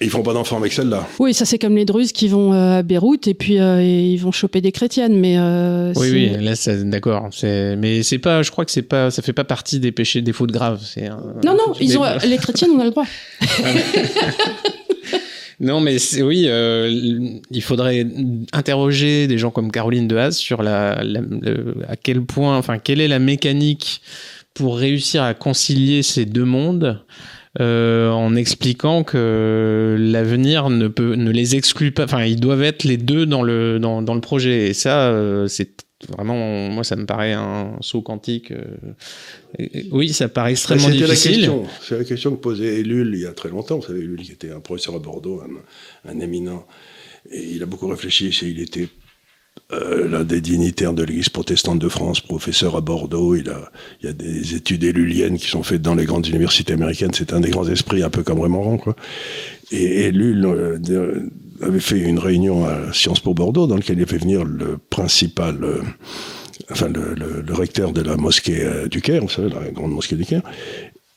Ils 0.00 0.10
feront 0.10 0.22
pas 0.22 0.32
d'enfants 0.32 0.58
avec 0.58 0.72
celle-là. 0.72 1.06
Oui, 1.18 1.34
ça 1.34 1.44
c'est 1.44 1.58
comme 1.58 1.76
les 1.76 1.84
Druzes 1.84 2.12
qui 2.12 2.28
vont 2.28 2.52
euh, 2.52 2.78
à 2.78 2.82
Beyrouth 2.82 3.26
et 3.26 3.34
puis 3.34 3.58
euh, 3.58 3.80
et 3.80 4.10
ils 4.10 4.16
vont 4.16 4.30
choper 4.30 4.60
des 4.60 4.70
chrétiennes, 4.70 5.18
mais 5.18 5.36
euh, 5.38 5.92
oui, 5.96 6.10
oui, 6.12 6.30
là 6.40 6.54
c'est 6.54 6.88
d'accord. 6.88 7.30
Mais 7.42 8.02
c'est 8.04 8.18
pas, 8.18 8.42
je 8.42 8.50
crois 8.50 8.64
que 8.64 8.70
c'est 8.70 8.82
pas, 8.82 9.10
ça 9.10 9.22
fait 9.22 9.32
pas 9.32 9.44
partie 9.44 9.80
des 9.80 9.90
péchés, 9.90 10.22
des 10.22 10.32
fautes 10.32 10.52
graves. 10.52 10.80
C'est 10.84 11.08
non, 11.08 11.54
non, 11.54 11.74
ils 11.80 11.98
ont 11.98 12.04
les 12.24 12.36
chrétiennes, 12.36 12.70
on 12.76 12.80
a 12.80 12.84
le 12.84 12.90
droit. 12.90 13.06
Non, 15.62 15.80
mais 15.80 15.96
oui, 16.20 16.46
euh, 16.48 17.38
il 17.52 17.62
faudrait 17.62 18.04
interroger 18.52 19.28
des 19.28 19.38
gens 19.38 19.52
comme 19.52 19.70
Caroline 19.70 20.08
de 20.08 20.16
Haas 20.16 20.32
sur 20.32 20.60
la, 20.60 21.04
la 21.04 21.20
le, 21.20 21.76
à 21.88 21.94
quel 21.94 22.22
point, 22.22 22.58
enfin, 22.58 22.78
quelle 22.78 23.00
est 23.00 23.06
la 23.06 23.20
mécanique 23.20 24.02
pour 24.54 24.76
réussir 24.76 25.22
à 25.22 25.34
concilier 25.34 26.02
ces 26.02 26.24
deux 26.24 26.44
mondes. 26.44 27.00
Euh, 27.60 28.08
en 28.08 28.34
expliquant 28.34 29.04
que 29.04 29.94
l'avenir 29.98 30.70
ne 30.70 30.88
peut 30.88 31.16
ne 31.16 31.30
les 31.30 31.54
exclut 31.54 31.92
pas 31.92 32.04
enfin 32.04 32.24
ils 32.24 32.40
doivent 32.40 32.62
être 32.62 32.84
les 32.84 32.96
deux 32.96 33.26
dans 33.26 33.42
le 33.42 33.78
dans, 33.78 34.00
dans 34.00 34.14
le 34.14 34.22
projet 34.22 34.68
et 34.68 34.72
ça 34.72 35.10
euh, 35.10 35.48
c'est 35.48 35.84
vraiment, 36.08 36.68
moi, 36.68 36.84
ça 36.84 36.96
me 36.96 37.06
paraît 37.06 37.32
un 37.32 37.76
saut 37.80 38.02
quantique. 38.02 38.50
Euh, 38.50 38.64
oui, 39.90 40.12
ça 40.12 40.28
paraît 40.28 40.52
extrêmement 40.52 40.88
difficile. 40.88 41.50
C'est 41.80 41.98
la 41.98 42.04
question 42.04 42.34
que 42.34 42.40
posait 42.40 42.80
Ellul 42.80 43.12
il 43.14 43.20
y 43.20 43.26
a 43.26 43.32
très 43.32 43.48
longtemps. 43.48 43.78
Vous 43.78 43.86
savez, 43.86 44.00
Ellul 44.00 44.20
qui 44.20 44.32
était 44.32 44.50
un 44.50 44.60
professeur 44.60 44.94
à 44.94 44.98
Bordeaux, 44.98 45.42
un, 45.42 46.10
un 46.10 46.20
éminent, 46.20 46.66
et 47.30 47.42
il 47.42 47.62
a 47.62 47.66
beaucoup 47.66 47.88
réfléchi. 47.88 48.28
Il 48.42 48.60
était 48.60 48.88
euh, 49.72 50.08
l'un 50.08 50.24
des 50.24 50.40
dignitaires 50.40 50.92
de 50.92 51.02
l'Église 51.02 51.30
protestante 51.30 51.78
de 51.78 51.88
France, 51.88 52.20
professeur 52.20 52.76
à 52.76 52.80
Bordeaux. 52.80 53.34
Il, 53.34 53.48
a, 53.48 53.70
il 54.00 54.06
y 54.06 54.08
a 54.08 54.12
des 54.12 54.54
études 54.54 54.84
éluliennes 54.84 55.38
qui 55.38 55.48
sont 55.48 55.62
faites 55.62 55.80
dans 55.80 55.94
les 55.94 56.04
grandes 56.04 56.26
universités 56.26 56.74
américaines. 56.74 57.12
C'est 57.14 57.32
un 57.32 57.40
des 57.40 57.50
grands 57.50 57.66
esprits, 57.66 58.02
un 58.02 58.10
peu 58.10 58.22
comme 58.22 58.40
Raymond 58.40 58.62
Rand, 58.62 58.76
quoi. 58.78 58.96
Et 59.70 60.02
Ellul 60.02 60.44
euh, 60.44 61.20
avait 61.62 61.80
fait 61.80 61.98
une 61.98 62.18
réunion 62.18 62.66
à 62.66 62.92
Sciences 62.92 63.20
Po 63.20 63.32
Bordeaux 63.32 63.66
dans 63.66 63.76
laquelle 63.76 63.98
il 63.98 64.06
fait 64.06 64.18
venir 64.18 64.44
le 64.44 64.78
principal, 64.90 65.64
euh, 65.64 65.80
enfin 66.70 66.88
le, 66.88 67.54
recteur 67.54 67.92
de 67.92 68.02
la 68.02 68.16
mosquée 68.16 68.66
du 68.90 69.00
Caire, 69.00 69.22
vous 69.22 69.30
savez, 69.30 69.48
la 69.48 69.70
grande 69.70 69.92
mosquée 69.92 70.16
du 70.16 70.26
Caire. 70.26 70.42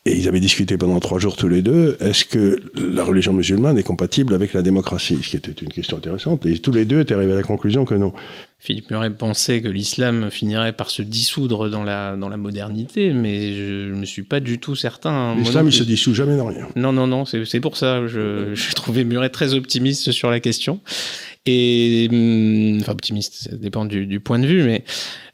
et 0.05 0.15
ils 0.15 0.27
avaient 0.27 0.39
discuté 0.39 0.77
pendant 0.77 0.99
trois 0.99 1.19
jours 1.19 1.35
tous 1.35 1.49
les 1.49 1.61
deux, 1.61 1.97
est-ce 1.99 2.25
que 2.25 2.61
la 2.75 3.03
religion 3.03 3.33
musulmane 3.33 3.77
est 3.77 3.83
compatible 3.83 4.33
avec 4.33 4.53
la 4.53 4.61
démocratie? 4.61 5.17
Ce 5.21 5.29
qui 5.29 5.37
était 5.37 5.51
une 5.51 5.73
question 5.73 5.97
intéressante. 5.97 6.45
Et 6.45 6.59
tous 6.59 6.71
les 6.71 6.85
deux 6.85 7.01
étaient 7.01 7.15
arrivés 7.15 7.33
à 7.33 7.37
la 7.37 7.43
conclusion 7.43 7.85
que 7.85 7.95
non. 7.95 8.13
Philippe 8.57 8.89
Muret 8.89 9.11
pensait 9.11 9.61
que 9.61 9.67
l'islam 9.67 10.31
finirait 10.31 10.73
par 10.73 10.89
se 10.89 11.01
dissoudre 11.01 11.69
dans 11.69 11.83
la, 11.83 12.15
dans 12.15 12.29
la 12.29 12.37
modernité, 12.37 13.13
mais 13.13 13.53
je 13.53 13.93
ne 13.93 14.05
suis 14.05 14.23
pas 14.23 14.39
du 14.39 14.59
tout 14.59 14.75
certain. 14.75 15.35
L'islam, 15.35 15.67
il 15.67 15.73
se 15.73 15.83
dissout 15.83 16.15
jamais 16.15 16.35
dans 16.35 16.47
rien. 16.47 16.67
Non, 16.75 16.91
non, 16.91 17.05
non, 17.05 17.25
c'est 17.25 17.59
pour 17.59 17.77
ça. 17.77 18.07
Je, 18.07 18.55
je 18.55 18.73
trouvais 18.73 19.03
Muret 19.03 19.29
très 19.29 19.53
optimiste 19.53 20.11
sur 20.11 20.31
la 20.31 20.39
question. 20.39 20.79
Et, 21.45 22.07
hum, 22.11 22.79
enfin, 22.81 22.93
optimiste, 22.93 23.49
ça 23.49 23.55
dépend 23.55 23.85
du, 23.85 24.07
du 24.07 24.19
point 24.19 24.39
de 24.39 24.47
vue, 24.47 24.63
mais 24.63 24.83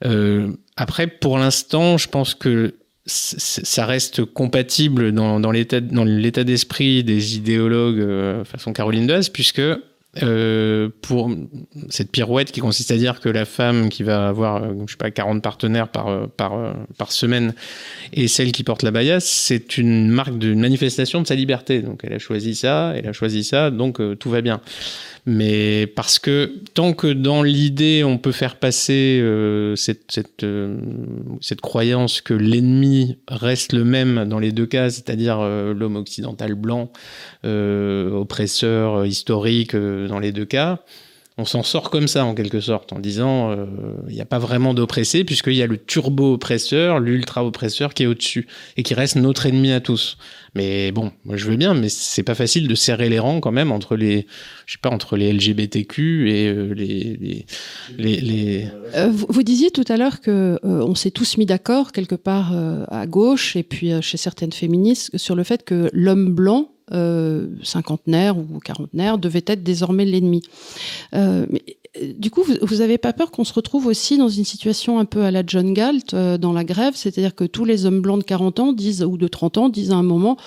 euh, 0.06 0.52
après, 0.76 1.08
pour 1.08 1.38
l'instant, 1.38 1.98
je 1.98 2.10
pense 2.10 2.36
que 2.36 2.74
ça 3.06 3.86
reste 3.86 4.26
compatible 4.26 5.12
dans, 5.12 5.40
dans 5.40 5.52
l'état 5.52 6.44
d'esprit 6.44 7.04
des 7.04 7.36
idéologues 7.36 8.00
euh, 8.00 8.46
façon 8.46 8.74
Caroline 8.74 9.08
Doise 9.08 9.30
puisque 9.30 9.62
euh, 10.24 10.89
pour 11.02 11.32
cette 11.89 12.12
pirouette 12.12 12.52
qui 12.52 12.60
consiste 12.60 12.91
à 12.91 12.97
dire 12.97 13.21
que 13.21 13.30
la 13.30 13.45
femme 13.45 13.88
qui 13.88 14.04
va 14.04 14.28
avoir 14.28 14.62
euh, 14.62 14.74
je 14.86 14.91
sais 14.91 14.97
pas 14.97 15.10
40 15.10 15.41
partenaires 15.41 15.88
par 15.88 16.10
euh, 16.10 16.28
par 16.28 16.76
par 16.97 17.13
semaine 17.13 17.54
et 18.12 18.28
celle 18.28 18.52
qui 18.52 18.65
porte 18.65 18.84
la 18.84 18.91
baya 18.91 19.21
c'est 19.21 19.78
une 19.78 20.10
marque 20.10 20.38
d'une 20.38 20.60
manifestation 20.60 21.21
de 21.21 21.28
sa 21.28 21.36
liberté. 21.36 21.82
Donc 21.82 22.02
elle 22.04 22.12
a 22.12 22.19
choisi 22.19 22.56
ça 22.56 22.91
elle 22.93 23.08
a 23.08 23.13
choisi 23.13 23.45
ça 23.45 23.71
donc 23.71 24.02
tout 24.19 24.30
va 24.30 24.41
bien 24.41 24.60
mais 25.26 25.86
parce 25.88 26.18
que 26.18 26.52
tant 26.74 26.94
que 26.94 27.08
dans 27.08 27.44
l'idée 27.44 28.04
on 28.04 28.18
peut 28.18 28.32
faire 28.32 28.56
passer 28.56 29.20
euh, 29.22 29.76
euh, 30.44 30.78
cette, 31.40 31.62
croyance 31.62 32.22
que 32.22 32.34
l'ennemi 32.34 33.18
reste 33.28 33.74
le 33.74 33.84
même 33.84 34.26
dans 34.26 34.40
les 34.40 34.52
deux 34.52 34.66
cas, 34.66 34.90
c'est-à-dire 34.90 35.40
euh, 35.40 35.74
l'homme 35.74 35.96
occidental 35.96 36.56
blanc, 36.56 36.92
oppresseur 37.44 39.06
historique 39.06 39.76
dans 39.76 40.20
les 40.20 40.32
deux 40.32 40.46
cas, 40.46 40.80
on 41.42 41.46
s'en 41.46 41.64
sort 41.64 41.90
comme 41.90 42.08
ça 42.08 42.26
en 42.26 42.36
quelque 42.36 42.60
sorte, 42.60 42.94
en 42.94 43.00
disant 43.00 43.56
il 44.08 44.14
n'y 44.14 44.22
a 44.22 44.26
pas 44.26 44.40
vraiment 44.40 44.74
d'oppressé 44.74 45.24
puisqu'il 45.24 45.56
y 45.56 45.64
a 45.64 45.68
le 45.68 45.78
turbo-oppresseur, 45.78 47.00
l'ultra-oppresseur 47.00 47.94
qui 47.94 48.04
est 48.04 48.08
au-dessus 48.08 48.48
et 48.78 48.84
qui 48.84 48.94
reste 48.94 49.16
notre 49.16 49.46
ennemi 49.46 49.72
à 49.72 49.80
tous. 49.80 50.18
Mais 50.54 50.92
bon, 50.92 51.12
moi 51.24 51.38
je 51.38 51.46
veux 51.46 51.56
bien, 51.56 51.74
mais 51.74 51.88
c'est 51.88 52.24
pas 52.24 52.36
facile 52.36 52.68
de 52.68 52.76
serrer 52.76 53.08
les 53.08 53.20
rangs 53.20 53.40
quand 53.40 53.54
même 53.54 53.72
entre 53.72 53.96
les, 53.96 54.28
je 54.66 54.74
sais 54.74 54.80
pas, 54.82 54.90
entre 54.90 55.16
les 55.16 55.32
LGBTQ 55.32 56.30
et 56.30 56.48
euh, 56.50 56.74
les, 56.74 57.46
les, 57.98 58.22
les, 58.22 58.68
euh, 58.96 59.10
vous, 59.10 59.44
disiez 59.44 59.72
tout 59.72 59.86
à 59.88 59.96
l'heure 59.96 60.20
que 60.20 60.60
euh, 60.64 60.86
on 60.86 60.94
s'est 60.94 61.12
tous 61.12 61.38
mis 61.38 61.46
d'accord 61.46 61.94
quelque 61.94 62.16
part 62.16 62.54
à 62.90 63.08
gauche 63.08 63.56
et 63.56 63.64
puis 63.64 63.92
chez 64.02 64.18
certaines 64.18 64.52
féministes 64.52 65.18
sur 65.18 65.36
le 65.36 65.44
fait 65.44 65.64
que 65.64 65.90
l'homme 65.94 66.34
blanc 66.34 66.72
cinquantenaire 67.64 68.38
ou 68.38 68.60
quarantenaire 68.64 69.18
devait 69.18 69.44
être 69.48 69.64
désormais 69.64 70.06
l'ennemi. 70.06 70.42
mais 71.14 71.64
du 72.18 72.32
coup, 72.32 72.44
vous 72.62 72.76
n'avez 72.78 72.98
pas 72.98 73.12
peur 73.12 73.32
qu'on 73.32 73.44
se 73.44 73.54
retrouve 73.54 73.88
aussi 73.88 74.18
dans 74.18 74.30
une 74.30 74.46
situation 74.46 75.00
un 75.00 75.06
peu 75.06 75.24
à 75.24 75.32
la 75.32 75.44
John 75.46 75.74
Galt 75.74 76.16
dans 76.16 76.54
la 76.54 76.64
grève, 76.64 76.94
c'est-à-dire 76.96 77.36
que 77.36 77.44
tous 77.44 77.66
les 77.66 77.86
hommes 77.86 78.02
blancs 78.02 78.20
de 78.20 78.24
40 78.24 78.60
ans 78.60 78.74
disent 78.74 79.04
ou 79.04 79.18
de 79.18 79.28
30 79.28 79.58
ans 79.58 79.70
disent 79.70 79.92
à 79.92 79.96
un 79.96 80.04
moment 80.04 80.38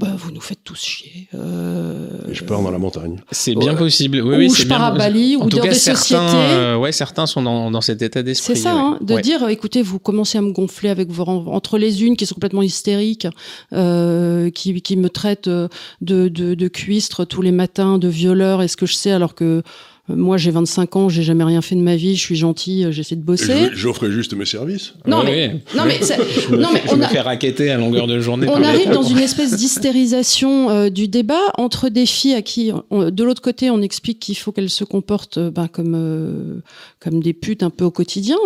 bah, 0.00 0.14
vous 0.16 0.30
nous 0.30 0.40
faites 0.40 0.64
tous 0.64 0.80
chier. 0.80 1.28
Euh... 1.34 2.08
je 2.32 2.42
pars 2.42 2.62
dans 2.62 2.70
la 2.70 2.78
montagne. 2.78 3.20
C'est 3.32 3.54
bien 3.54 3.74
possible. 3.74 4.22
Oui, 4.22 4.48
ou 4.48 4.54
je 4.54 4.66
pars 4.66 4.82
à 4.82 4.92
Bali, 4.92 5.36
ou 5.36 5.46
dans 5.46 5.60
des 5.60 5.74
sociétés. 5.74 6.16
Euh, 6.24 6.76
ouais, 6.76 6.90
certains 6.90 7.26
sont 7.26 7.42
dans, 7.42 7.70
dans 7.70 7.82
cet 7.82 8.00
état 8.00 8.22
d'esprit. 8.22 8.56
C'est 8.56 8.62
ça, 8.62 8.72
hein, 8.72 8.98
de 9.02 9.20
dire, 9.20 9.46
écoutez, 9.48 9.82
vous 9.82 9.98
commencez 9.98 10.38
à 10.38 10.40
me 10.40 10.52
gonfler 10.52 10.88
avec 10.88 11.10
vos 11.10 11.24
entre 11.24 11.76
les 11.76 12.02
unes 12.02 12.16
qui 12.16 12.24
sont 12.24 12.34
complètement 12.34 12.62
hystériques, 12.62 13.28
euh, 13.74 14.48
qui, 14.50 14.80
qui 14.80 14.96
me 14.96 15.10
traitent 15.10 15.50
de, 15.50 15.68
de, 16.00 16.28
de 16.28 16.68
cuistre 16.68 17.26
tous 17.26 17.42
les 17.42 17.52
matins, 17.52 17.98
de 17.98 18.08
violeur, 18.08 18.62
est-ce 18.62 18.78
que 18.78 18.86
je 18.86 18.94
sais, 18.94 19.10
alors 19.10 19.34
que 19.34 19.62
moi, 20.16 20.36
j'ai 20.36 20.50
25 20.50 20.96
ans, 20.96 21.08
j'ai 21.08 21.22
jamais 21.22 21.44
rien 21.44 21.62
fait 21.62 21.74
de 21.74 21.80
ma 21.80 21.96
vie, 21.96 22.16
je 22.16 22.20
suis 22.20 22.36
gentil, 22.36 22.84
euh, 22.84 22.92
j'essaie 22.92 23.16
de 23.16 23.22
bosser. 23.22 23.70
J'offre 23.72 24.08
juste 24.08 24.34
mes 24.34 24.44
services. 24.44 24.94
Non, 25.06 25.22
mais, 25.24 25.56
non, 25.76 25.84
mais, 25.86 26.00
non, 26.56 26.68
mais 26.72 26.82
on 26.90 26.96
me 26.96 27.04
fais 27.04 27.20
raqueter 27.20 27.70
à 27.70 27.76
longueur 27.76 28.06
de 28.06 28.20
journée. 28.20 28.46
On 28.48 28.62
arrive 28.62 28.90
dans 28.90 29.02
une 29.02 29.18
espèce 29.18 29.56
d'hystérisation 29.56 30.70
euh, 30.70 30.90
du 30.90 31.08
débat 31.08 31.40
entre 31.58 31.88
des 31.88 32.06
filles 32.06 32.34
à 32.34 32.42
qui, 32.42 32.72
de 32.90 33.24
l'autre 33.24 33.42
côté, 33.42 33.70
on 33.70 33.82
explique 33.82 34.20
qu'il 34.20 34.36
faut 34.36 34.52
qu'elles 34.52 34.70
se 34.70 34.84
comportent 34.84 35.38
euh, 35.38 35.50
ben, 35.50 35.68
comme 35.68 36.60
comme 37.00 37.22
des 37.22 37.32
putes 37.32 37.62
un 37.62 37.70
peu 37.70 37.84
au 37.84 37.90
quotidien, 37.90 38.36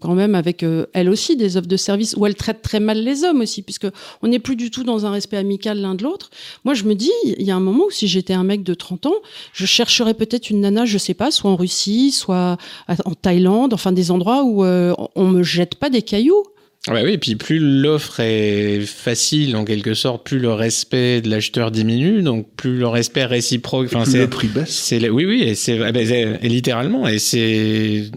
quand 0.00 0.14
même 0.14 0.34
avec 0.34 0.64
elles 0.92 1.08
aussi 1.08 1.36
des 1.36 1.56
offres 1.56 1.66
de 1.66 1.76
services 1.76 2.14
où 2.16 2.26
elles 2.26 2.36
traitent 2.36 2.62
très 2.62 2.78
mal 2.78 3.02
les 3.02 3.24
hommes 3.24 3.40
aussi, 3.40 3.62
puisque 3.62 3.88
on 4.22 4.28
n'est 4.28 4.38
plus 4.38 4.56
du 4.56 4.70
tout 4.70 4.84
dans 4.84 5.06
un 5.06 5.10
respect 5.10 5.36
amical 5.36 5.80
l'un 5.80 5.94
de 5.94 6.04
l'autre. 6.04 6.30
Moi, 6.64 6.74
je 6.74 6.84
me 6.84 6.94
dis, 6.94 7.10
il 7.24 7.42
y 7.42 7.50
a 7.50 7.56
un 7.56 7.60
moment 7.60 7.86
où 7.86 7.90
si 7.90 8.06
j'étais 8.06 8.34
un 8.34 8.44
mec 8.44 8.62
de 8.62 8.74
30 8.74 9.06
ans, 9.06 9.14
je 9.52 9.66
chercherais 9.66 10.14
peut-être 10.14 10.50
une 10.50 10.60
nana, 10.60 10.84
je 10.84 10.97
je 10.98 11.04
sais 11.04 11.14
pas, 11.14 11.30
soit 11.30 11.50
en 11.50 11.56
Russie, 11.56 12.12
soit 12.12 12.56
en 12.88 13.14
Thaïlande, 13.14 13.72
enfin 13.74 13.92
des 13.92 14.10
endroits 14.10 14.44
où 14.44 14.64
euh, 14.64 14.94
on 15.14 15.26
me 15.26 15.42
jette 15.42 15.76
pas 15.76 15.90
des 15.90 16.02
cailloux. 16.02 16.44
Ouais, 16.86 17.02
oui, 17.02 17.12
et 17.12 17.18
puis 17.18 17.34
plus 17.34 17.58
l'offre 17.58 18.20
est 18.20 18.80
facile 18.80 19.56
en 19.56 19.64
quelque 19.64 19.94
sorte, 19.94 20.24
plus 20.24 20.38
le 20.38 20.52
respect 20.52 21.20
de 21.20 21.28
l'acheteur 21.28 21.70
diminue, 21.70 22.22
donc 22.22 22.46
plus 22.56 22.78
le 22.78 22.86
respect 22.86 23.24
réciproque. 23.24 23.86
Enfin, 23.86 24.04
c'est 24.04 24.18
le 24.18 24.30
prix 24.30 24.48
baisse. 24.48 24.92
oui, 24.92 25.26
oui, 25.26 25.42
et 25.42 25.54
c'est 25.54 25.76
eh 25.76 25.92
ben, 25.92 26.38
littéralement, 26.42 27.06
et 27.06 27.18
c'est 27.18 28.10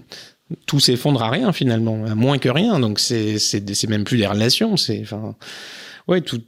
tout 0.67 0.79
s'effondre 0.79 1.21
à 1.23 1.29
rien 1.29 1.51
finalement, 1.51 2.05
à 2.05 2.15
moins 2.15 2.37
que 2.37 2.49
rien. 2.49 2.79
Donc 2.79 2.99
c'est 2.99 3.39
c'est 3.39 3.87
même 3.89 4.03
plus 4.03 4.17
des 4.17 4.27
relations, 4.27 4.77
c'est 4.77 5.01
enfin 5.01 5.35
ouais 6.07 6.21
tout 6.21 6.41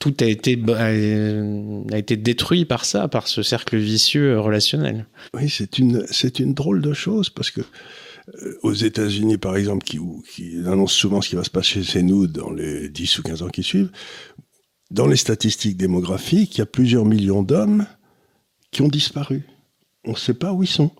tout 0.00 0.14
a 0.20 0.26
été, 0.26 0.60
a 0.68 1.98
été 1.98 2.16
détruit 2.16 2.64
par 2.64 2.84
ça, 2.84 3.08
par 3.08 3.28
ce 3.28 3.42
cercle 3.42 3.76
vicieux 3.76 4.38
relationnel. 4.38 5.06
Oui, 5.34 5.48
c'est 5.48 5.78
une, 5.78 6.04
c'est 6.10 6.40
une 6.40 6.54
drôle 6.54 6.82
de 6.82 6.92
chose 6.92 7.30
parce 7.30 7.50
que 7.50 7.60
euh, 7.60 8.58
aux 8.62 8.72
États-Unis, 8.72 9.38
par 9.38 9.56
exemple, 9.56 9.84
qui, 9.84 9.98
qui 10.30 10.56
annoncent 10.66 10.94
souvent 10.94 11.20
ce 11.20 11.28
qui 11.28 11.36
va 11.36 11.44
se 11.44 11.50
passer 11.50 11.82
chez 11.82 12.02
nous 12.02 12.26
dans 12.26 12.50
les 12.50 12.88
10 12.88 13.18
ou 13.18 13.22
15 13.22 13.42
ans 13.42 13.48
qui 13.48 13.62
suivent, 13.62 13.90
dans 14.90 15.06
les 15.06 15.16
statistiques 15.16 15.76
démographiques, 15.76 16.56
il 16.56 16.58
y 16.58 16.62
a 16.62 16.66
plusieurs 16.66 17.04
millions 17.04 17.42
d'hommes 17.42 17.86
qui 18.70 18.82
ont 18.82 18.88
disparu. 18.88 19.46
On 20.04 20.12
ne 20.12 20.16
sait 20.16 20.34
pas 20.34 20.52
où 20.52 20.62
ils 20.62 20.68
sont 20.68 20.90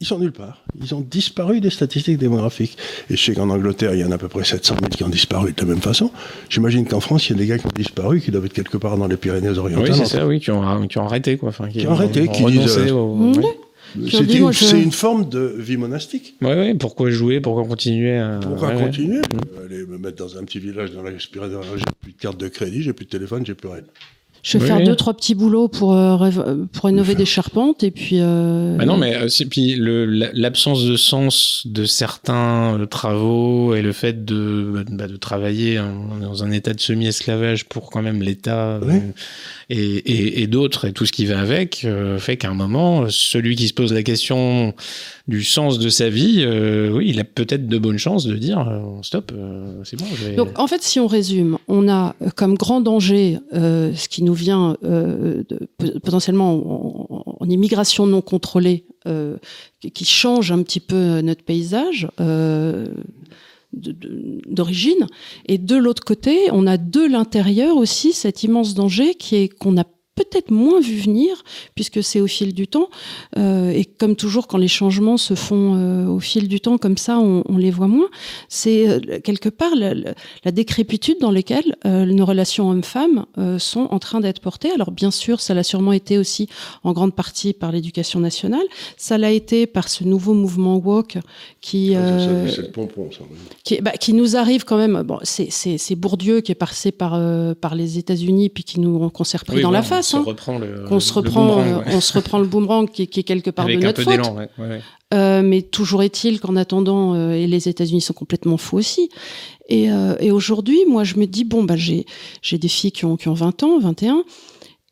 ils 0.00 0.06
sont 0.06 0.18
nulle 0.18 0.32
part. 0.32 0.64
Ils 0.80 0.94
ont 0.94 1.00
disparu 1.00 1.60
des 1.60 1.70
statistiques 1.70 2.18
démographiques. 2.18 2.76
Et 3.10 3.16
je 3.16 3.22
sais 3.22 3.34
qu'en 3.34 3.50
Angleterre, 3.50 3.94
il 3.94 4.00
y 4.00 4.04
en 4.04 4.10
a 4.10 4.16
à 4.16 4.18
peu 4.18 4.28
près 4.28 4.44
700 4.44 4.76
000 4.80 4.90
qui 4.90 5.04
ont 5.04 5.08
disparu 5.08 5.52
de 5.52 5.60
la 5.60 5.66
même 5.66 5.80
façon. 5.80 6.10
J'imagine 6.48 6.86
qu'en 6.86 7.00
France, 7.00 7.28
il 7.28 7.32
y 7.32 7.34
a 7.34 7.38
des 7.38 7.46
gars 7.46 7.58
qui 7.58 7.66
ont 7.66 7.74
disparu, 7.74 8.20
qui 8.20 8.30
doivent 8.30 8.46
être 8.46 8.52
quelque 8.52 8.76
part 8.76 8.96
dans 8.96 9.06
les 9.06 9.16
Pyrénées-Orientales. 9.16 9.90
Oui, 9.90 9.96
c'est 9.96 10.06
ça, 10.06 10.26
oui, 10.26 10.40
qui 10.40 10.50
ont, 10.50 10.86
qui 10.86 10.98
ont 10.98 11.04
arrêté, 11.04 11.36
quoi. 11.36 11.52
qui, 11.70 11.86
ont, 11.86 11.92
arrêté, 11.92 12.28
qui 12.28 12.44
disent... 12.44 12.78
Euh, 12.78 13.32
c'est 14.10 14.80
une, 14.80 14.92
forme 14.92 15.28
de 15.28 15.54
vie 15.58 15.76
monastique. 15.76 16.36
Oui, 16.40 16.52
oui. 16.56 16.74
Pourquoi 16.74 17.10
jouer 17.10 17.40
Pourquoi 17.40 17.64
continuer 17.64 18.16
à... 18.16 18.40
Pourquoi 18.42 18.72
continuer? 18.72 19.18
Mmh. 19.18 19.64
Aller 19.64 19.86
me 19.86 19.98
mettre 19.98 20.16
dans 20.16 20.38
un 20.38 20.44
petit 20.44 20.60
village 20.60 20.92
dans 20.92 21.02
la 21.02 21.10
j'ai 21.16 21.28
plus 22.00 22.12
de 22.12 22.18
carte 22.18 22.38
de 22.38 22.48
crédit, 22.48 22.82
j'ai 22.82 22.92
plus 22.92 23.04
de 23.04 23.10
téléphone, 23.10 23.44
j'ai 23.44 23.54
plus 23.54 23.68
rien. 23.68 23.82
Je 24.42 24.58
vais 24.58 24.66
faire 24.66 24.82
deux 24.82 24.96
trois 24.96 25.14
petits 25.14 25.36
boulots 25.36 25.68
pour 25.68 25.92
euh, 25.92 26.16
pour 26.72 26.86
rénover 26.86 27.14
des 27.14 27.24
charpentes 27.24 27.84
et 27.84 27.92
puis. 27.92 28.16
Euh... 28.18 28.76
Bah 28.76 28.84
non, 28.86 28.96
mais 28.96 29.14
euh, 29.14 29.28
puis 29.48 29.76
l'absence 29.78 30.84
de 30.84 30.96
sens 30.96 31.62
de 31.64 31.84
certains 31.84 32.76
euh, 32.76 32.86
travaux 32.86 33.76
et 33.76 33.82
le 33.82 33.92
fait 33.92 34.24
de 34.24 34.84
bah, 34.90 35.06
de 35.06 35.16
travailler 35.16 35.80
dans 36.20 36.42
un 36.42 36.50
état 36.50 36.74
de 36.74 36.80
semi-esclavage 36.80 37.66
pour 37.66 37.90
quand 37.90 38.02
même 38.02 38.20
l'État 38.20 38.80
et, 39.70 39.76
et, 39.78 40.42
et 40.42 40.46
d'autres 40.48 40.88
et 40.88 40.92
tout 40.92 41.06
ce 41.06 41.12
qui 41.12 41.24
va 41.24 41.38
avec 41.38 41.86
fait 42.18 42.36
qu'à 42.36 42.50
un 42.50 42.54
moment 42.54 43.06
celui 43.10 43.54
qui 43.54 43.68
se 43.68 43.74
pose 43.74 43.92
la 43.92 44.02
question 44.02 44.74
du 45.28 45.44
sens 45.44 45.78
de 45.78 45.88
sa 45.88 46.08
vie, 46.08 46.44
oui, 46.92 47.10
il 47.10 47.20
a 47.20 47.24
peut-être 47.24 47.68
de 47.68 47.78
bonnes 47.78 47.98
chances 47.98 48.26
de 48.26 48.34
dire 48.34 48.66
stop, 49.02 49.32
c'est 49.84 49.96
bon. 49.96 50.06
Donc 50.36 50.58
en 50.58 50.66
fait, 50.66 50.82
si 50.82 50.98
on 50.98 51.06
résume, 51.06 51.58
on 51.68 51.88
a 51.88 52.16
comme 52.34 52.54
grand 52.56 52.80
danger 52.80 53.38
ce 53.52 54.08
qui 54.08 54.24
nous 54.24 54.31
vient 54.32 54.76
euh, 54.84 55.42
potentiellement 56.02 57.40
en, 57.40 57.48
immigration 57.48 58.06
non 58.06 58.22
contrôlée, 58.22 58.84
euh, 59.06 59.36
qui 59.94 60.04
change 60.04 60.52
un 60.52 60.62
petit 60.62 60.80
peu 60.80 61.20
notre 61.20 61.44
paysage 61.44 62.08
euh, 62.20 62.86
d'origine. 63.72 65.06
Et 65.46 65.58
de 65.58 65.76
l'autre 65.76 66.04
côté, 66.04 66.50
on 66.52 66.66
a 66.66 66.76
de 66.76 67.04
l'intérieur 67.04 67.76
aussi 67.76 68.12
cet 68.12 68.42
immense 68.42 68.74
danger 68.74 69.14
qui 69.14 69.36
est 69.36 69.48
qu'on 69.48 69.78
a 69.78 69.84
peut-être 70.24 70.50
moins 70.50 70.80
vu 70.80 70.96
venir, 70.96 71.42
puisque 71.74 72.02
c'est 72.02 72.20
au 72.20 72.26
fil 72.26 72.54
du 72.54 72.66
temps. 72.66 72.88
Euh, 73.38 73.70
et 73.70 73.84
comme 73.84 74.16
toujours, 74.16 74.46
quand 74.46 74.58
les 74.58 74.68
changements 74.68 75.16
se 75.16 75.34
font 75.34 75.74
euh, 75.76 76.06
au 76.06 76.20
fil 76.20 76.48
du 76.48 76.60
temps, 76.60 76.78
comme 76.78 76.96
ça, 76.96 77.18
on, 77.18 77.42
on 77.48 77.56
les 77.56 77.70
voit 77.70 77.88
moins. 77.88 78.08
C'est 78.48 78.88
euh, 78.88 79.20
quelque 79.22 79.48
part 79.48 79.74
la, 79.74 79.94
la, 79.94 80.52
décrépitude 80.52 81.16
dans 81.20 81.30
laquelle 81.30 81.76
nos 81.84 82.26
relations 82.26 82.70
hommes-femmes 82.70 83.24
sont 83.58 83.88
en 83.90 83.98
train 83.98 84.20
d'être 84.20 84.40
portées. 84.40 84.70
Alors 84.70 84.90
bien 84.90 85.10
sûr, 85.10 85.40
ça 85.40 85.54
l'a 85.54 85.62
sûrement 85.62 85.92
été 85.92 86.18
aussi 86.18 86.48
en 86.84 86.92
grande 86.92 87.14
partie 87.14 87.52
par 87.52 87.72
l'éducation 87.72 88.20
nationale. 88.20 88.64
Ça 88.96 89.16
l'a 89.16 89.30
été 89.30 89.66
par 89.66 89.88
ce 89.88 90.04
nouveau 90.04 90.34
mouvement 90.34 90.76
woke 90.76 91.18
qui, 91.60 91.94
ah, 91.94 92.48
ça, 92.48 92.62
pompon, 92.64 93.08
ça, 93.10 93.20
oui. 93.30 93.36
qui, 93.64 93.80
bah, 93.80 93.92
qui, 93.92 94.12
nous 94.12 94.36
arrive 94.36 94.64
quand 94.64 94.76
même. 94.76 95.02
Bon, 95.02 95.18
c'est 95.22 95.96
Bourdieu 95.96 96.40
qui 96.40 96.52
est 96.52 96.56
passé 96.56 96.92
par 96.92 97.12
par 97.60 97.74
les 97.74 97.98
États-Unis 97.98 98.50
puis 98.50 98.64
qui 98.64 98.80
nous 98.80 99.08
qu'on 99.10 99.24
s'est 99.24 99.38
repris 99.38 99.56
oui, 99.56 99.62
dans 99.62 99.68
voilà, 99.68 99.82
la 99.82 99.88
face. 99.88 100.11
On 100.18 100.22
se 100.22 100.28
reprend 100.28 100.58
le, 100.58 100.84
qu'on 100.88 101.00
se 101.00 101.12
reprend, 101.12 101.46
boomerang, 101.46 101.86
ouais. 101.86 101.94
on 101.94 102.00
se 102.00 102.12
reprend 102.12 102.38
le 102.38 102.46
boomerang 102.46 102.90
qui, 102.90 103.06
qui 103.08 103.20
est 103.20 103.24
quelque 103.24 103.50
part 103.50 103.64
Avec 103.64 103.80
de 103.80 103.84
notre 103.84 104.02
faute. 104.02 104.12
d'élan, 104.12 104.36
ouais, 104.36 104.48
ouais. 104.58 104.80
Euh, 105.14 105.42
mais 105.42 105.62
toujours 105.62 106.02
est-il 106.02 106.40
qu'en 106.40 106.56
attendant, 106.56 107.14
euh, 107.14 107.32
et 107.32 107.46
les 107.46 107.68
États-Unis 107.68 108.00
sont 108.00 108.14
complètement 108.14 108.56
fous 108.56 108.78
aussi. 108.78 109.10
Et, 109.68 109.90
euh, 109.90 110.14
et 110.20 110.30
aujourd'hui, 110.30 110.78
moi, 110.88 111.04
je 111.04 111.16
me 111.16 111.26
dis 111.26 111.44
bon, 111.44 111.64
bah, 111.64 111.76
j'ai 111.76 112.06
j'ai 112.40 112.58
des 112.58 112.68
filles 112.68 112.92
qui 112.92 113.04
ont 113.04 113.16
qui 113.16 113.28
ont 113.28 113.34
20 113.34 113.62
ans, 113.62 113.78
21 113.78 114.24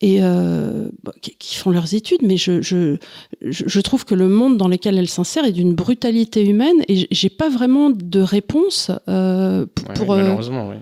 et 0.00 0.18
euh, 0.20 0.88
bah, 1.02 1.12
qui, 1.20 1.56
font 1.56 1.70
leurs 1.70 1.94
études, 1.94 2.22
mais 2.22 2.38
je, 2.38 2.62
je, 2.62 2.96
je 3.42 3.80
trouve 3.80 4.04
que 4.06 4.14
le 4.14 4.28
monde 4.28 4.56
dans 4.56 4.68
lequel 4.68 4.96
elles 4.96 5.10
s'insèrent 5.10 5.44
est 5.44 5.52
d'une 5.52 5.74
brutalité 5.74 6.44
humaine 6.46 6.82
et 6.88 7.06
j'ai 7.10 7.28
pas 7.28 7.50
vraiment 7.50 7.90
de 7.90 8.20
réponse 8.20 8.90
euh, 9.08 9.66
pour. 9.74 9.88
Ouais, 9.88 9.94
pour 9.94 10.16
malheureusement, 10.16 10.68
oui. 10.70 10.76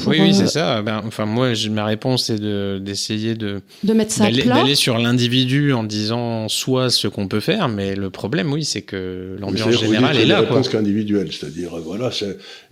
Pour, 0.00 0.12
oui, 0.12 0.18
oui, 0.20 0.30
euh, 0.30 0.32
c'est 0.34 0.46
ça. 0.48 0.82
Ben, 0.82 1.02
enfin, 1.06 1.26
moi, 1.26 1.54
je- 1.54 1.68
ma 1.68 1.84
réponse, 1.84 2.24
c'est 2.24 2.40
de- 2.40 2.78
d'essayer 2.82 3.34
de, 3.34 3.60
de 3.84 3.92
mettre 3.92 4.12
ça 4.12 4.24
à 4.24 4.30
d'aller 4.30 4.74
sur 4.74 4.98
l'individu 4.98 5.72
en 5.72 5.84
disant 5.84 6.48
soit 6.48 6.90
ce 6.90 7.08
qu'on 7.08 7.28
peut 7.28 7.40
faire, 7.40 7.68
mais 7.68 7.94
le 7.94 8.10
problème, 8.10 8.52
oui, 8.52 8.64
c'est 8.64 8.82
que 8.82 9.36
l'ambiance 9.38 9.78
générale 9.78 10.12
dites 10.12 10.20
est 10.20 10.24
une 10.24 10.28
là. 10.30 10.42
Quoi. 10.42 10.48
réponse 10.50 10.68
qu'individuelle, 10.68 11.28
c'est-à-dire, 11.32 11.74
euh, 11.76 11.80
voilà, 11.84 12.10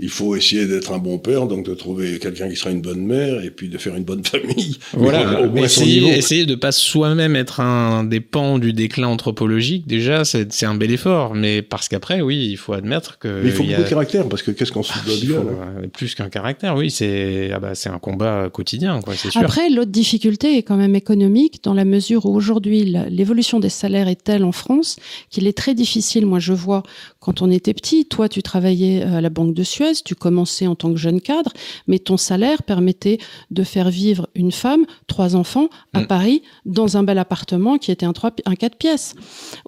il 0.00 0.08
faut 0.08 0.36
essayer 0.36 0.66
d'être 0.66 0.92
un 0.92 0.98
bon 0.98 1.18
père, 1.18 1.46
donc 1.46 1.66
de 1.66 1.74
trouver 1.74 2.18
quelqu'un 2.18 2.48
qui 2.48 2.56
sera 2.56 2.70
une 2.70 2.80
bonne 2.82 3.04
mère, 3.04 3.42
et 3.44 3.50
puis 3.50 3.68
de 3.68 3.78
faire 3.78 3.94
une 3.96 4.04
bonne 4.04 4.24
famille. 4.24 4.78
Voilà, 4.92 5.42
au 5.42 5.50
moins 5.50 5.68
son 5.68 5.82
essayer, 5.82 6.00
niveau. 6.00 6.12
essayer 6.12 6.46
de 6.46 6.54
pas 6.54 6.72
soi-même 6.72 7.36
être 7.36 7.60
un 7.60 8.04
des 8.04 8.20
pans 8.20 8.58
du 8.58 8.72
déclin 8.72 9.08
anthropologique, 9.08 9.86
déjà, 9.86 10.24
c'est 10.24 10.64
un 10.64 10.74
bel 10.74 10.90
effort. 10.90 11.34
Mais 11.34 11.62
parce 11.62 11.88
qu'après, 11.88 12.20
oui, 12.20 12.48
il 12.50 12.56
faut 12.56 12.72
admettre 12.72 13.18
que. 13.18 13.42
Mais 13.42 13.48
il 13.48 13.52
faut 13.52 13.62
y 13.62 13.68
a- 13.74 13.76
beaucoup 13.76 13.84
de 13.84 13.88
caractère, 13.90 14.28
parce 14.28 14.42
que 14.42 14.50
qu'est-ce 14.50 14.72
qu'on 14.72 14.82
se 14.82 14.92
Ah, 14.94 15.00
doit 15.06 15.16
bien, 15.20 15.36
faut, 15.40 15.44
là 15.48 15.52
euh, 15.82 15.86
plus 15.88 16.14
qu'un 16.14 16.28
caractère, 16.28 16.76
oui, 16.76 16.90
c'est 16.90 17.17
ah 17.54 17.58
bah, 17.60 17.74
c'est 17.74 17.88
un 17.88 17.98
combat 17.98 18.48
quotidien, 18.50 19.00
quoi, 19.00 19.14
c'est 19.16 19.30
sûr. 19.30 19.40
Après, 19.40 19.70
l'autre 19.70 19.90
difficulté 19.90 20.56
est 20.58 20.62
quand 20.62 20.76
même 20.76 20.94
économique, 20.94 21.62
dans 21.64 21.74
la 21.74 21.84
mesure 21.84 22.26
où 22.26 22.34
aujourd'hui, 22.34 22.84
l'évolution 23.10 23.60
des 23.60 23.68
salaires 23.68 24.08
est 24.08 24.22
telle 24.22 24.44
en 24.44 24.52
France 24.52 24.96
qu'il 25.30 25.46
est 25.46 25.56
très 25.56 25.74
difficile. 25.74 26.26
Moi, 26.26 26.38
je 26.38 26.52
vois, 26.52 26.82
quand 27.20 27.42
on 27.42 27.50
était 27.50 27.74
petit, 27.74 28.06
toi, 28.06 28.28
tu 28.28 28.42
travaillais 28.42 29.02
euh, 29.02 29.18
à 29.18 29.20
la 29.20 29.30
Banque 29.30 29.54
de 29.54 29.62
Suez, 29.62 29.94
tu 30.04 30.14
commençais 30.14 30.66
en 30.66 30.74
tant 30.74 30.90
que 30.90 30.98
jeune 30.98 31.20
cadre, 31.20 31.52
mais 31.86 31.98
ton 31.98 32.16
salaire 32.16 32.62
permettait 32.62 33.18
de 33.50 33.62
faire 33.64 33.90
vivre 33.90 34.28
une 34.34 34.52
femme, 34.52 34.84
trois 35.06 35.36
enfants, 35.36 35.68
à 35.92 36.00
Mm. 36.02 36.06
Paris, 36.06 36.42
dans 36.64 36.96
un 36.96 37.02
bel 37.02 37.18
appartement 37.18 37.78
qui 37.78 37.90
était 37.90 38.06
un, 38.06 38.12
trois, 38.12 38.32
un 38.46 38.54
quatre 38.54 38.76
pièces. 38.76 39.14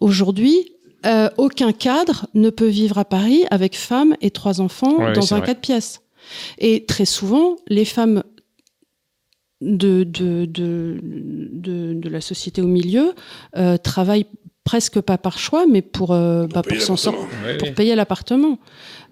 Aujourd'hui, 0.00 0.72
euh, 1.06 1.28
aucun 1.38 1.72
cadre 1.72 2.26
ne 2.34 2.50
peut 2.50 2.66
vivre 2.68 2.98
à 2.98 3.04
Paris 3.04 3.44
avec 3.50 3.76
femme 3.76 4.14
et 4.20 4.30
trois 4.30 4.60
enfants 4.60 4.96
Ouais, 4.98 5.12
dans 5.12 5.32
un 5.34 5.38
vrai. 5.38 5.46
quatre 5.46 5.60
pièces. 5.60 6.00
Et 6.58 6.84
très 6.86 7.04
souvent, 7.04 7.56
les 7.68 7.84
femmes 7.84 8.22
de, 9.60 10.04
de, 10.04 10.46
de, 10.46 10.98
de, 11.02 11.94
de 11.94 12.08
la 12.08 12.20
société 12.20 12.62
au 12.62 12.66
milieu 12.66 13.14
euh, 13.56 13.76
travaillent 13.76 14.26
presque 14.64 15.00
pas 15.00 15.18
par 15.18 15.38
choix, 15.38 15.66
mais 15.66 15.82
pour, 15.82 16.12
euh, 16.12 16.46
bah, 16.46 16.62
pour 16.62 16.80
s'en 16.80 16.96
sortir. 16.96 17.26
Ouais, 17.44 17.56
pour 17.58 17.68
ouais. 17.68 17.74
payer 17.74 17.94
l'appartement. 17.94 18.58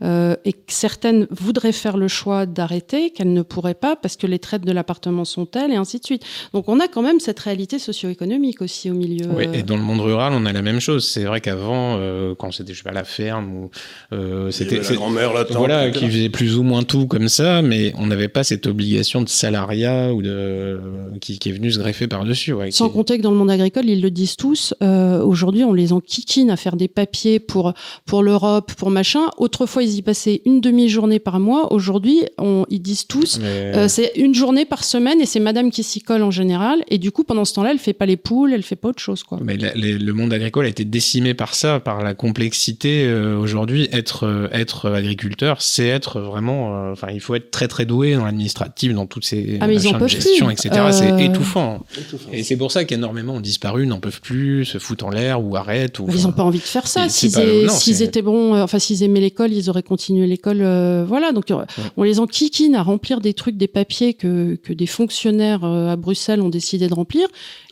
Euh, 0.01 0.36
et 0.44 0.53
que 0.53 0.59
certaines 0.68 1.26
voudraient 1.30 1.72
faire 1.72 1.96
le 1.96 2.07
choix 2.07 2.46
d'arrêter, 2.46 3.11
qu'elles 3.11 3.32
ne 3.32 3.42
pourraient 3.42 3.74
pas 3.74 3.96
parce 3.96 4.16
que 4.16 4.28
les 4.28 4.38
traites 4.38 4.62
de 4.64 4.70
l'appartement 4.70 5.24
sont 5.24 5.44
telles 5.44 5.72
et 5.72 5.76
ainsi 5.76 5.99
de 5.99 6.05
suite. 6.05 6.22
Donc 6.55 6.68
on 6.68 6.78
a 6.78 6.86
quand 6.86 7.03
même 7.03 7.18
cette 7.18 7.40
réalité 7.40 7.80
socio-économique 7.80 8.62
aussi 8.62 8.90
au 8.90 8.94
milieu. 8.94 9.26
Oui, 9.34 9.46
euh, 9.49 9.53
et 9.55 9.62
dans 9.64 9.76
le 9.76 9.82
monde 9.82 10.01
rural, 10.01 10.32
on 10.36 10.46
a 10.46 10.53
la 10.53 10.62
même 10.62 10.78
chose. 10.78 11.09
C'est 11.09 11.24
vrai 11.24 11.40
qu'avant, 11.40 11.96
euh, 11.99 12.34
quand 12.38 12.53
c'était, 12.53 12.74
je 12.74 12.78
sais 12.78 12.84
pas, 12.84 12.92
la 12.92 13.03
ferme, 13.03 13.53
ou 13.53 13.70
euh, 14.12 14.53
C'était 14.53 14.76
c'était, 14.76 14.90
la 14.90 14.96
grand-mère, 14.96 15.32
la 15.34 15.44
tante. 15.44 15.57
voilà, 15.57 15.90
qui 15.90 16.07
faisait 16.07 16.28
plus 16.28 16.57
ou 16.57 16.62
moins 16.62 16.84
tout 16.84 17.09
comme 17.09 17.28
ça, 17.28 17.61
mais 17.62 17.92
on 17.99 18.07
n'avait 18.07 18.28
pas 18.28 18.44
cette 18.44 18.68
obligation 18.68 19.20
de 19.22 19.28
salariat 19.28 20.14
ou 20.14 20.22
de 20.22 20.80
qui, 21.20 21.40
qui 21.40 21.49
est 21.49 21.53
venue 21.53 21.72
se 21.72 21.78
greffer 21.80 22.07
par 22.07 22.24
dessus. 22.24 22.53
Ouais, 22.53 22.70
Sans 22.70 22.88
qui- 22.88 22.94
compter 22.94 23.18
que 23.18 23.22
dans 23.22 23.32
le 23.32 23.36
monde 23.36 23.51
agricole, 23.51 23.86
ils 23.88 24.01
le 24.01 24.11
disent 24.12 24.36
tous, 24.36 24.74
euh, 24.82 25.22
aujourd'hui 25.24 25.64
on 25.64 25.72
les 25.72 25.92
enquiquine 25.92 26.51
à 26.51 26.57
faire 26.57 26.76
des 26.76 26.86
papiers 26.88 27.40
pour, 27.40 27.72
pour 28.07 28.22
l'Europe, 28.22 28.72
pour 28.76 28.90
machin. 28.90 29.26
Autrefois 29.38 29.82
ils 29.95 29.99
y 29.99 30.03
passaient 30.03 30.43
une 30.45 30.61
demi-journée 30.61 31.18
par 31.18 31.41
mois. 31.41 31.72
Aujourd'hui, 31.72 32.22
on- 32.39 32.64
ils 32.70 32.80
disent 32.82 33.07
tous, 33.07 33.39
mais- 33.41 33.72
Euh, 33.76 33.89
c'est 33.89 34.12
une 34.16 34.34
journée 34.34 34.64
par 34.64 34.84
semaine 34.84 35.20
et 35.20 35.26
c'est 35.26 35.41
madame 35.41 35.70
qui 35.70 35.82
s'y 35.82 36.01
colle 36.01 36.22
en 36.22 36.30
général. 36.30 36.82
Et 36.89 36.99
du 36.99 37.11
coup, 37.12 37.24
pendant 37.24 37.45
ce 37.45 37.55
temps-là, 37.55 37.70
elle 37.72 37.78
fait 37.78 37.93
pas 37.93 38.07
les 38.07 38.16
poules, 38.16 38.53
elle 38.53 38.62
fait 38.62 38.76
pas 38.76 38.89
autre 38.89 39.01
chose, 39.01 39.22
quoi. 39.22 39.39
Mais 39.43 39.57
la- 39.57 39.74
les- 39.74 39.99
le 39.99 40.12
monde 40.12 40.32
agricole 40.32 40.66
a 40.66 40.68
été 40.68 40.84
décimé 40.84 41.34
par 41.34 41.55
ça, 41.55 41.80
par 41.80 42.03
la 42.03 42.14
complexité. 42.14 43.05
euh, 43.07 43.36
Aujourd'hui, 43.39 43.89
être 43.93 44.24
euh, 44.26 44.49
être 44.53 44.91
agriculteur, 44.91 45.61
c'est 45.62 45.86
être 45.86 46.20
vraiment. 46.20 46.74
euh, 46.89 46.93
Enfin, 46.93 47.09
il 47.12 47.20
faut 47.20 47.34
être 47.34 47.51
très 47.51 47.68
très 47.68 47.84
doué 47.86 48.14
dans 48.14 48.24
l'administratif, 48.24 48.95
dans 48.95 49.07
toutes 49.07 49.24
ces 49.24 49.59
Ah, 49.61 49.66
de 49.68 49.72
gestion, 50.09 50.47
plus. 50.47 50.53
etc. 50.55 50.70
Euh, 50.76 50.93
C'est 50.93 51.24
étouffant. 51.24 51.84
Étouffant. 51.99 52.30
Et 52.32 52.43
c'est 52.43 52.57
pour 52.57 52.72
ça 52.72 52.84
qu'énormément 52.84 53.34
ont 53.34 53.41
disparu, 53.41 53.86
n'en 53.86 54.01
peuvent 54.01 54.20
plus, 54.20 54.64
se 54.64 54.78
foutent 54.78 55.03
en 55.03 55.11
l'air 55.11 55.43
ou 55.45 55.57
arrêtent. 55.57 55.99
Ou, 55.99 56.07
Ils 56.12 56.26
ont 56.26 56.32
pas 56.32 56.43
envie 56.43 56.59
de 56.59 56.64
faire 56.64 56.86
ça. 56.86 57.09
S'ils 57.09 58.03
étaient 58.03 58.22
bons, 58.22 58.55
euh, 58.55 58.62
enfin 58.62 58.78
s'ils 58.78 59.03
aimaient 59.03 59.20
l'école, 59.20 59.53
ils 59.53 59.68
auraient 59.70 59.78
continué 59.83 60.26
l'école. 60.26 60.61
euh, 60.62 61.05
voilà. 61.07 61.33
Donc 61.33 61.51
euh, 61.51 61.64
on 61.97 62.03
les 62.03 62.20
enquiquine 62.20 62.74
à 62.74 62.83
remplir 62.83 63.20
des 63.20 63.35
trucs, 63.35 63.57
des 63.57 63.68
papiers 63.68 64.14
que 64.14 64.57
que 64.57 64.72
des 64.72 64.87
fonctionnaires 64.87 65.64
euh, 65.64 65.89
à 65.89 65.97
Bruxelles 65.97 66.41
ont 66.41 66.49
décidé 66.49 66.89
de 66.89 66.95
remplir. 66.95 67.26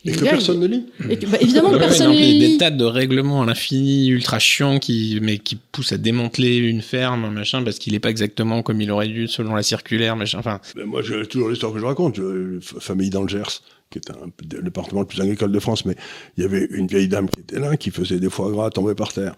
Et 0.04 0.10
les 0.10 0.16
que 0.18 0.24
gars, 0.24 0.30
personne 0.32 0.60
ne 0.60 0.66
lit. 0.66 0.84
et 1.10 1.16
que- 1.18 1.26
bah, 1.26 1.38
évidemment 1.40 1.70
Ouais, 1.72 1.78
personne 1.78 2.08
non, 2.08 2.12
ne 2.14 2.18
les 2.18 2.38
des 2.38 2.46
lit. 2.48 2.58
tas 2.58 2.70
de 2.70 2.84
règlements 2.84 3.42
à 3.42 3.46
l'infini, 3.46 4.06
ultra 4.08 4.38
chiants, 4.38 4.78
qui, 4.78 5.18
mais 5.20 5.38
qui 5.38 5.56
poussent 5.56 5.92
à 5.92 5.98
démanteler 5.98 6.58
une 6.58 6.80
ferme, 6.82 7.24
un 7.24 7.30
machin, 7.30 7.62
parce 7.64 7.78
qu'il 7.80 7.94
est 7.94 7.98
pas 8.00 8.10
exactement 8.10 8.62
comme 8.62 8.80
il 8.80 8.90
aurait 8.92 9.08
dû 9.08 9.26
selon 9.26 9.54
la 9.54 9.62
circulaire, 9.64 10.14
machin. 10.14 10.38
Enfin, 10.38 10.60
moi, 10.84 11.02
j'ai 11.02 11.26
toujours 11.26 11.48
l'histoire 11.48 11.72
que 11.72 11.80
je 11.80 11.84
raconte. 11.84 12.16
Je- 12.16 12.58
famille 12.60 13.10
dans 13.10 13.22
le 13.22 13.28
Gers, 13.28 13.62
qui 13.90 13.98
est 13.98 14.10
un, 14.10 14.26
le 14.56 14.62
département 14.62 15.00
le 15.00 15.06
plus 15.06 15.20
agricole 15.20 15.50
de 15.50 15.58
France, 15.58 15.84
mais 15.84 15.96
il 16.36 16.42
y 16.44 16.46
avait 16.46 16.66
une 16.70 16.86
vieille 16.86 17.08
dame 17.08 17.28
qui 17.28 17.40
était 17.40 17.58
là, 17.58 17.76
qui 17.76 17.90
faisait 17.90 18.20
des 18.20 18.30
foie 18.30 18.50
gras 18.52 18.70
tombés 18.70 18.94
par 18.94 19.12
terre. 19.12 19.34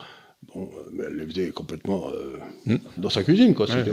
Bon, 0.54 0.62
euh, 0.62 0.90
mais 0.92 1.04
elle 1.08 1.16
les 1.16 1.26
faisait 1.26 1.50
complètement 1.50 2.04
euh, 2.08 2.38
Mm. 2.64 2.76
dans 2.96 3.10
sa 3.10 3.22
cuisine, 3.22 3.54
quoi. 3.54 3.66
ouais, 3.66 3.84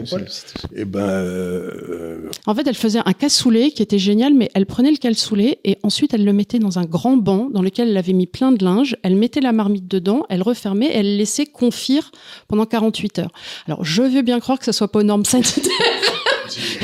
Et 0.75 0.85
ben, 0.85 0.99
euh, 1.01 2.29
En 2.45 2.53
fait, 2.55 2.67
elle 2.67 2.75
faisait 2.75 2.99
un 3.03 3.13
cassoulet 3.13 3.71
qui 3.71 3.81
était 3.81 3.99
génial, 3.99 4.33
mais 4.33 4.49
elle 4.53 4.65
prenait 4.65 4.91
le 4.91 4.97
cassoulet 4.97 5.59
et 5.63 5.77
ensuite 5.83 6.13
elle 6.13 6.23
le 6.23 6.33
mettait 6.33 6.59
dans 6.59 6.77
un 6.79 6.85
grand 6.85 7.17
banc 7.17 7.49
dans 7.51 7.61
lequel 7.61 7.89
elle 7.89 7.97
avait 7.97 8.13
mis 8.13 8.27
plein 8.27 8.51
de 8.51 8.63
linge. 8.63 8.95
Elle 9.03 9.15
mettait 9.15 9.41
la 9.41 9.51
marmite 9.53 9.87
dedans, 9.87 10.25
elle 10.29 10.41
refermait 10.43 10.87
et 10.87 10.97
elle 10.97 11.11
le 11.13 11.17
laissait 11.17 11.45
confire 11.45 12.11
pendant 12.47 12.65
48 12.65 13.19
heures. 13.19 13.31
Alors, 13.67 13.83
je 13.83 14.03
veux 14.03 14.21
bien 14.21 14.39
croire 14.39 14.59
que 14.59 14.65
ça 14.65 14.73
soit 14.73 14.87
pas 14.91 14.99
aux 14.99 15.03
normes 15.03 15.25
sanitaires, 15.25 15.63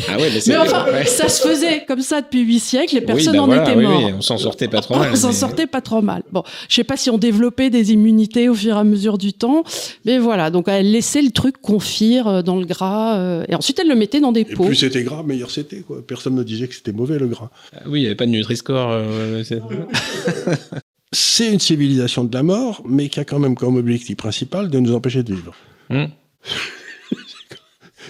Ah 0.09 0.17
ouais, 0.17 0.29
mais, 0.33 0.39
mais 0.47 0.57
enfin, 0.57 0.85
ouais. 0.91 1.05
ça 1.05 1.29
se 1.29 1.47
faisait 1.47 1.85
comme 1.87 2.01
ça 2.01 2.21
depuis 2.21 2.41
huit 2.41 2.59
siècles 2.59 2.97
et 2.97 2.99
Oui, 2.99 3.05
personne 3.05 3.33
bah 3.33 3.37
n'en 3.39 3.45
voilà, 3.47 3.63
était 3.63 3.75
oui, 3.77 3.83
mort. 3.85 4.03
oui, 4.05 4.13
on 4.17 4.21
s'en 4.21 4.37
sortait 4.37 4.67
pas 4.67 4.81
trop 4.81 4.95
mal. 4.99 5.09
On 5.11 5.15
s'en 5.15 5.27
mais- 5.29 5.33
sortait 5.33 5.67
pas 5.67 5.81
trop 5.81 6.01
mal. 6.01 6.23
Bon, 6.31 6.43
je 6.69 6.75
sais 6.75 6.83
pas 6.83 6.97
si 6.97 7.09
on 7.09 7.17
développait 7.17 7.69
des 7.69 7.91
immunités 7.93 8.49
au 8.49 8.53
fur 8.55 8.75
et 8.75 8.79
à 8.79 8.83
mesure 8.83 9.17
du 9.17 9.33
temps, 9.33 9.63
mais 10.05 10.17
voilà. 10.17 10.49
Donc 10.49 10.65
elle 10.67 10.91
laissait 10.91 11.21
le 11.21 11.31
truc 11.31 11.57
confire 11.61 12.27
euh, 12.27 12.41
dans 12.41 12.57
le 12.57 12.65
gras 12.65 13.17
euh, 13.17 13.45
et 13.47 13.55
ensuite 13.55 13.79
elle 13.79 13.87
le 13.87 13.95
mettait 13.95 14.19
dans 14.19 14.31
des 14.31 14.41
et 14.41 14.45
pots. 14.45 14.65
plus 14.65 14.75
c'était 14.75 15.03
gras, 15.03 15.23
meilleur 15.23 15.51
c'était, 15.51 15.79
quoi. 15.81 16.05
Personne 16.05 16.35
ne 16.35 16.43
disait 16.43 16.67
que 16.67 16.75
c'était 16.75 16.91
mauvais, 16.93 17.19
le 17.19 17.27
gras. 17.27 17.49
Ah 17.75 17.79
Oui, 17.87 17.99
il 17.99 18.01
n'y 18.01 18.07
avait 18.07 18.15
pas 18.15 18.25
de 18.25 18.31
Nutri-Score. 18.31 18.89
euh, 18.91 19.43
c'est- 21.13 21.51
une 21.51 21.59
civilisation 21.59 22.23
de 22.23 22.33
la 22.33 22.43
mort, 22.43 22.81
mais 22.87 23.09
qui 23.09 23.19
a 23.19 23.25
quand 23.25 23.39
même 23.39 23.55
comme 23.55 23.75
objectif 23.75 24.15
principal 24.17 24.69
de 24.69 24.79
nous 24.79 24.93
empêcher 24.93 25.23
de 25.23 25.33
vivre. 25.33 25.53
Hmm. 25.89 26.05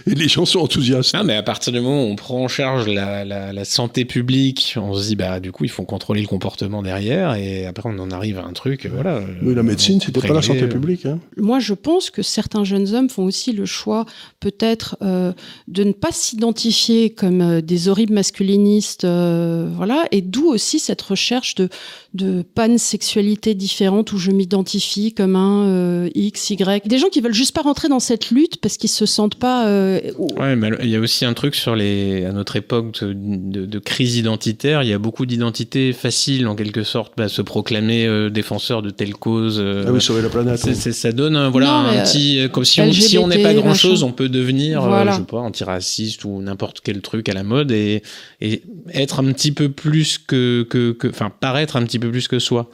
Et 0.08 0.16
les 0.16 0.28
gens 0.28 0.46
sont 0.46 0.60
enthousiastes. 0.60 1.14
Non, 1.14 1.24
mais 1.24 1.36
à 1.36 1.44
partir 1.44 1.72
du 1.74 1.80
moment 1.80 2.04
où 2.04 2.08
on 2.08 2.16
prend 2.16 2.44
en 2.44 2.48
charge 2.48 2.88
la, 2.88 3.24
la, 3.26 3.54
la 3.54 3.66
santé 3.66 4.06
publique, 4.06 4.76
on 4.78 4.94
se 4.94 5.08
dit, 5.10 5.16
bah, 5.16 5.40
du 5.40 5.52
coup, 5.52 5.64
il 5.64 5.70
faut 5.70 5.84
contrôler 5.84 6.22
le 6.22 6.28
comportement 6.28 6.82
derrière, 6.82 7.36
et 7.36 7.66
après, 7.66 7.90
on 7.94 8.00
en 8.00 8.12
arrive 8.12 8.38
à 8.40 8.46
un 8.46 8.54
truc, 8.54 8.88
voilà. 8.92 9.16
euh, 9.16 9.26
Mais 9.42 9.54
la 9.54 9.64
médecine, 9.64 10.00
c'était 10.00 10.22
pas 10.28 10.34
la 10.34 10.42
santé 10.42 10.64
euh, 10.64 10.68
publique. 10.68 11.06
Hein. 11.06 11.20
Moi, 11.38 11.60
je 11.60 11.74
pense 11.74 12.10
que 12.10 12.22
certains 12.22 12.64
jeunes 12.64 12.94
hommes 12.94 13.10
font 13.10 13.24
aussi 13.24 13.52
le 13.52 13.66
choix, 13.66 14.06
peut-être, 14.40 14.98
euh, 15.02 15.34
de 15.68 15.84
ne 15.84 15.92
pas 15.92 16.12
s'identifier 16.12 17.10
comme 17.12 17.42
euh, 17.42 17.62
des 17.62 17.88
horribles 17.88 18.14
masculinistes, 18.14 19.06
euh, 19.06 19.70
voilà, 19.76 20.06
et 20.12 20.22
d'où 20.22 20.48
aussi 20.48 20.80
cette 20.80 21.02
recherche 21.02 21.56
de, 21.56 21.70
de 22.14 22.44
pansexualité 22.56 23.54
différente 23.56 24.12
où 24.14 24.18
je 24.18 24.32
m'identifie 24.32 25.14
comme 25.14 25.36
un 25.36 25.68
euh, 25.68 26.10
X, 26.16 26.50
Y. 26.50 26.88
Des 26.88 26.98
gens 26.98 27.10
qui 27.10 27.22
veulent 27.22 27.34
juste 27.34 27.54
pas 27.56 27.62
rentrer 27.62 27.88
dans 27.90 28.00
cette 28.00 28.32
lutte 28.32 28.58
parce 28.62 28.78
qu'ils 28.78 28.90
se 28.90 29.06
sentent 29.06 29.36
pas, 29.36 29.68
euh, 29.68 29.91
ouais, 30.18 30.56
mais 30.56 30.70
il 30.82 30.90
y 30.90 30.96
a 30.96 31.00
aussi 31.00 31.26
un 31.26 31.34
truc 31.34 31.56
sur 31.56 31.76
les 31.76 32.26
à 32.26 32.32
notre 32.32 32.56
époque 32.56 33.04
de, 33.04 33.66
de, 33.66 33.80
crise 33.80 34.18
identitaire. 34.18 34.84
Il 34.84 34.90
y 34.90 34.94
a 34.94 35.00
beaucoup 35.00 35.26
d'identités 35.26 35.94
faciles 35.94 36.48
en 36.48 36.56
quelque 36.56 36.84
sorte 36.84 37.20
à 37.20 37.28
se 37.28 37.42
proclamer 37.42 38.30
défenseur 38.30 38.82
de 38.82 38.90
telle 38.90 39.14
cause. 39.14 39.60
ah 39.60 39.92
oui, 39.92 40.02
sauver 40.02 40.22
la 40.22 40.30
planète. 40.30 40.60
ça 40.60 41.12
donne 41.12 41.48
voilà 41.48 41.74
un 41.74 42.04
petit 42.04 42.48
comme 42.52 42.66
si 42.66 42.82
on, 42.82 42.92
si 42.92 43.18
on 43.18 43.28
n'est 43.28 43.44
pas 43.44 43.54
grand 43.54 43.74
chose, 43.74 44.04
on 44.04 44.12
peut 44.12 44.30
devenir 44.30 44.82
je 44.82 45.18
sais 45.18 45.24
pas 45.24 45.40
antiraciste 45.40 46.26
ou 46.26 46.42
n'importe 46.42 46.82
quel 46.82 47.02
truc 47.02 47.30
à 47.30 47.34
la 47.34 47.44
mode 47.44 47.72
et, 47.72 48.04
et 48.40 48.62
être 48.94 49.20
un 49.20 49.32
petit 49.32 49.52
peu 49.52 49.70
plus 49.70 50.18
que 50.18 50.64
que 50.64 50.96
enfin 51.10 51.30
paraître 51.30 51.76
un 51.76 51.84
petit 51.84 52.00
peu 52.00 52.12
plus 52.12 52.28
que 52.28 52.40
soi. 52.40 52.70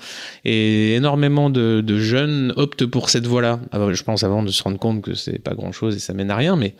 Et 0.45 0.95
énormément 0.95 1.49
de, 1.49 1.81
de 1.81 1.99
jeunes 1.99 2.53
optent 2.55 2.85
pour 2.85 3.09
cette 3.09 3.27
voie-là. 3.27 3.59
Ah, 3.71 3.79
je 3.91 4.03
pense 4.03 4.23
avant 4.23 4.43
de 4.43 4.51
se 4.51 4.63
rendre 4.63 4.79
compte 4.79 5.01
que 5.01 5.13
c'est 5.13 5.39
pas 5.39 5.53
grand-chose 5.53 5.95
et 5.95 5.99
ça 5.99 6.13
mène 6.13 6.31
à 6.31 6.35
rien, 6.35 6.55
mais 6.55 6.75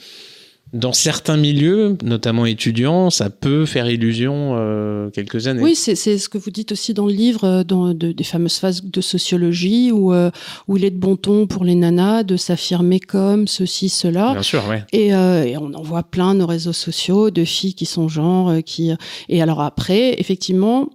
dans 0.74 0.92
certains 0.92 1.38
milieux, 1.38 1.98
notamment 2.04 2.46
étudiants, 2.46 3.10
ça 3.10 3.30
peut 3.30 3.66
faire 3.66 3.90
illusion 3.90 4.56
euh, 4.58 5.10
quelques 5.10 5.48
années. 5.48 5.62
Oui, 5.62 5.76
c'est 5.76 5.96
ce 5.96 6.28
que 6.28 6.38
vous 6.38 6.52
dites 6.52 6.74
aussi 6.74 6.94
dans 6.94 7.06
le 7.06 7.14
livre, 7.14 7.46
euh, 7.46 7.64
dans 7.64 7.94
de, 7.94 8.12
des 8.12 8.24
fameuses 8.24 8.58
phases 8.58 8.84
de 8.84 9.02
sociologie, 9.02 9.92
où, 9.92 10.14
euh, 10.14 10.30
où 10.68 10.76
il 10.76 10.84
est 10.84 10.92
de 10.92 10.98
bon 10.98 11.16
ton 11.16 11.48
pour 11.48 11.64
les 11.64 11.76
nanas 11.76 12.24
de 12.24 12.36
s'affirmer 12.36 13.00
comme 13.00 13.48
ceci, 13.48 13.88
cela. 13.88 14.34
Bien 14.34 14.44
sûr, 14.44 14.64
oui. 14.70 14.78
Et, 14.92 15.08
et, 15.08 15.58
on 15.58 15.74
en 15.74 15.82
voit 15.82 16.04
plein 16.04 16.34
nos 16.34 16.48
réseaux 16.48 16.74
sociaux 16.74 17.30
de 17.30 17.46
filles 17.46 17.74
qui 17.74 17.86
sont 17.86 18.08
genre, 18.08 18.54
qui. 18.66 18.92
Et 19.30 19.42
alors 19.42 19.62
après, 19.62 20.20
effectivement, 20.20 20.90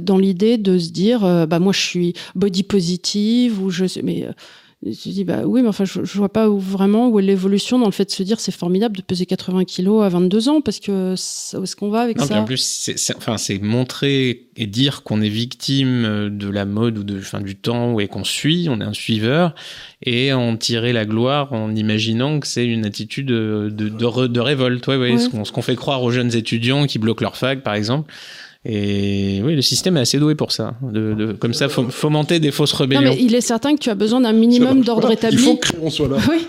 dans 0.00 0.18
l'idée 0.18 0.58
de 0.58 0.78
se 0.78 0.90
dire, 0.90 1.20
bah 1.46 1.58
moi 1.58 1.72
je 1.72 1.80
suis 1.80 2.14
body 2.34 2.62
positive 2.62 3.60
ou 3.60 3.70
je, 3.70 3.86
mais 4.02 4.26
je 4.84 5.08
dis 5.10 5.24
bah 5.24 5.42
oui 5.44 5.62
mais 5.62 5.68
enfin 5.68 5.84
je, 5.84 6.04
je 6.04 6.18
vois 6.18 6.28
pas 6.28 6.50
où, 6.50 6.58
vraiment 6.58 7.08
où 7.08 7.18
est 7.18 7.22
l'évolution 7.22 7.78
dans 7.78 7.86
le 7.86 7.92
fait 7.92 8.04
de 8.04 8.10
se 8.10 8.22
dire 8.22 8.38
c'est 8.38 8.52
formidable 8.52 8.96
de 8.96 9.02
peser 9.02 9.24
80 9.24 9.64
kilos 9.64 10.04
à 10.04 10.08
22 10.10 10.48
ans 10.48 10.60
parce 10.60 10.78
que 10.78 11.12
où 11.12 11.62
est-ce 11.62 11.76
qu'on 11.76 11.88
va 11.88 12.00
avec 12.00 12.18
non, 12.18 12.26
ça 12.26 12.40
En 12.40 12.44
plus 12.44 12.60
c'est 12.60 13.16
enfin 13.16 13.38
c'est 13.38 13.58
montrer 13.58 14.46
et 14.56 14.66
dire 14.66 15.02
qu'on 15.02 15.22
est 15.22 15.28
victime 15.28 16.28
de 16.30 16.48
la 16.48 16.64
mode 16.64 16.98
ou 16.98 17.04
de 17.04 17.20
fin 17.20 17.40
du 17.40 17.56
temps 17.56 17.98
et 17.98 18.08
qu'on 18.08 18.24
suit 18.24 18.68
on 18.68 18.80
est 18.80 18.84
un 18.84 18.92
suiveur 18.92 19.54
et 20.02 20.32
en 20.32 20.56
tirer 20.56 20.92
la 20.92 21.06
gloire 21.06 21.52
en 21.52 21.74
imaginant 21.74 22.38
que 22.40 22.46
c'est 22.46 22.66
une 22.66 22.84
attitude 22.84 23.26
de 23.26 23.70
de, 23.72 23.88
de, 23.88 24.40
révolte. 24.40 24.86
Ouais, 24.86 24.96
ouais, 24.96 25.18
ce 25.18 25.52
qu'on 25.52 25.62
fait 25.62 25.76
croire 25.76 26.02
aux 26.02 26.10
jeunes 26.10 26.34
étudiants 26.34 26.86
qui 26.86 26.98
bloquent 26.98 27.22
leur 27.22 27.36
fac 27.36 27.62
par 27.62 27.74
exemple 27.74 28.12
et 28.64 29.42
oui, 29.44 29.54
le 29.54 29.62
système 29.62 29.96
est 29.96 30.00
assez 30.00 30.18
doué 30.18 30.34
pour 30.34 30.52
ça, 30.52 30.74
de, 30.82 31.14
de 31.14 31.32
comme 31.32 31.52
ça 31.52 31.68
fomenter 31.68 32.40
des 32.40 32.50
fausses 32.50 32.72
rébellions. 32.72 33.02
Non, 33.02 33.10
mais 33.10 33.22
il 33.22 33.34
est 33.34 33.40
certain 33.40 33.74
que 33.74 33.80
tu 33.80 33.90
as 33.90 33.94
besoin 33.94 34.20
d'un 34.20 34.32
minimum 34.32 34.82
d'ordre 34.82 35.10
établi. 35.10 35.36
Il 35.36 35.42
faut 35.42 35.56
que 35.56 35.68
on 35.82 35.90
soit 35.90 36.08
là. 36.08 36.16
Oui. 36.30 36.46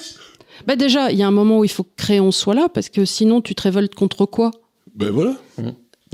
Bah 0.66 0.76
déjà, 0.76 1.11
il 1.11 1.18
y 1.18 1.24
a 1.24 1.28
un 1.28 1.32
moment 1.32 1.59
où 1.59 1.63
il 1.63 1.70
faut 1.70 1.84
que 1.84 1.95
Créon 1.97 2.32
soit 2.32 2.55
là, 2.55 2.70
parce 2.74 2.89
que 2.89 3.05
sinon 3.05 3.41
tu 3.41 3.53
te 3.53 3.61
révoltes 3.63 3.93
contre 3.93 4.26
quoi? 4.26 4.51
Ben 4.95 5.09
voilà. 5.11 5.36
Mmh. 5.57 5.70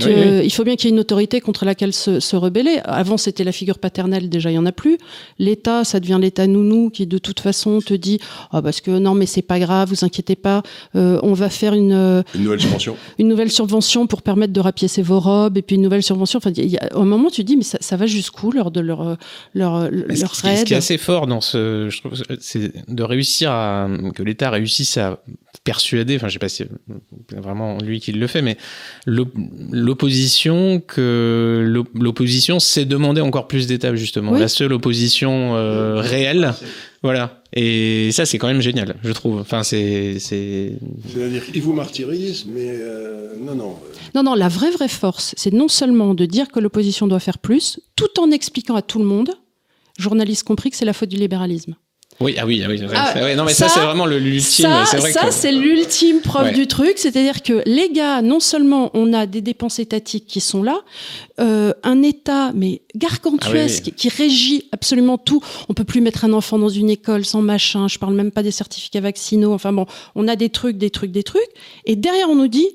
Il 0.09 0.51
faut 0.51 0.63
bien 0.63 0.75
qu'il 0.75 0.89
y 0.89 0.91
ait 0.91 0.95
une 0.95 0.99
autorité 0.99 1.41
contre 1.41 1.65
laquelle 1.65 1.93
se, 1.93 2.19
se 2.19 2.35
rebeller. 2.35 2.79
Avant, 2.83 3.17
c'était 3.17 3.43
la 3.43 3.51
figure 3.51 3.79
paternelle, 3.79 4.29
déjà, 4.29 4.51
il 4.51 4.55
y 4.55 4.57
en 4.57 4.65
a 4.65 4.71
plus. 4.71 4.97
L'État, 5.39 5.83
ça 5.83 5.99
devient 5.99 6.17
l'État 6.19 6.47
nounou 6.47 6.89
qui, 6.89 7.07
de 7.07 7.17
toute 7.17 7.39
façon, 7.39 7.79
te 7.79 7.93
dit 7.93 8.19
oh, 8.53 8.61
parce 8.61 8.81
que 8.81 8.91
non, 8.91 9.13
mais 9.13 9.25
c'est 9.25 9.41
pas 9.41 9.59
grave, 9.59 9.89
vous 9.89 10.05
inquiétez 10.05 10.35
pas, 10.35 10.63
euh, 10.95 11.19
on 11.23 11.33
va 11.33 11.49
faire 11.49 11.73
une, 11.73 11.93
euh, 11.93 12.23
une 12.35 12.43
nouvelle 12.43 12.61
subvention. 12.61 12.97
Une 13.19 13.27
nouvelle 13.27 13.51
subvention 13.51 14.07
pour 14.07 14.21
permettre 14.21 14.53
de 14.53 14.59
rapiécer 14.59 15.01
vos 15.01 15.19
robes, 15.19 15.57
et 15.57 15.61
puis 15.61 15.75
une 15.75 15.81
nouvelle 15.81 16.03
subvention. 16.03 16.37
Enfin, 16.37 16.51
il 16.55 16.65
y 16.65 16.77
a, 16.77 16.89
un 16.95 17.05
moment, 17.05 17.29
tu 17.29 17.43
dis 17.43 17.57
mais 17.57 17.63
ça, 17.63 17.77
ça 17.81 17.97
va 17.97 18.05
jusqu'où 18.05 18.51
leur 18.51 18.71
de 18.71 18.79
leur 18.79 19.17
leur, 19.53 19.89
leur 19.91 20.35
ce, 20.35 20.47
ce 20.47 20.63
qui 20.63 20.73
est 20.73 20.77
assez 20.77 20.97
fort 20.97 21.27
dans 21.27 21.41
ce, 21.41 21.89
je 21.89 21.99
trouve, 21.99 22.13
c'est 22.39 22.71
de 22.87 23.03
réussir 23.03 23.51
à 23.51 23.87
que 24.15 24.23
l'État 24.23 24.49
réussisse 24.49 24.97
à 24.97 25.19
persuader. 25.63 26.15
Enfin, 26.15 26.27
je 26.27 26.33
sais 26.33 26.39
pas 26.39 26.49
si 26.49 26.65
vraiment 27.35 27.77
lui 27.79 27.99
qui 27.99 28.11
le 28.11 28.27
fait, 28.27 28.41
mais 28.41 28.57
l'opposition 29.05 30.79
que 30.79 31.85
l'opposition 31.93 32.59
s'est 32.59 32.85
demandé 32.85 33.21
encore 33.21 33.47
plus 33.47 33.67
d'étapes 33.67 33.95
justement. 33.95 34.31
La 34.31 34.47
seule 34.47 34.73
opposition 34.73 35.55
euh, 35.55 35.95
réelle, 35.97 36.53
voilà. 37.03 37.41
Et 37.53 38.11
ça, 38.11 38.25
c'est 38.25 38.37
quand 38.37 38.47
même 38.47 38.61
génial, 38.61 38.95
je 39.03 39.11
trouve. 39.11 39.39
Enfin, 39.39 39.63
c'est 39.63 40.17
c'est. 40.19 40.77
C'est-à-dire 41.07 41.45
qu'ils 41.45 41.61
vous 41.61 41.73
martyrisent, 41.73 42.45
mais 42.47 42.69
euh, 42.69 43.33
non, 43.39 43.55
non. 43.55 43.75
Non, 44.15 44.23
non. 44.23 44.35
La 44.35 44.47
vraie 44.47 44.71
vraie 44.71 44.87
force, 44.87 45.33
c'est 45.37 45.53
non 45.53 45.67
seulement 45.67 46.13
de 46.13 46.25
dire 46.25 46.49
que 46.49 46.59
l'opposition 46.59 47.07
doit 47.07 47.19
faire 47.19 47.39
plus, 47.39 47.79
tout 47.95 48.19
en 48.19 48.31
expliquant 48.31 48.75
à 48.75 48.81
tout 48.81 48.99
le 48.99 49.05
monde, 49.05 49.31
journalistes 49.99 50.43
compris, 50.43 50.69
que 50.69 50.77
c'est 50.77 50.85
la 50.85 50.93
faute 50.93 51.09
du 51.09 51.17
libéralisme. 51.17 51.75
Oui, 52.21 52.35
ah 52.39 52.45
oui, 52.45 52.61
ah 52.63 52.69
oui. 52.69 52.81
Ah, 52.93 53.35
non, 53.35 53.43
mais 53.43 53.53
ça, 53.53 53.67
c'est 53.67 53.79
vraiment 53.79 54.05
l'ultime. 54.05 54.69
Ça, 54.85 54.99
ça 54.99 55.31
c'est 55.31 55.51
l'ultime 55.51 56.21
preuve 56.21 56.53
du 56.53 56.67
truc. 56.67 56.93
C'est-à-dire 56.97 57.41
que 57.41 57.61
les 57.65 57.89
gars, 57.89 58.21
non 58.21 58.39
seulement 58.39 58.91
on 58.93 59.13
a 59.13 59.25
des 59.25 59.41
dépenses 59.41 59.79
étatiques 59.79 60.25
qui 60.27 60.39
sont 60.39 60.63
là, 60.63 60.81
euh, 61.39 61.73
un 61.83 62.03
État, 62.03 62.51
mais 62.53 62.81
gargantuesque, 62.95 63.85
ah 63.87 63.93
qui 63.95 64.09
régit 64.09 64.65
absolument 64.71 65.17
tout. 65.17 65.41
On 65.69 65.73
peut 65.73 65.83
plus 65.83 66.01
mettre 66.01 66.25
un 66.25 66.33
enfant 66.33 66.59
dans 66.59 66.69
une 66.69 66.89
école 66.89 67.25
sans 67.25 67.41
machin. 67.41 67.87
Je 67.87 67.97
parle 67.97 68.13
même 68.13 68.31
pas 68.31 68.43
des 68.43 68.51
certificats 68.51 69.01
vaccinaux. 69.01 69.53
Enfin 69.53 69.73
bon, 69.73 69.85
on 70.15 70.27
a 70.27 70.35
des 70.35 70.49
trucs, 70.49 70.77
des 70.77 70.89
trucs, 70.89 71.11
des 71.11 71.23
trucs. 71.23 71.41
Et 71.85 71.95
derrière, 71.95 72.29
on 72.29 72.35
nous 72.35 72.47
dit, 72.47 72.67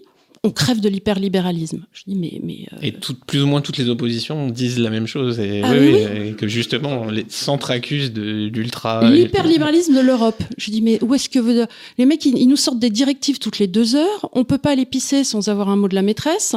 on 0.46 0.50
crève 0.50 0.80
de 0.80 0.88
l'hyperlibéralisme. 0.88 1.84
Je 1.92 2.02
dis 2.06 2.14
mais 2.14 2.40
mais 2.42 2.66
euh, 2.72 2.76
et 2.82 2.94
plus 3.26 3.42
ou 3.42 3.46
moins 3.46 3.60
toutes 3.60 3.78
les 3.78 3.88
oppositions 3.88 4.48
disent 4.48 4.78
la 4.78 4.90
même 4.90 5.06
chose 5.06 5.40
et, 5.40 5.60
ah 5.62 5.72
oui, 5.72 6.34
que 6.36 6.46
justement 6.46 7.06
les 7.06 7.26
centres 7.28 7.70
accusent 7.70 8.12
d'ultra 8.12 9.10
l'hyperlibéralisme 9.10 9.94
de 9.94 10.00
l'Europe. 10.00 10.42
Je 10.56 10.70
dis 10.70 10.82
mais 10.82 11.02
où 11.02 11.14
est-ce 11.14 11.28
que 11.28 11.38
vous 11.38 11.66
les 11.98 12.06
mecs 12.06 12.24
ils, 12.24 12.48
nous 12.48 12.56
sortent 12.56 12.78
des 12.78 12.90
directives 12.90 13.38
toutes 13.38 13.58
les 13.58 13.66
deux 13.66 13.96
heures. 13.96 14.30
On 14.32 14.44
peut 14.44 14.58
pas 14.58 14.70
aller 14.70 14.86
pisser 14.86 15.24
sans 15.24 15.48
avoir 15.48 15.68
un 15.68 15.76
mot 15.76 15.88
de 15.88 15.94
la 15.94 16.02
maîtresse 16.02 16.54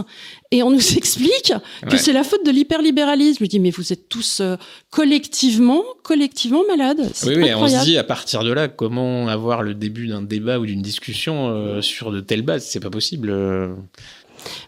et 0.52 0.64
on 0.64 0.72
nous 0.72 0.98
explique 0.98 1.54
que 1.90 1.98
c'est 1.98 2.14
la 2.14 2.24
faute 2.24 2.46
de 2.46 2.52
l'hyperlibéralisme. 2.52 3.44
Je 3.44 3.50
dis 3.50 3.60
mais 3.60 3.72
vous 3.72 3.94
êtes 3.94 4.10
tous 4.10 4.40
euh, 4.42 4.56
collectivement 4.90 5.84
collectivement 6.04 6.64
malades. 6.68 7.02
Oui, 7.26 7.36
oui 7.38 7.54
on 7.54 7.68
se 7.68 7.84
dit 7.84 7.98
à 7.98 8.04
partir 8.04 8.44
de 8.44 8.52
là 8.52 8.68
comment 8.68 9.28
avoir 9.28 9.64
le 9.64 9.74
début 9.74 10.08
d'un 10.08 10.22
débat 10.22 10.60
ou 10.60 10.66
d'une 10.66 10.82
discussion 10.82 11.50
euh, 11.50 11.82
sur 11.82 12.12
de 12.12 12.20
telles 12.22 12.42
bases? 12.42 12.66
C'est 12.66 12.80
pas 12.80 12.90
possible. 12.90 13.34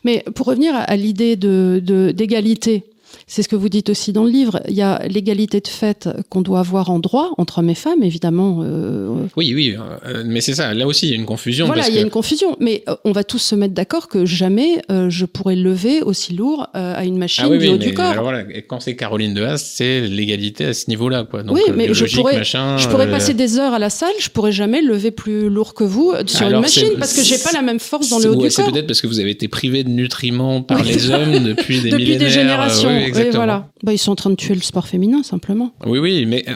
Mais 0.04 0.24
pour 0.36 0.48
revenir 0.48 0.74
à, 0.76 0.96
l'idée 0.96 1.36
d'égalité, 1.36 2.80
de, 2.80 2.84
c'est 3.32 3.44
ce 3.44 3.48
que 3.48 3.56
vous 3.56 3.70
dites 3.70 3.90
aussi 3.90 4.12
dans 4.12 4.26
le 4.26 4.30
livre. 4.30 4.60
Il 4.68 4.74
y 4.74 4.82
a 4.82 5.02
l'égalité 5.08 5.62
de 5.62 5.68
fait 5.70 6.10
qu'on 6.28 6.42
doit 6.42 6.60
avoir 6.60 6.90
en 6.90 7.00
droit 7.00 7.32
entre 7.38 7.60
hommes 7.60 7.70
et 7.70 7.76
femmes, 7.76 8.04
évidemment. 8.04 8.60
Euh, 8.62 9.08
oui, 9.38 9.54
oui, 9.56 9.78
euh, 10.06 10.24
mais 10.26 10.42
c'est 10.42 10.56
ça. 10.56 10.74
Là 10.74 10.86
aussi, 10.86 11.08
il 11.08 11.12
y 11.12 11.14
a 11.14 11.16
une 11.16 11.26
confusion. 11.26 11.66
Voilà, 11.66 11.88
il 11.88 11.96
y 11.96 11.98
a 11.98 12.02
une 12.02 12.10
confusion. 12.10 12.58
Mais 12.60 12.84
euh, 12.90 12.96
on 13.06 13.14
va 13.14 13.24
tous 13.24 13.38
se 13.38 13.56
mettre 13.56 13.74
d'accord 13.74 14.10
que 14.10 14.26
jamais 14.26 14.82
je 15.08 15.24
pourrais 15.24 15.56
lever 15.56 16.02
aussi 16.02 16.34
lourd 16.34 16.68
à 16.74 17.06
une 17.06 17.18
machine 17.18 17.46
ah 17.48 17.58
du 17.58 17.70
haut 17.70 17.78
du 17.78 17.94
corps. 17.94 18.08
Alors 18.08 18.26
voilà, 18.26 18.44
quand 18.68 18.82
c'est 18.82 18.98
Caroline 18.98 19.34
de 19.34 19.44
Haas, 19.44 19.60
c'est 19.60 20.02
l'égalité 20.02 20.66
à 20.66 20.74
ce 20.74 20.90
niveau-là, 20.90 21.24
quoi. 21.24 21.42
oui, 21.50 21.62
mais 21.74 21.94
je 21.94 22.14
pourrais, 22.14 22.44
je 22.44 22.88
pourrais 22.90 23.10
passer 23.10 23.34
des 23.34 23.58
heures 23.58 23.74
à 23.74 23.80
la 23.80 23.90
salle, 23.90 24.10
je 24.20 24.28
pourrais 24.28 24.52
jamais 24.52 24.82
lever 24.82 25.12
plus 25.12 25.48
lourd 25.48 25.74
que 25.74 25.86
vous 25.86 26.14
sur 26.26 26.50
une 26.50 26.60
machine 26.60 26.96
parce 27.00 27.14
que 27.14 27.24
j'ai 27.24 27.38
pas 27.38 27.54
la 27.54 27.62
même 27.62 27.80
force 27.80 28.10
dans 28.10 28.20
le 28.20 28.32
haut 28.32 28.36
du 28.36 28.42
corps. 28.42 28.52
C'est 28.52 28.70
peut-être 28.70 28.88
parce 28.88 29.00
que 29.00 29.08
vous 29.08 29.22
avez 29.22 29.32
été 29.32 29.48
privé 29.48 29.86
de 29.86 29.90
nutriments 29.90 30.62
par 30.62 30.84
les 30.84 31.10
hommes 31.10 31.40
depuis 31.46 31.80
des 31.82 31.92
depuis 31.92 32.18
Des 32.18 32.30
générations 32.30 32.90
voilà. 33.30 33.70
Bah, 33.84 33.94
ils 33.94 33.98
sont 33.98 34.12
en 34.12 34.16
train 34.16 34.30
de 34.30 34.36
tuer 34.36 34.56
le 34.56 34.62
sport 34.62 34.88
féminin, 34.88 35.24
simplement. 35.24 35.74
Oui, 35.86 36.00
oui, 36.00 36.26
mais 36.26 36.44
euh, 36.48 36.54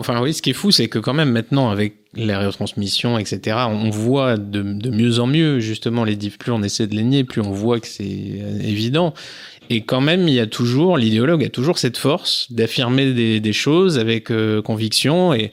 enfin, 0.00 0.20
oui, 0.22 0.34
ce 0.34 0.42
qui 0.42 0.50
est 0.50 0.54
fou, 0.54 0.70
c'est 0.70 0.88
que 0.88 0.98
quand 0.98 1.14
même 1.14 1.30
maintenant, 1.30 1.70
avec 1.70 1.94
les 2.14 2.34
retransmissions, 2.34 3.18
etc., 3.18 3.56
on 3.68 3.90
voit 3.90 4.36
de, 4.36 4.62
de, 4.62 4.90
mieux 4.90 5.20
en 5.20 5.26
mieux, 5.26 5.60
justement, 5.60 6.04
les 6.04 6.16
diffs. 6.16 6.38
Plus 6.38 6.52
on 6.52 6.62
essaie 6.62 6.86
de 6.86 6.94
les 6.94 7.04
nier, 7.04 7.24
plus 7.24 7.40
on 7.40 7.52
voit 7.52 7.80
que 7.80 7.86
c'est 7.86 8.04
euh, 8.04 8.60
évident. 8.60 9.14
Et 9.70 9.82
quand 9.82 10.00
même, 10.00 10.26
il 10.28 10.34
y 10.34 10.40
a 10.40 10.46
toujours, 10.46 10.96
l'idéologue 10.96 11.44
a 11.44 11.50
toujours 11.50 11.78
cette 11.78 11.98
force 11.98 12.50
d'affirmer 12.50 13.12
des, 13.12 13.40
des, 13.40 13.52
choses 13.52 13.98
avec 13.98 14.30
euh, 14.30 14.62
conviction 14.62 15.34
et 15.34 15.52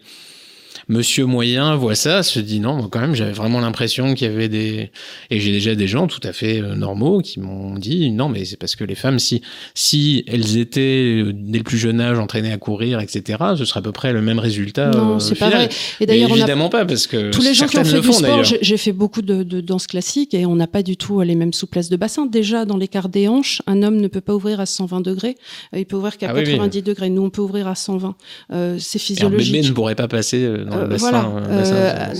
monsieur 0.88 1.26
moyen 1.26 1.76
voit 1.76 1.96
ça, 1.96 2.24
se 2.24 2.40
dit 2.40 2.60
non, 2.60 2.88
quand 2.90 3.00
même, 3.00 3.16
j'avais 3.16 3.32
vraiment 3.32 3.60
l'impression 3.60 4.14
qu'il 4.14 4.28
y 4.28 4.34
avait 4.34 4.50
des 4.50 4.92
et 5.30 5.40
j'ai 5.40 5.52
déjà 5.52 5.76
des 5.76 5.88
gens 5.88 6.08
tout 6.08 6.20
à 6.24 6.34
fait 6.34 6.62
euh, 6.62 6.76
normaux 6.76 7.22
qui 7.22 7.40
m'ont 7.40 7.76
dit 7.76 8.12
non, 8.12 8.30
mais 8.30 8.46
c'est 8.46 8.58
parce 8.58 8.76
que 8.76 8.84
les 8.84 8.96
femmes, 8.96 9.20
si 9.20 9.42
si 9.74 10.24
elles 10.28 10.58
étaient 10.58 11.24
euh, 11.24 11.32
dès 11.34 11.60
le 11.60 11.64
plus 11.64 11.78
jeune 11.78 12.00
âge 12.00 12.20
entraînées 12.20 12.52
à 12.52 12.58
courir, 12.58 13.00
etc., 13.00 13.40
ce 13.58 13.66
serait 13.66 13.80
à 13.80 13.84
peu 13.84 13.92
près 13.92 14.14
le 14.14 14.22
même 14.22 14.40
résultat. 14.40 14.92
Non, 14.92 15.16
euh, 15.16 15.20
c'est 15.20 15.36
pas 15.36 15.50
vrai. 15.50 15.70
Et 16.00 16.06
d'ailleurs, 16.06 16.30
évidemment 16.32 16.70
pas 16.70 16.86
parce 16.86 17.08
que 17.08 17.32
tous 17.32 17.42
les 17.42 17.54
gens 17.54 17.68
qui 17.68 17.78
ont 17.78 17.84
fait 17.84 18.02
du 18.02 18.12
sport, 18.12 18.44
j'ai 18.44 18.78
fait 18.78 18.92
beaucoup 18.92 19.22
de, 19.22 19.44
de 19.44 19.62
danse 19.62 19.88
classique 19.88 20.34
et 20.34 20.46
on 20.46 20.56
n'a 20.56 20.68
pas 20.68 20.84
du 20.84 20.98
tout 20.98 21.22
les 21.22 21.36
mêmes 21.36 21.54
souplesses 21.54 21.90
de 21.90 21.98
bassin. 21.98 22.26
Déjà 22.26 22.66
dans 22.66 22.78
l'écart 22.78 23.10
des 23.10 23.28
hanches, 23.28 23.62
un 23.68 23.84
homme 23.84 23.98
ne 23.98 24.08
peut 24.08 24.22
pas 24.22 24.34
ouvrir 24.34 24.60
à 24.60 24.66
120 24.66 25.02
degrés, 25.02 25.36
il 25.76 25.86
peut 25.86 25.98
ouvrir 25.98 26.18
qu'à 26.18 26.28
90 26.28 26.78
ah 26.78 26.82
degrés. 26.82 27.10
Nous, 27.10 27.22
on 27.22 27.30
peut 27.30 27.42
ouvrir 27.42 27.68
à 27.68 27.76
120. 27.76 28.16
Euh, 28.52 28.78
c'est 28.80 29.00
physiologique. 29.00 29.50
un 29.50 29.58
bébé 29.58 29.68
ne 29.68 29.74
pourrait 29.74 29.96
pas 29.96 30.08
passer 30.08 30.48
dans 30.48 30.75
voilà. 30.98 31.22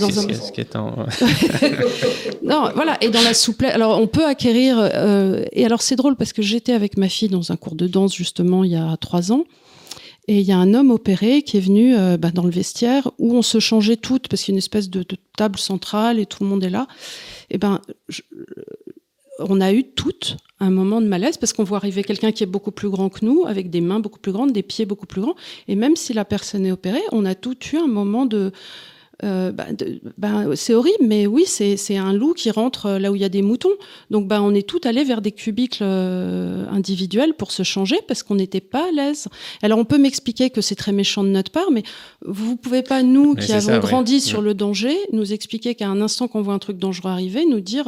Dans 0.00 0.18
un... 0.18 0.26
non, 2.42 2.70
voilà. 2.74 2.96
Et 3.00 3.10
dans 3.10 3.22
la 3.22 3.34
souplesse. 3.34 3.74
Alors, 3.74 4.00
on 4.00 4.06
peut 4.06 4.24
acquérir. 4.24 4.76
Euh, 4.78 5.44
et 5.52 5.64
alors, 5.64 5.82
c'est 5.82 5.96
drôle 5.96 6.16
parce 6.16 6.32
que 6.32 6.42
j'étais 6.42 6.72
avec 6.72 6.96
ma 6.96 7.08
fille 7.08 7.28
dans 7.28 7.52
un 7.52 7.56
cours 7.56 7.74
de 7.74 7.86
danse 7.86 8.14
justement 8.14 8.64
il 8.64 8.72
y 8.72 8.76
a 8.76 8.96
trois 8.98 9.32
ans. 9.32 9.44
Et 10.28 10.40
il 10.40 10.46
y 10.46 10.52
a 10.52 10.58
un 10.58 10.74
homme 10.74 10.90
opéré 10.90 11.42
qui 11.42 11.56
est 11.56 11.60
venu 11.60 11.96
euh, 11.96 12.16
bah, 12.16 12.30
dans 12.32 12.42
le 12.42 12.50
vestiaire 12.50 13.10
où 13.18 13.36
on 13.36 13.42
se 13.42 13.60
changeait 13.60 13.96
toutes 13.96 14.26
parce 14.26 14.42
qu'il 14.42 14.52
y 14.52 14.54
a 14.54 14.56
une 14.56 14.58
espèce 14.58 14.90
de, 14.90 15.00
de, 15.00 15.16
table 15.36 15.58
centrale 15.58 16.18
et 16.18 16.26
tout 16.26 16.42
le 16.42 16.48
monde 16.48 16.64
est 16.64 16.70
là. 16.70 16.88
Et 17.50 17.58
ben, 17.58 17.80
je, 18.08 18.22
on 19.38 19.60
a 19.60 19.72
eu 19.72 19.84
toutes 19.84 20.36
un 20.60 20.70
moment 20.70 21.00
de 21.00 21.06
malaise 21.06 21.36
parce 21.36 21.52
qu'on 21.52 21.64
voit 21.64 21.76
arriver 21.76 22.02
quelqu'un 22.02 22.32
qui 22.32 22.42
est 22.42 22.46
beaucoup 22.46 22.70
plus 22.70 22.88
grand 22.88 23.08
que 23.10 23.24
nous, 23.24 23.44
avec 23.46 23.70
des 23.70 23.80
mains 23.80 24.00
beaucoup 24.00 24.18
plus 24.18 24.32
grandes, 24.32 24.52
des 24.52 24.62
pieds 24.62 24.86
beaucoup 24.86 25.06
plus 25.06 25.20
grands. 25.20 25.36
Et 25.68 25.76
même 25.76 25.96
si 25.96 26.12
la 26.14 26.24
personne 26.24 26.64
est 26.64 26.72
opérée, 26.72 27.02
on 27.12 27.24
a 27.24 27.34
tout 27.34 27.56
eu 27.72 27.76
un 27.76 27.86
moment 27.86 28.26
de 28.26 28.52
euh, 29.24 29.50
bah, 29.50 29.64
bah, 30.18 30.44
c'est 30.56 30.74
horrible, 30.74 30.98
mais 31.06 31.26
oui, 31.26 31.44
c'est 31.46 31.96
un 31.96 32.12
loup 32.12 32.34
qui 32.34 32.50
rentre 32.50 32.86
euh, 32.86 32.98
là 32.98 33.10
où 33.10 33.16
il 33.16 33.22
y 33.22 33.24
a 33.24 33.30
des 33.30 33.40
moutons. 33.40 33.70
Donc, 34.10 34.28
bah, 34.28 34.42
on 34.42 34.52
est 34.52 34.66
tout 34.66 34.80
allé 34.84 35.04
vers 35.04 35.22
des 35.22 35.32
cubicles 35.32 35.82
euh, 35.82 36.66
individuels 36.70 37.32
pour 37.32 37.50
se 37.50 37.62
changer 37.62 37.96
parce 38.06 38.22
qu'on 38.22 38.34
n'était 38.34 38.60
pas 38.60 38.88
à 38.88 38.92
l'aise. 38.92 39.28
Alors, 39.62 39.78
on 39.78 39.86
peut 39.86 39.98
m'expliquer 39.98 40.50
que 40.50 40.60
c'est 40.60 40.74
très 40.74 40.92
méchant 40.92 41.24
de 41.24 41.30
notre 41.30 41.50
part, 41.50 41.70
mais 41.70 41.82
vous 42.26 42.56
pouvez 42.56 42.82
pas, 42.82 43.02
nous 43.02 43.34
qui 43.34 43.52
avons 43.52 43.78
grandi 43.78 44.20
sur 44.20 44.42
le 44.42 44.52
danger, 44.52 44.94
nous 45.12 45.32
expliquer 45.32 45.74
qu'à 45.74 45.88
un 45.88 46.02
instant 46.02 46.28
qu'on 46.28 46.42
voit 46.42 46.54
un 46.54 46.58
truc 46.58 46.76
dangereux 46.76 47.10
arriver, 47.10 47.46
nous 47.46 47.60
dire 47.60 47.86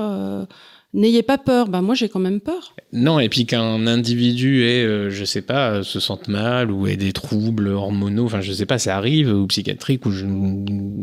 N'ayez 0.95 1.23
pas 1.23 1.39
peur. 1.39 1.69
Ben 1.69 1.83
moi, 1.83 1.95
j'ai 1.95 2.09
quand 2.09 2.21
même 2.21 2.41
peur. 2.41 2.75
Non, 2.93 3.21
et 3.21 3.29
puis 3.29 3.45
qu'un 3.45 3.87
individu 3.87 4.63
ait, 4.65 4.85
euh, 4.85 5.11
je 5.11 5.25
sais 5.25 5.43
pas, 5.43 5.71
euh, 5.73 5.83
se 5.83 6.01
sente 6.01 6.29
mal 6.29 6.71
ou 6.71 6.87
ait 6.87 6.97
des 6.97 7.13
troubles 7.13 7.69
hormonaux, 7.69 8.25
enfin, 8.25 8.41
je 8.41 8.53
sais 8.53 8.65
pas, 8.65 8.79
ça 8.79 8.97
arrive, 8.97 9.31
ou 9.31 9.47
psychiatrique, 9.47 10.07
ou 10.07 10.11
je, 10.11 10.25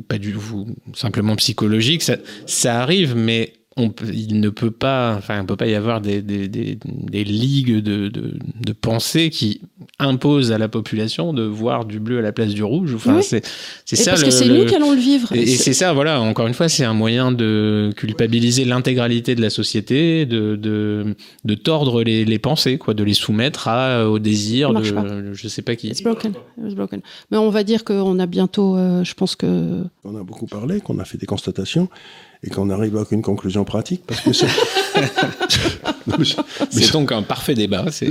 pas 0.07 0.17
du 0.17 0.33
tout, 0.33 0.65
simplement 0.95 1.35
psychologique, 1.35 2.01
ça, 2.01 2.17
ça 2.47 2.81
arrive, 2.81 3.15
mais 3.15 3.53
on, 3.77 3.91
il 4.13 4.39
ne 4.39 4.49
peut 4.49 4.71
pas, 4.71 5.15
enfin, 5.17 5.41
il 5.41 5.45
peut 5.45 5.57
pas 5.57 5.67
y 5.67 5.75
avoir 5.75 5.99
des, 5.99 6.21
des, 6.21 6.47
des, 6.47 6.77
des 6.85 7.23
ligues 7.25 7.83
de, 7.83 8.07
de, 8.07 8.33
de, 8.65 8.73
pensée 8.73 9.29
qui 9.29 9.59
imposent 9.99 10.53
à 10.53 10.57
la 10.57 10.69
population 10.69 11.33
de 11.33 11.43
voir 11.43 11.83
du 11.83 11.99
bleu 11.99 12.19
à 12.19 12.21
la 12.21 12.31
place 12.31 12.53
du 12.53 12.63
rouge. 12.63 12.93
Enfin, 12.95 13.21
c'est, 13.21 13.45
c'est 13.83 13.97
ça. 13.97 14.11
Parce 14.11 14.23
que 14.23 14.31
c'est 14.31 14.47
nous 14.47 14.65
qui 14.65 14.75
allons 14.75 14.93
le 14.93 14.99
vivre. 14.99 15.29
Et, 15.33 15.45
c'est 15.45 15.73
ça, 15.73 15.91
voilà. 15.91 16.21
Encore 16.21 16.47
une 16.47 16.53
fois, 16.53 16.69
c'est 16.69 16.85
un 16.85 16.93
moyen 16.93 17.33
de 17.33 17.91
culpabiliser 17.97 18.63
l'intégralité 18.63 19.35
de 19.35 19.41
la 19.41 19.49
société, 19.49 20.25
de, 20.25 20.55
de, 20.55 21.13
de 21.43 21.55
tordre 21.55 22.01
les, 22.01 22.23
les 22.23 22.39
pensées, 22.39 22.77
quoi, 22.77 22.93
de 22.93 23.03
les 23.03 23.13
soumettre 23.13 23.67
à, 23.67 24.09
au 24.09 24.19
désir 24.19 24.73
de, 24.73 25.33
je 25.33 25.47
sais 25.49 25.61
pas 25.61 25.75
qui. 25.75 25.89
It's 25.89 26.01
broken. 26.01 26.31
It's 26.63 26.75
broken. 26.75 27.01
Mais 27.29 27.37
on 27.37 27.49
va 27.49 27.65
dire 27.65 27.83
qu'on 27.83 28.19
a 28.19 28.25
bientôt, 28.25 28.77
euh, 28.77 29.03
je 29.03 29.13
pense 29.15 29.35
que. 29.35 29.83
On 30.05 30.15
a 30.15 30.23
beaucoup 30.23 30.45
parlé, 30.45 30.79
qu'on 30.79 30.99
a 30.99 31.03
fait 31.03 31.17
des 31.17 31.25
constatations 31.25 31.89
et 32.43 32.49
qu'on 32.49 32.69
arrive 32.69 32.97
à 32.97 33.01
aucune 33.01 33.21
conclusion 33.21 33.63
pratique 33.63 34.03
parce 34.05 34.21
que 34.21 34.33
c'est. 34.33 34.47
c'est 36.69 36.91
donc 36.91 37.11
un 37.11 37.23
parfait 37.23 37.55
débat. 37.55 37.85
C'est 37.91 38.07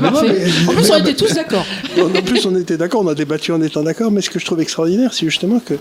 parfait. 0.00 0.50
En 0.68 0.72
plus, 0.72 0.90
on 0.90 0.98
était 0.98 1.14
tous 1.14 1.34
d'accord. 1.34 1.66
en 1.98 2.22
plus, 2.22 2.46
on 2.46 2.56
était 2.56 2.76
d'accord, 2.76 3.02
on 3.02 3.08
a 3.08 3.14
débattu 3.14 3.52
en 3.52 3.62
étant 3.62 3.82
d'accord, 3.82 4.10
mais 4.10 4.20
ce 4.20 4.30
que 4.30 4.38
je 4.38 4.44
trouve 4.44 4.60
extraordinaire, 4.60 5.12
c'est 5.12 5.26
justement 5.26 5.60
que 5.60 5.74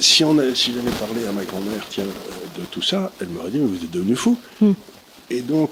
si, 0.00 0.24
on 0.24 0.38
a, 0.38 0.54
si 0.54 0.72
j'avais 0.72 0.96
parlé 0.96 1.26
à 1.26 1.32
ma 1.32 1.44
grand-mère 1.44 1.86
tiens, 1.88 2.04
de 2.04 2.64
tout 2.70 2.82
ça, 2.82 3.12
elle 3.20 3.28
m'aurait 3.28 3.50
dit, 3.50 3.58
mais 3.58 3.66
vous 3.66 3.84
êtes 3.84 3.90
devenu 3.90 4.16
fou. 4.16 4.38
Hmm. 4.60 4.72
Et 5.30 5.40
donc, 5.40 5.70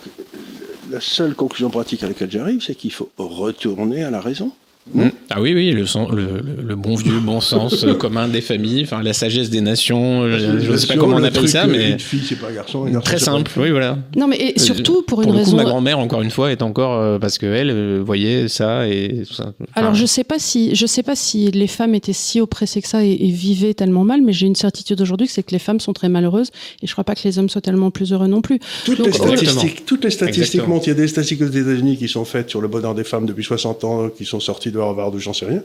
la 0.91 1.01
seule 1.01 1.35
conclusion 1.35 1.71
pratique 1.71 2.03
à 2.03 2.09
laquelle 2.09 2.31
j'arrive, 2.31 2.63
c'est 2.63 2.75
qu'il 2.75 2.93
faut 2.93 3.11
retourner 3.19 4.03
à 4.03 4.11
la 4.11 4.21
raison. 4.21 4.53
Mmh. 4.93 5.09
Ah 5.31 5.41
oui, 5.41 5.55
oui, 5.55 5.71
le, 5.71 5.85
le, 6.13 6.43
le, 6.61 6.75
bon 6.75 6.97
vieux 6.97 7.21
bon 7.21 7.41
sens 7.41 7.85
euh, 7.85 7.95
commun 7.95 8.27
des 8.27 8.41
familles, 8.41 8.83
enfin 8.83 9.01
la 9.01 9.13
sagesse 9.13 9.49
des 9.49 9.61
nations, 9.61 10.29
je 10.29 10.71
ne 10.71 10.77
sais 10.77 10.89
pas 10.89 10.97
comment 10.97 11.17
on 11.19 11.23
appelle 11.23 11.49
ça, 11.49 11.69
mais 11.69 11.93
une 11.93 11.99
fille 12.01 12.23
c'est 12.29 12.35
pas 12.35 12.49
un 12.49 12.55
garçon, 12.55 12.91
très 13.01 13.21
simple, 13.21 13.53
oui 13.59 13.71
voilà. 13.71 13.97
Non 14.17 14.27
mais 14.27 14.37
et 14.39 14.59
surtout 14.59 15.03
pour, 15.03 15.23
une 15.23 15.31
le 15.31 15.37
raison. 15.37 15.53
Coup, 15.53 15.57
ma 15.57 15.65
grand-mère 15.65 16.01
encore 16.01 16.21
une 16.23 16.33
fois 16.33 16.51
est 16.51 16.63
encore 16.63 16.99
euh, 16.99 17.21
parce 17.21 17.39
que 17.39 17.47
elle 17.47 17.71
euh, 17.71 18.03
voyait 18.05 18.49
ça 18.49 18.89
et 18.89 19.23
tout 19.27 19.35
ça. 19.35 19.53
Enfin, 19.61 19.71
Alors 19.75 19.95
je 19.95 20.05
sais 20.05 20.25
pas 20.25 20.41
si 20.41 20.75
je 20.75 20.87
sais 20.87 21.05
pas 21.05 21.15
si 21.15 21.53
les 21.53 21.69
femmes 21.69 21.95
étaient 21.95 22.13
si 22.13 22.41
oppressées 22.41 22.83
que 22.83 22.89
ça 22.89 23.05
et, 23.05 23.13
et 23.13 23.31
vivaient 23.31 23.75
tellement 23.75 24.05
mal, 24.05 24.21
mais 24.21 24.33
j'ai 24.33 24.49
une 24.49 24.57
certitude 24.57 25.01
aujourd'hui 25.01 25.29
c'est 25.29 25.45
que 25.45 25.53
les 25.53 25.61
femmes 25.61 25.79
sont 25.79 25.93
très 25.93 26.09
malheureuses 26.09 26.51
et 26.83 26.89
je 26.89 26.93
crois 26.93 27.05
pas 27.05 27.15
que 27.15 27.23
les 27.23 27.39
hommes 27.39 27.49
soient 27.49 27.61
tellement 27.61 27.93
plus 27.93 28.13
heureux 28.13 28.27
non 28.27 28.43
plus. 28.43 28.59
Toutes 28.85 28.99
Donc, 28.99 29.07
les 29.07 29.13
statistiques, 29.13 29.87
toutes 29.87 30.05
les 30.05 30.11
statistiques 30.11 30.67
montent. 30.67 30.87
Il 30.87 30.91
y 30.91 30.93
a 30.93 30.97
des 30.97 31.07
statistiques 31.07 31.43
aux 31.43 31.47
États-Unis 31.47 31.97
qui 31.99 32.09
sont 32.09 32.25
faites 32.25 32.51
sur 32.51 32.61
le 32.61 32.67
bonheur 32.67 32.97
des 32.97 33.05
femmes 33.05 33.27
depuis 33.27 33.45
60 33.45 33.85
ans, 33.85 34.09
qui 34.09 34.25
sont 34.25 34.41
sorties 34.41 34.72
de 34.73 34.81
Harvard 34.81 35.15
ou 35.15 35.19
j'en 35.19 35.33
sais 35.33 35.47
rien 35.47 35.63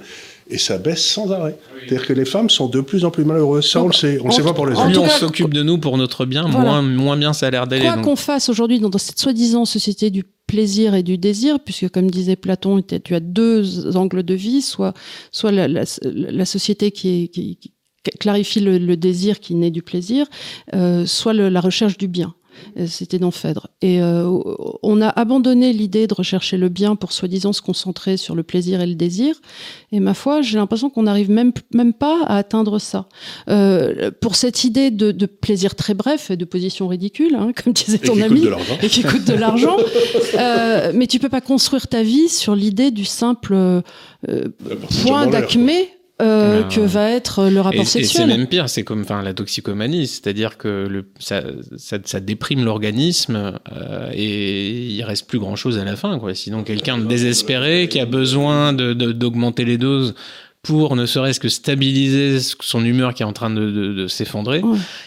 et 0.49 0.57
ça 0.57 0.77
baisse 0.77 1.05
sans 1.05 1.31
arrêt. 1.31 1.57
C'est-à-dire 1.79 2.07
que 2.07 2.13
les 2.13 2.25
femmes 2.25 2.49
sont 2.49 2.67
de 2.67 2.81
plus 2.81 3.05
en 3.05 3.11
plus 3.11 3.25
malheureuses. 3.25 3.69
Ça, 3.69 3.83
on 3.83 3.87
le 3.87 3.93
sait. 3.93 4.19
On 4.23 4.27
ne 4.27 4.31
sait 4.31 4.43
pas 4.43 4.53
pour 4.53 4.65
les 4.65 4.77
hommes. 4.77 4.87
Plus 4.87 4.97
on 4.97 5.07
s'occupe 5.07 5.53
de 5.53 5.63
nous 5.63 5.77
pour 5.77 5.97
notre 5.97 6.25
bien, 6.25 6.47
moins, 6.47 6.81
moins 6.81 7.17
bien 7.17 7.33
ça 7.33 7.47
a 7.47 7.51
l'air 7.51 7.67
d'aller. 7.67 7.85
Quoi 7.85 7.97
qu'on 7.97 8.15
fasse 8.15 8.49
aujourd'hui 8.49 8.79
dans 8.79 8.91
cette 8.97 9.19
soi-disant 9.19 9.65
société 9.65 10.09
du 10.09 10.23
plaisir 10.47 10.95
et 10.95 11.03
du 11.03 11.17
désir, 11.17 11.59
puisque 11.59 11.89
comme 11.89 12.09
disait 12.09 12.37
Platon, 12.37 12.81
tu 12.81 13.15
as 13.15 13.19
deux 13.19 13.97
angles 13.97 14.23
de 14.23 14.33
vie, 14.33 14.61
soit, 14.61 14.93
soit 15.31 15.51
la, 15.51 15.67
la, 15.67 15.83
la 16.03 16.45
société 16.45 16.91
qui, 16.91 17.23
est, 17.23 17.27
qui, 17.27 17.57
qui 17.57 17.73
clarifie 18.19 18.61
le, 18.61 18.77
le, 18.77 18.95
désir 18.95 19.41
qui 19.41 19.55
naît 19.55 19.71
du 19.71 19.81
plaisir, 19.81 20.25
euh, 20.73 21.05
soit 21.05 21.33
le, 21.33 21.49
la 21.49 21.59
recherche 21.59 21.97
du 21.97 22.07
bien. 22.07 22.33
C'était 22.87 23.19
dans 23.19 23.31
Phèdre. 23.31 23.67
Et 23.81 24.01
euh, 24.01 24.29
on 24.83 25.01
a 25.01 25.09
abandonné 25.09 25.73
l'idée 25.73 26.07
de 26.07 26.13
rechercher 26.13 26.57
le 26.57 26.69
bien 26.69 26.95
pour 26.95 27.11
soi-disant 27.11 27.53
se 27.53 27.61
concentrer 27.61 28.17
sur 28.17 28.35
le 28.35 28.43
plaisir 28.43 28.81
et 28.81 28.87
le 28.87 28.95
désir. 28.95 29.35
Et 29.91 29.99
ma 29.99 30.13
foi, 30.13 30.41
j'ai 30.41 30.57
l'impression 30.57 30.89
qu'on 30.89 31.03
n'arrive 31.03 31.29
même 31.29 31.51
même 31.73 31.93
pas 31.93 32.23
à 32.25 32.37
atteindre 32.37 32.79
ça. 32.79 33.07
Euh, 33.49 34.11
pour 34.21 34.35
cette 34.35 34.63
idée 34.63 34.91
de, 34.91 35.11
de, 35.11 35.25
plaisir 35.25 35.75
très 35.75 35.93
bref 35.93 36.31
et 36.31 36.37
de 36.37 36.45
position 36.45 36.87
ridicule, 36.87 37.35
hein, 37.35 37.51
comme 37.63 37.73
disait 37.73 37.97
ton 37.97 38.19
ami, 38.21 38.47
et 38.81 38.89
qui 38.89 39.03
coûte 39.03 39.25
de 39.25 39.33
l'argent. 39.33 39.77
euh, 40.37 40.91
mais 40.93 41.07
tu 41.07 41.19
peux 41.19 41.29
pas 41.29 41.41
construire 41.41 41.87
ta 41.87 42.03
vie 42.03 42.29
sur 42.29 42.55
l'idée 42.55 42.91
du 42.91 43.05
simple 43.05 43.53
euh, 43.53 43.81
point 45.03 45.27
d'acmé 45.27 45.89
euh, 46.21 46.63
que 46.63 46.79
va 46.81 47.11
être 47.11 47.47
le 47.47 47.61
rapport 47.61 47.81
et, 47.81 47.85
sexuel. 47.85 48.29
Et 48.29 48.31
c'est 48.31 48.37
même 48.37 48.47
pire, 48.47 48.69
c'est 48.69 48.83
comme 48.83 49.01
enfin 49.01 49.21
la 49.21 49.33
toxicomanie, 49.33 50.07
c'est-à-dire 50.07 50.57
que 50.57 50.87
le, 50.89 51.05
ça, 51.19 51.43
ça, 51.77 51.97
ça 52.03 52.19
déprime 52.19 52.65
l'organisme 52.65 53.59
euh, 53.71 54.09
et 54.13 54.87
il 54.87 55.03
reste 55.03 55.27
plus 55.27 55.37
grand-chose 55.37 55.77
à 55.77 55.83
la 55.83 55.95
fin. 55.95 56.17
Quoi. 56.17 56.33
Sinon, 56.33 56.63
quelqu'un 56.63 56.97
de 56.97 57.05
désespéré 57.05 57.87
qui 57.87 57.99
a 57.99 58.05
besoin 58.05 58.73
d'augmenter 58.73 59.63
de, 59.63 59.67
de, 59.67 59.71
les 59.71 59.77
doses 59.77 60.15
pour 60.63 60.95
ne 60.95 61.05
serait-ce 61.05 61.39
que 61.39 61.49
stabiliser 61.49 62.39
son 62.61 62.83
humeur 62.83 63.13
qui 63.13 63.23
est 63.23 63.25
en 63.25 63.33
train 63.33 63.49
de, 63.49 63.71
de, 63.71 63.93
de 63.93 64.07
s'effondrer. 64.07 64.61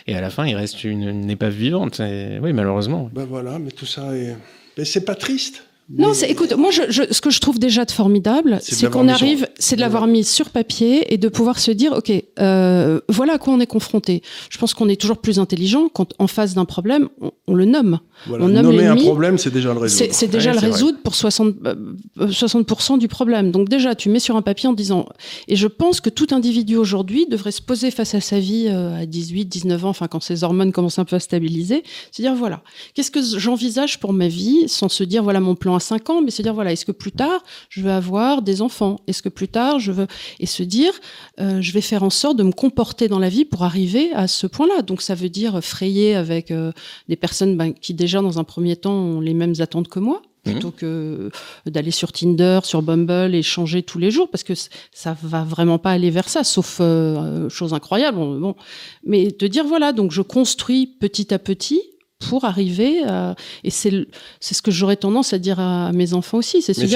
Et 0.06 0.14
à 0.14 0.20
la 0.20 0.30
fin, 0.30 0.46
il 0.46 0.54
reste 0.54 0.84
une, 0.84 1.08
une 1.08 1.30
épave 1.30 1.52
vivante. 1.52 2.00
Et, 2.00 2.38
oui, 2.40 2.52
malheureusement. 2.52 3.10
Ben 3.12 3.26
voilà, 3.28 3.58
mais 3.58 3.70
tout 3.70 3.86
ça 3.86 4.16
est. 4.16 4.36
Mais 4.78 4.84
c'est 4.84 5.04
pas 5.04 5.16
triste. 5.16 5.64
Non, 5.98 6.14
c'est, 6.14 6.30
écoute, 6.30 6.52
moi, 6.56 6.70
je, 6.70 6.82
je, 6.88 7.02
ce 7.10 7.20
que 7.20 7.30
je 7.30 7.40
trouve 7.40 7.58
déjà 7.58 7.84
de 7.84 7.90
formidable, 7.90 8.58
c'est, 8.62 8.74
c'est 8.74 8.90
qu'on 8.90 9.08
arrive, 9.08 9.48
c'est 9.58 9.74
de 9.76 9.80
l'avoir 9.80 10.06
mis 10.06 10.24
sur 10.24 10.50
papier 10.50 11.12
et 11.12 11.18
de 11.18 11.28
pouvoir 11.28 11.58
se 11.58 11.72
dire, 11.72 11.92
ok, 11.92 12.12
euh, 12.38 13.00
voilà 13.08 13.34
à 13.34 13.38
quoi 13.38 13.54
on 13.54 13.60
est 13.60 13.66
confronté. 13.66 14.22
Je 14.50 14.58
pense 14.58 14.72
qu'on 14.72 14.88
est 14.88 15.00
toujours 15.00 15.18
plus 15.18 15.40
intelligent 15.40 15.88
quand, 15.88 16.14
en 16.18 16.28
face 16.28 16.54
d'un 16.54 16.64
problème, 16.64 17.08
on, 17.20 17.32
on 17.48 17.54
le 17.54 17.64
nomme. 17.64 17.98
Voilà. 18.26 18.44
On 18.44 18.48
nomme 18.48 18.66
Nommer 18.66 18.86
un 18.86 18.96
problème, 18.96 19.38
c'est 19.38 19.50
déjà 19.50 19.72
le 19.72 19.80
résoudre. 19.80 20.04
C'est, 20.04 20.14
c'est 20.14 20.28
déjà 20.28 20.50
ouais, 20.50 20.60
le 20.60 20.66
résoudre 20.66 20.92
vrai. 20.92 21.02
pour 21.02 21.14
60, 21.14 21.54
euh, 21.66 22.30
60 22.30 22.98
du 22.98 23.08
problème. 23.08 23.50
Donc 23.50 23.68
déjà, 23.68 23.94
tu 23.94 24.10
mets 24.10 24.20
sur 24.20 24.36
un 24.36 24.42
papier 24.42 24.68
en 24.68 24.74
disant, 24.74 25.06
et 25.48 25.56
je 25.56 25.66
pense 25.66 26.00
que 26.00 26.10
tout 26.10 26.28
individu 26.30 26.76
aujourd'hui 26.76 27.26
devrait 27.26 27.50
se 27.50 27.62
poser 27.62 27.90
face 27.90 28.14
à 28.14 28.20
sa 28.20 28.38
vie 28.38 28.66
euh, 28.68 29.02
à 29.02 29.06
18, 29.06 29.46
19 29.46 29.86
ans, 29.86 29.88
enfin 29.88 30.06
quand 30.06 30.22
ses 30.22 30.44
hormones 30.44 30.70
commencent 30.70 30.98
un 30.98 31.04
peu 31.04 31.16
à 31.16 31.20
stabiliser, 31.20 31.82
se 32.12 32.22
dire 32.22 32.34
voilà, 32.34 32.62
qu'est-ce 32.94 33.10
que 33.10 33.20
j'envisage 33.22 33.98
pour 33.98 34.12
ma 34.12 34.28
vie, 34.28 34.68
sans 34.68 34.88
se 34.88 35.02
dire 35.02 35.22
voilà 35.22 35.40
mon 35.40 35.54
plan 35.54 35.79
5 35.80 36.10
ans, 36.10 36.22
mais 36.22 36.30
se 36.30 36.42
dire 36.42 36.54
voilà, 36.54 36.72
est-ce 36.72 36.84
que 36.84 36.92
plus 36.92 37.12
tard 37.12 37.42
je 37.68 37.82
veux 37.82 37.90
avoir 37.90 38.42
des 38.42 38.62
enfants? 38.62 39.00
Est-ce 39.06 39.22
que 39.22 39.28
plus 39.28 39.48
tard 39.48 39.78
je 39.78 39.92
veux 39.92 40.06
et 40.38 40.46
se 40.46 40.62
dire 40.62 40.92
euh, 41.40 41.60
je 41.60 41.72
vais 41.72 41.80
faire 41.80 42.02
en 42.02 42.10
sorte 42.10 42.36
de 42.36 42.42
me 42.42 42.52
comporter 42.52 43.08
dans 43.08 43.18
la 43.18 43.28
vie 43.28 43.44
pour 43.44 43.64
arriver 43.64 44.12
à 44.12 44.28
ce 44.28 44.46
point-là. 44.46 44.82
Donc 44.82 45.02
ça 45.02 45.14
veut 45.14 45.28
dire 45.28 45.62
frayer 45.62 46.14
avec 46.14 46.50
euh, 46.50 46.72
des 47.08 47.16
personnes 47.16 47.56
ben, 47.56 47.72
qui 47.72 47.94
déjà 47.94 48.20
dans 48.20 48.38
un 48.38 48.44
premier 48.44 48.76
temps 48.76 48.94
ont 48.94 49.20
les 49.20 49.34
mêmes 49.34 49.54
attentes 49.60 49.88
que 49.88 49.98
moi 49.98 50.22
plutôt 50.42 50.68
mmh. 50.68 50.72
que 50.72 51.30
d'aller 51.66 51.90
sur 51.90 52.12
Tinder, 52.12 52.60
sur 52.64 52.82
Bumble 52.82 53.34
et 53.34 53.42
changer 53.42 53.82
tous 53.82 53.98
les 53.98 54.10
jours 54.10 54.30
parce 54.30 54.42
que 54.42 54.54
ça 54.90 55.16
va 55.22 55.44
vraiment 55.44 55.78
pas 55.78 55.90
aller 55.90 56.10
vers 56.10 56.28
ça 56.28 56.44
sauf 56.44 56.78
euh, 56.80 57.48
chose 57.50 57.74
incroyable 57.74 58.16
bon 58.16 58.54
mais 59.04 59.28
de 59.28 59.46
dire 59.46 59.66
voilà 59.66 59.92
donc 59.92 60.12
je 60.12 60.22
construis 60.22 60.86
petit 60.86 61.34
à 61.34 61.38
petit 61.38 61.82
pour 62.20 62.44
arriver 62.44 63.02
à... 63.04 63.34
et 63.64 63.70
c'est 63.70 64.06
c'est 64.40 64.54
ce 64.54 64.62
que 64.62 64.70
j'aurais 64.70 64.96
tendance 64.96 65.32
à 65.32 65.38
dire 65.38 65.58
à 65.58 65.90
mes 65.92 66.12
enfants 66.14 66.38
aussi 66.38 66.62
c'est 66.62 66.74
c'était 66.74 66.88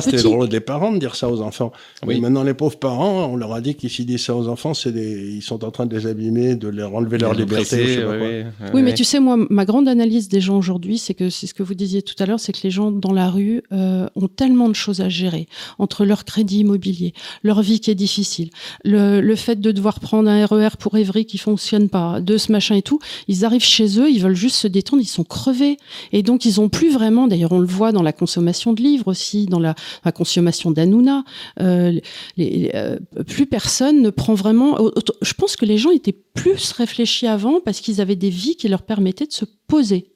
c'était 0.00 0.22
drôle 0.22 0.48
des 0.48 0.60
parents 0.60 0.92
de 0.92 0.98
dire 0.98 1.16
ça 1.16 1.28
aux 1.28 1.40
enfants. 1.40 1.72
Oui. 2.06 2.14
Mais 2.14 2.20
maintenant 2.20 2.44
les 2.44 2.54
pauvres 2.54 2.78
parents 2.78 3.26
on 3.26 3.36
leur 3.36 3.52
a 3.52 3.60
dit 3.60 3.74
qu'ils 3.74 3.90
s'ils 3.90 4.06
disent 4.06 4.24
ça 4.24 4.36
aux 4.36 4.48
enfants 4.48 4.72
c'est 4.72 4.92
des... 4.92 5.34
ils 5.34 5.42
sont 5.42 5.64
en 5.64 5.70
train 5.70 5.86
de 5.86 5.96
les 5.96 6.06
abîmer 6.06 6.54
de 6.54 6.68
leur 6.68 6.94
enlever 6.94 7.18
leur 7.18 7.34
liberté 7.34 8.04
oui, 8.04 8.20
oui, 8.20 8.68
oui, 8.72 8.82
mais 8.82 8.94
tu 8.94 9.04
sais 9.04 9.18
moi 9.18 9.36
ma 9.50 9.64
grande 9.64 9.88
analyse 9.88 10.28
des 10.28 10.40
gens 10.40 10.56
aujourd'hui 10.56 10.96
c'est 10.96 11.14
que 11.14 11.28
c'est 11.28 11.48
ce 11.48 11.54
que 11.54 11.64
vous 11.64 11.74
disiez 11.74 12.02
tout 12.02 12.14
à 12.20 12.26
l'heure 12.26 12.40
c'est 12.40 12.52
que 12.52 12.60
les 12.62 12.70
gens 12.70 12.92
dans 12.92 13.12
la 13.12 13.28
rue 13.28 13.62
euh, 13.72 14.06
ont 14.14 14.28
tellement 14.28 14.68
de 14.68 14.74
choses 14.74 15.00
à 15.00 15.08
gérer 15.08 15.48
entre 15.78 16.04
leur 16.04 16.24
crédit 16.24 16.60
immobilier 16.60 17.14
leur 17.42 17.62
vie 17.62 17.80
qui 17.80 17.90
est 17.90 17.96
difficile 17.96 18.50
le, 18.84 19.20
le 19.20 19.36
fait 19.36 19.60
de 19.60 19.72
devoir 19.72 19.98
prendre 19.98 20.30
un 20.30 20.46
RER 20.46 20.76
pour 20.78 20.96
Évry 20.96 21.26
qui 21.26 21.38
fonctionne 21.38 21.88
pas 21.88 22.20
de 22.20 22.38
ce 22.38 22.52
machin 22.52 22.76
et 22.76 22.82
tout 22.82 23.00
ils 23.26 23.44
arrivent 23.44 23.64
chez 23.64 23.98
eux 23.98 24.08
ils 24.08 24.20
veulent 24.20 24.36
juste 24.36 24.51
se 24.52 24.68
détendre, 24.68 25.02
ils 25.02 25.06
sont 25.06 25.24
crevés. 25.24 25.76
Et 26.12 26.22
donc, 26.22 26.44
ils 26.44 26.60
ont 26.60 26.68
plus 26.68 26.90
vraiment, 26.90 27.28
d'ailleurs, 27.28 27.52
on 27.52 27.58
le 27.58 27.66
voit 27.66 27.92
dans 27.92 28.02
la 28.02 28.12
consommation 28.12 28.72
de 28.72 28.82
livres 28.82 29.08
aussi, 29.08 29.46
dans 29.46 29.60
la, 29.60 29.74
consommation 30.14 30.70
d'Anouna, 30.70 31.24
euh, 31.60 31.98
euh, 32.38 32.98
plus 33.26 33.46
personne 33.46 34.02
ne 34.02 34.10
prend 34.10 34.34
vraiment... 34.34 34.78
Je 35.22 35.34
pense 35.34 35.56
que 35.56 35.64
les 35.64 35.78
gens 35.78 35.90
étaient 35.90 36.16
plus 36.34 36.72
réfléchis 36.72 37.26
avant 37.26 37.60
parce 37.60 37.80
qu'ils 37.80 38.00
avaient 38.00 38.16
des 38.16 38.30
vies 38.30 38.56
qui 38.56 38.68
leur 38.68 38.82
permettaient 38.82 39.26
de 39.26 39.32
se 39.32 39.44
poser. 39.66 40.06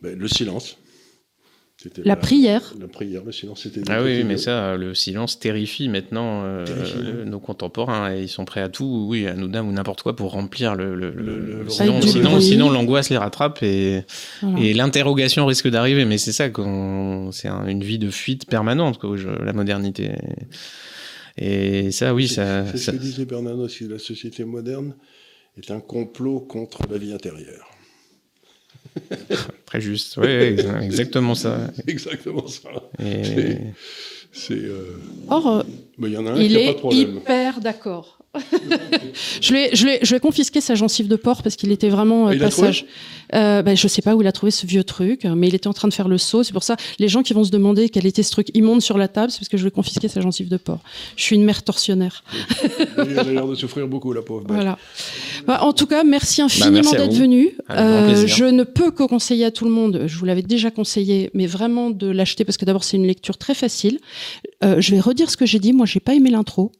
Ben, 0.00 0.18
le 0.18 0.28
silence. 0.28 0.76
La 2.04 2.16
prière. 2.16 2.74
La 2.80 2.88
prière, 2.88 3.22
le 3.24 3.32
silence. 3.32 3.66
Ah 3.88 4.02
oui, 4.02 4.24
mais 4.24 4.36
ça, 4.36 4.76
le 4.76 4.94
silence 4.94 5.38
terrifie 5.38 5.88
maintenant 5.88 6.42
euh, 6.44 6.64
Terrifie, 6.64 6.98
ouais. 6.98 7.24
nos 7.24 7.40
contemporains. 7.40 8.12
Et 8.14 8.22
ils 8.22 8.28
sont 8.28 8.44
prêts 8.44 8.60
à 8.62 8.68
tout, 8.68 9.06
oui, 9.08 9.26
à 9.26 9.34
nous 9.34 9.48
ou 9.48 9.72
n'importe 9.72 10.02
quoi 10.02 10.14
pour 10.16 10.32
remplir 10.32 10.74
le. 10.74 10.94
le- 10.94 11.10
le- 11.10 11.22
Le- 11.38 11.62
le- 11.64 11.68
sinon, 11.70 12.40
sinon, 12.40 12.70
l'angoisse 12.70 13.10
les 13.10 13.16
rattrape 13.18 13.62
et, 13.62 14.02
Voilà. 14.42 14.60
et 14.64 14.74
l'interrogation 14.74 15.46
risque 15.46 15.68
d'arriver. 15.68 16.04
Mais 16.04 16.18
c'est 16.18 16.32
ça, 16.32 16.48
c'est 17.32 17.48
un- 17.48 17.66
une 17.66 17.82
vie 17.84 17.98
de 17.98 18.10
fuite 18.10 18.46
permanente, 18.46 18.98
quoi, 18.98 19.16
je- 19.16 19.28
la 19.28 19.52
modernité. 19.52 20.12
Et 21.38 21.90
ça, 21.92 22.14
oui, 22.14 22.28
ça. 22.28 22.66
C'est 22.66 22.76
ce 22.78 22.84
ça- 22.84 22.92
que 22.92 22.98
disait 22.98 23.24
Bernanos, 23.24 23.80
la 23.80 23.98
société 23.98 24.44
moderne 24.44 24.94
est 25.56 25.70
un 25.70 25.80
complot 25.80 26.40
contre 26.40 26.80
la 26.90 26.98
vie 26.98 27.12
intérieure. 27.12 27.68
Très 29.66 29.80
juste. 29.80 30.16
Oui, 30.18 30.26
exactement 30.28 31.34
ça. 31.34 31.58
Exactement 31.86 32.46
ça. 32.46 32.70
Et- 33.02 33.56
C'est- 34.34 34.54
euh, 34.54 34.96
Or, 35.28 35.64
ben, 35.98 36.08
Il 36.08 36.14
y 36.14 36.16
en 36.16 36.26
a 36.26 36.30
un 36.32 36.36
il 36.36 36.48
qui 36.48 36.54
n'a 36.54 36.60
pas 36.60 36.64
de 36.64 36.70
est 36.70 36.74
problème. 36.78 37.16
hyper 37.16 37.60
d'accord. 37.60 38.18
je, 39.40 39.52
lui 39.52 39.60
ai, 39.60 39.76
je, 39.76 39.84
lui 39.84 39.92
ai- 39.92 39.98
je 40.02 40.08
lui 40.08 40.16
ai 40.16 40.20
confisqué 40.20 40.60
sa 40.60 40.74
gencive 40.74 41.08
de 41.08 41.16
porc 41.16 41.42
parce 41.42 41.56
qu'il 41.56 41.70
était 41.70 41.88
vraiment 41.88 42.28
euh, 42.28 42.32
Et 42.32 42.36
il 42.36 42.42
a 42.42 42.46
passage. 42.46 42.86
Euh, 43.34 43.62
ben, 43.62 43.76
je 43.76 43.88
sais 43.88 44.02
pas 44.02 44.14
où 44.14 44.20
il 44.20 44.26
a 44.26 44.32
trouvé 44.32 44.50
ce 44.50 44.66
vieux 44.66 44.84
truc, 44.84 45.24
mais 45.24 45.48
il 45.48 45.54
était 45.54 45.68
en 45.68 45.72
train 45.72 45.88
de 45.88 45.94
faire 45.94 46.08
le 46.08 46.18
saut. 46.18 46.42
C'est 46.42 46.52
pour 46.52 46.62
ça, 46.62 46.76
les 46.98 47.08
gens 47.08 47.22
qui 47.22 47.32
vont 47.32 47.44
se 47.44 47.50
demander 47.50 47.88
quel 47.88 48.04
était 48.06 48.22
ce 48.22 48.30
truc 48.30 48.48
immonde 48.54 48.82
sur 48.82 48.98
la 48.98 49.08
table, 49.08 49.30
c'est 49.30 49.38
parce 49.38 49.48
que 49.48 49.56
je 49.56 49.62
lui 49.62 49.68
ai 49.68 49.70
confisqué 49.70 50.08
sa 50.08 50.20
gencive 50.20 50.48
de 50.48 50.56
porc. 50.58 50.80
Je 51.16 51.22
suis 51.22 51.36
une 51.36 51.44
mère 51.44 51.62
tortionnaire. 51.62 52.24
Il 52.98 53.18
a 53.18 53.22
l'air 53.22 53.46
de 53.46 53.54
souffrir 53.54 53.86
beaucoup, 53.88 54.12
la 54.12 54.22
pauvre. 54.22 54.44
Voilà. 54.48 54.78
Bah, 55.46 55.62
en 55.62 55.72
tout 55.72 55.86
cas, 55.86 56.04
merci 56.04 56.42
infiniment 56.42 56.72
merci 56.72 56.96
à 56.96 56.98
d'être 56.98 57.14
venu. 57.14 57.56
Plaisir. 57.68 58.28
je 58.28 58.44
ne 58.44 58.64
peux 58.64 58.90
que 58.90 59.04
conseiller 59.04 59.46
à 59.46 59.50
tout 59.50 59.64
le 59.64 59.70
monde, 59.70 60.04
je 60.06 60.18
vous 60.18 60.24
l'avais 60.24 60.42
déjà 60.42 60.70
conseillé, 60.70 61.30
mais 61.34 61.46
vraiment 61.46 61.90
de 61.90 62.08
l'acheter 62.08 62.44
parce 62.44 62.56
que 62.58 62.64
d'abord 62.64 62.84
c'est 62.84 62.96
une 62.96 63.06
lecture 63.06 63.38
très 63.38 63.54
facile. 63.54 63.98
Euh, 64.64 64.80
je 64.80 64.90
vais 64.94 65.00
redire 65.00 65.30
ce 65.30 65.36
que 65.36 65.46
j'ai 65.46 65.58
dit. 65.58 65.72
Moi, 65.72 65.86
j'ai 65.86 66.00
pas 66.00 66.14
aimé 66.14 66.30
l'intro, 66.30 66.72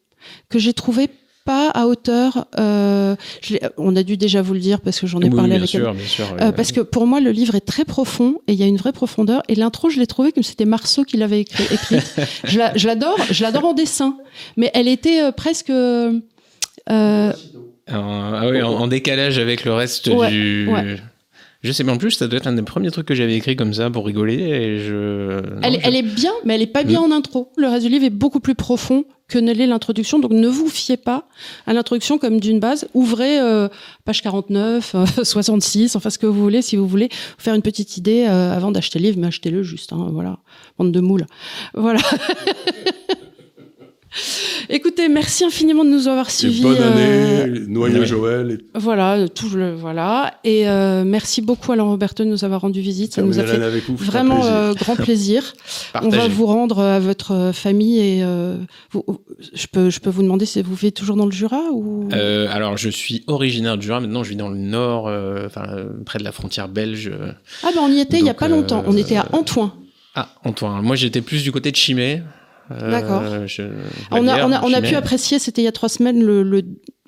que 0.49 0.59
j'ai 0.59 0.73
trouvé 0.73 1.09
pas 1.45 1.71
à 1.71 1.87
hauteur. 1.87 2.47
euh, 2.59 3.17
je 3.43 3.57
on 3.77 3.95
a 3.97 4.03
dû 4.03 4.17
déjà 4.17 4.43
vous 4.43 4.55
le 4.55 4.61
dire 4.61 4.81
parce 4.81 5.01
que 5.01 5.07
j'en 5.07 5.21
ai 5.21 5.29
Oui, 5.29 5.31
parlé 5.37 5.51
bien 5.51 5.57
avec 5.59 5.69
sûr, 5.71 5.95
bien 5.95 6.07
sûr. 6.07 6.27
euh, 6.41 6.53
parce 6.53 6.73
que 6.73 6.81
pour 6.81 7.07
moi, 7.07 7.21
le 7.21 7.31
livre 7.31 7.55
est 7.55 7.61
très 7.67 7.85
profond 7.85 8.37
et 8.49 8.53
il 8.53 8.59
y 8.59 8.63
a 8.63 8.67
une 8.67 8.77
vraie 8.77 8.93
profondeur. 8.93 9.43
Et 9.49 9.55
l'intro, 9.55 9.91
je 9.91 9.99
l'ai 9.99 10.07
trouvé 10.07 10.33
comme 10.33 10.43
c'était 10.43 10.65
Marceau 10.65 11.05
qui 11.05 11.17
l'avait 11.17 11.41
écrit. 11.41 11.65
écrite. 11.73 12.15
je 12.45 12.59
la- 12.59 12.77
je 12.77 12.87
l'adore, 12.87 13.19
je 13.31 13.43
l'adore 13.43 13.65
en 13.67 13.73
dessin, 13.75 14.17
mais 14.57 14.71
elle 14.75 14.89
était 14.89 15.23
euh, 15.23 15.33
presque. 15.33 15.71
euh, 15.71 16.19
euh, 16.91 17.33
En, 17.91 18.33
ah 18.35 18.49
oui, 18.49 18.63
en, 18.63 18.73
en 18.73 18.87
décalage 18.87 19.39
avec 19.39 19.65
le 19.65 19.73
reste 19.73 20.07
Ouais, 20.09 20.31
du. 20.31 20.69
ouais. 20.69 20.97
Je 21.63 21.71
sais, 21.71 21.85
mais 21.85 21.93
en 21.93 21.97
plus, 21.99 22.11
ça 22.11 22.27
doit 22.27 22.39
être 22.39 22.49
un 22.49 22.55
des 22.55 22.63
premiers 22.63 22.91
trucs 22.91 23.07
que 23.07 23.15
j'avais 23.15 23.37
écrit 23.37 23.55
comme 23.55 23.73
ça 23.73 23.89
pour 23.89 24.05
rigoler. 24.05 24.35
Et 24.35 24.79
je... 24.81 25.41
non, 25.41 25.61
Elle, 25.63 25.75
je- 25.75 25.79
elle 25.85 25.95
est 25.97 26.03
bien, 26.03 26.33
mais 26.45 26.57
elle 26.57 26.63
est 26.63 26.67
pas 26.67 26.83
bien 26.83 27.01
en 27.01 27.11
intro. 27.13 27.53
Le 27.57 27.69
reste 27.69 27.87
du 27.87 27.93
livre 27.93 28.05
est 28.05 28.11
beaucoup 28.11 28.41
plus 28.41 28.57
profond 28.57 29.05
que 29.29 29.39
ne 29.39 29.53
l'est 29.55 29.69
l'introduction. 29.69 30.19
Donc 30.19 30.33
ne 30.33 30.49
vous 30.49 30.69
fiez 30.69 30.97
pas 30.97 31.29
à 31.67 31.73
l'introduction 31.73 32.19
comme 32.19 32.41
d'une 32.41 32.59
base. 32.59 32.89
Ouvrez 32.95 33.39
euh, 33.39 33.69
page 34.05 34.23
49, 34.23 34.95
euh, 34.97 35.07
66, 35.25 35.95
enfin 35.95 36.11
ce 36.11 36.19
que 36.19 36.27
vous 36.27 36.43
voulez, 36.43 36.63
si 36.63 36.75
vous 36.77 36.87
voulez 36.89 37.09
faire 37.39 37.55
une 37.55 37.63
petite 37.63 37.97
idée 37.97 38.27
euh, 38.29 38.53
avant 38.55 38.73
d'acheter 38.73 38.99
le 38.99 39.05
livre, 39.05 39.19
mais 39.21 39.29
achetez-le 39.29 39.63
juste. 39.63 39.93
Hein, 39.93 40.09
voilà, 40.13 40.39
bande 40.79 40.91
de 40.91 41.01
moules. 41.01 41.27
Voilà. 41.75 42.01
Écoutez, 44.75 45.09
merci 45.11 45.45
infiniment 45.45 45.85
de 45.85 45.91
nous 45.91 46.09
avoir 46.09 46.31
suivis. 46.31 46.63
bonne 46.63 46.79
euh, 46.81 47.45
année, 47.45 47.61
noyau 47.69 48.01
ouais. 48.01 48.07
Joël. 48.07 48.51
Et 48.53 48.79
voilà, 48.79 49.29
tout 49.29 49.51
le 49.51 49.75
voilà. 49.75 50.33
Et 50.45 50.67
euh, 50.67 51.05
merci 51.05 51.43
beaucoup 51.43 51.73
Alain 51.73 51.83
Roberto 51.83 52.25
de 52.25 52.29
nous 52.31 52.43
avoir 52.43 52.63
rendu 52.63 52.81
visite. 52.81 53.13
Ça 53.13 53.21
nous 53.21 53.39
a 53.39 53.45
fait 53.45 53.59
vous, 53.87 53.97
vraiment 53.97 54.37
plaisir. 54.37 54.53
euh, 54.55 54.73
grand 54.75 54.97
plaisir. 54.97 55.53
On 56.03 56.09
va 56.09 56.27
vous 56.27 56.47
rendre 56.47 56.81
à 56.81 56.99
votre 57.01 57.51
famille 57.53 57.99
et 57.99 58.23
euh, 58.25 58.57
vous- 58.93 59.05
je 59.53 59.67
peux 59.67 59.91
je 59.91 60.01
peux 60.01 60.09
vous 60.09 60.23
demander 60.23 60.47
si 60.47 60.63
vous 60.63 60.75
vivez 60.75 60.91
toujours 60.93 61.17
dans 61.17 61.27
le 61.27 61.33
Jura 61.33 61.65
ou? 61.71 62.09
Euh, 62.15 62.49
alors, 62.51 62.79
je 62.79 62.89
suis 62.89 63.25
originaire 63.27 63.77
du 63.77 63.87
Jura. 63.87 64.01
Maintenant, 64.01 64.25
je 64.25 64.31
vis 64.31 64.37
dans 64.37 64.49
le 64.49 64.57
nord, 64.57 65.05
enfin, 65.47 65.67
euh, 65.69 65.85
près 66.07 66.19
de 66.19 66.25
la 66.25 66.33
frontière 66.33 66.69
belge. 66.69 67.13
ah 67.63 67.69
ben 67.75 67.83
on 67.83 67.93
y 67.93 68.01
était 68.01 68.19
il 68.19 68.25
y 68.25 68.31
a 68.31 68.35
pas 68.35 68.49
longtemps. 68.49 68.83
On 68.87 68.97
était 68.97 69.17
à 69.17 69.27
Antoine. 69.33 69.73
Ah, 70.15 70.29
Antoine. 70.45 70.83
Moi, 70.83 70.97
j'étais 70.97 71.21
plus 71.21 71.43
du 71.43 71.53
côté 71.53 71.71
de 71.71 71.77
Chimay. 71.77 72.23
Euh, 72.81 72.91
D'accord. 72.91 73.23
je- 73.47 73.63
On 74.11 74.27
a 74.29 74.47
on 74.47 74.53
a 74.53 74.63
on 74.65 74.73
a 74.73 74.81
pu 74.81 74.95
apprécier 74.95 75.39
c'était 75.39 75.63
il 75.63 75.65
y 75.65 75.69
a 75.69 75.73
trois 75.73 75.89
semaines 75.89 76.23
le, 76.23 76.43
le 76.43 76.63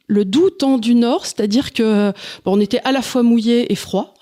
le 0.06 0.26
doux 0.26 0.50
temps 0.50 0.76
du 0.76 0.94
Nord, 0.94 1.24
c'est-à-dire 1.24 1.72
que 1.72 2.10
bon, 2.44 2.58
on 2.58 2.60
était 2.60 2.80
à 2.84 2.92
la 2.92 3.00
fois 3.00 3.22
mouillé 3.22 3.72
et 3.72 3.74
froid. 3.74 4.12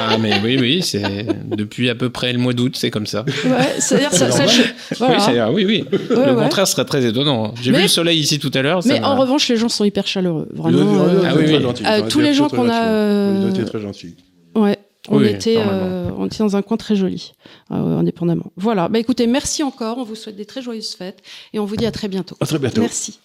Ah, 0.00 0.18
mais 0.18 0.32
oui, 0.42 0.56
oui, 0.60 0.82
c'est 0.82 1.24
depuis 1.46 1.88
à 1.88 1.94
peu 1.94 2.10
près 2.10 2.32
le 2.32 2.40
mois 2.40 2.52
d'août, 2.52 2.74
c'est 2.76 2.90
comme 2.90 3.06
ça. 3.06 3.24
Ouais, 3.44 3.52
c'est-à-dire 3.78 4.12
ça, 4.12 4.32
ça, 4.32 4.46
je- 4.48 4.62
voilà. 4.98 5.14
Oui, 5.18 5.20
c'est- 5.24 5.38
ah 5.38 5.52
oui, 5.52 5.64
oui. 5.64 5.84
Ouais, 5.92 5.98
le 6.26 6.32
ouais. 6.34 6.42
contraire 6.42 6.66
serait 6.66 6.84
très 6.84 7.06
étonnant. 7.06 7.54
J'ai 7.62 7.70
Mais- 7.70 7.76
vu 7.78 7.82
le 7.84 7.88
soleil 7.88 8.18
ici 8.18 8.40
tout 8.40 8.50
à 8.54 8.62
l'heure. 8.62 8.80
Mais 8.86 8.98
m'a- 8.98 9.08
en 9.08 9.16
revanche, 9.16 9.46
les 9.48 9.56
gens 9.56 9.68
sont 9.68 9.84
hyper 9.84 10.08
chaleureux, 10.08 10.48
vraiment. 10.52 11.04
euh, 11.04 11.22
Ah 11.24 11.34
oui, 11.36 11.44
oui. 11.46 11.64
Euh, 11.86 12.08
tous 12.08 12.18
les 12.18 12.34
gens 12.34 12.48
qu'on 12.48 12.68
a. 12.68 12.72
Ils 12.72 13.44
ont 13.44 13.46
euh, 13.46 13.50
été 13.50 13.64
très 13.64 13.80
gentils. 13.80 14.16
On 15.08 15.18
Oui, 15.18 15.28
était, 15.28 15.56
euh, 15.58 16.10
on 16.16 16.26
était 16.26 16.38
dans 16.38 16.56
un 16.56 16.62
coin 16.62 16.76
très 16.76 16.94
joli, 16.94 17.32
euh, 17.70 17.98
indépendamment. 17.98 18.52
Voilà. 18.56 18.88
Bah 18.88 18.98
écoutez, 18.98 19.26
merci 19.26 19.62
encore. 19.62 19.98
On 19.98 20.04
vous 20.04 20.14
souhaite 20.14 20.36
des 20.36 20.44
très 20.44 20.60
joyeuses 20.62 20.94
fêtes 20.94 21.22
et 21.52 21.58
on 21.58 21.64
vous 21.64 21.76
dit 21.76 21.86
à 21.86 21.92
très 21.92 22.08
bientôt. 22.08 22.36
À 22.40 22.46
très 22.46 22.58
bientôt. 22.58 22.82
Merci. 22.82 23.18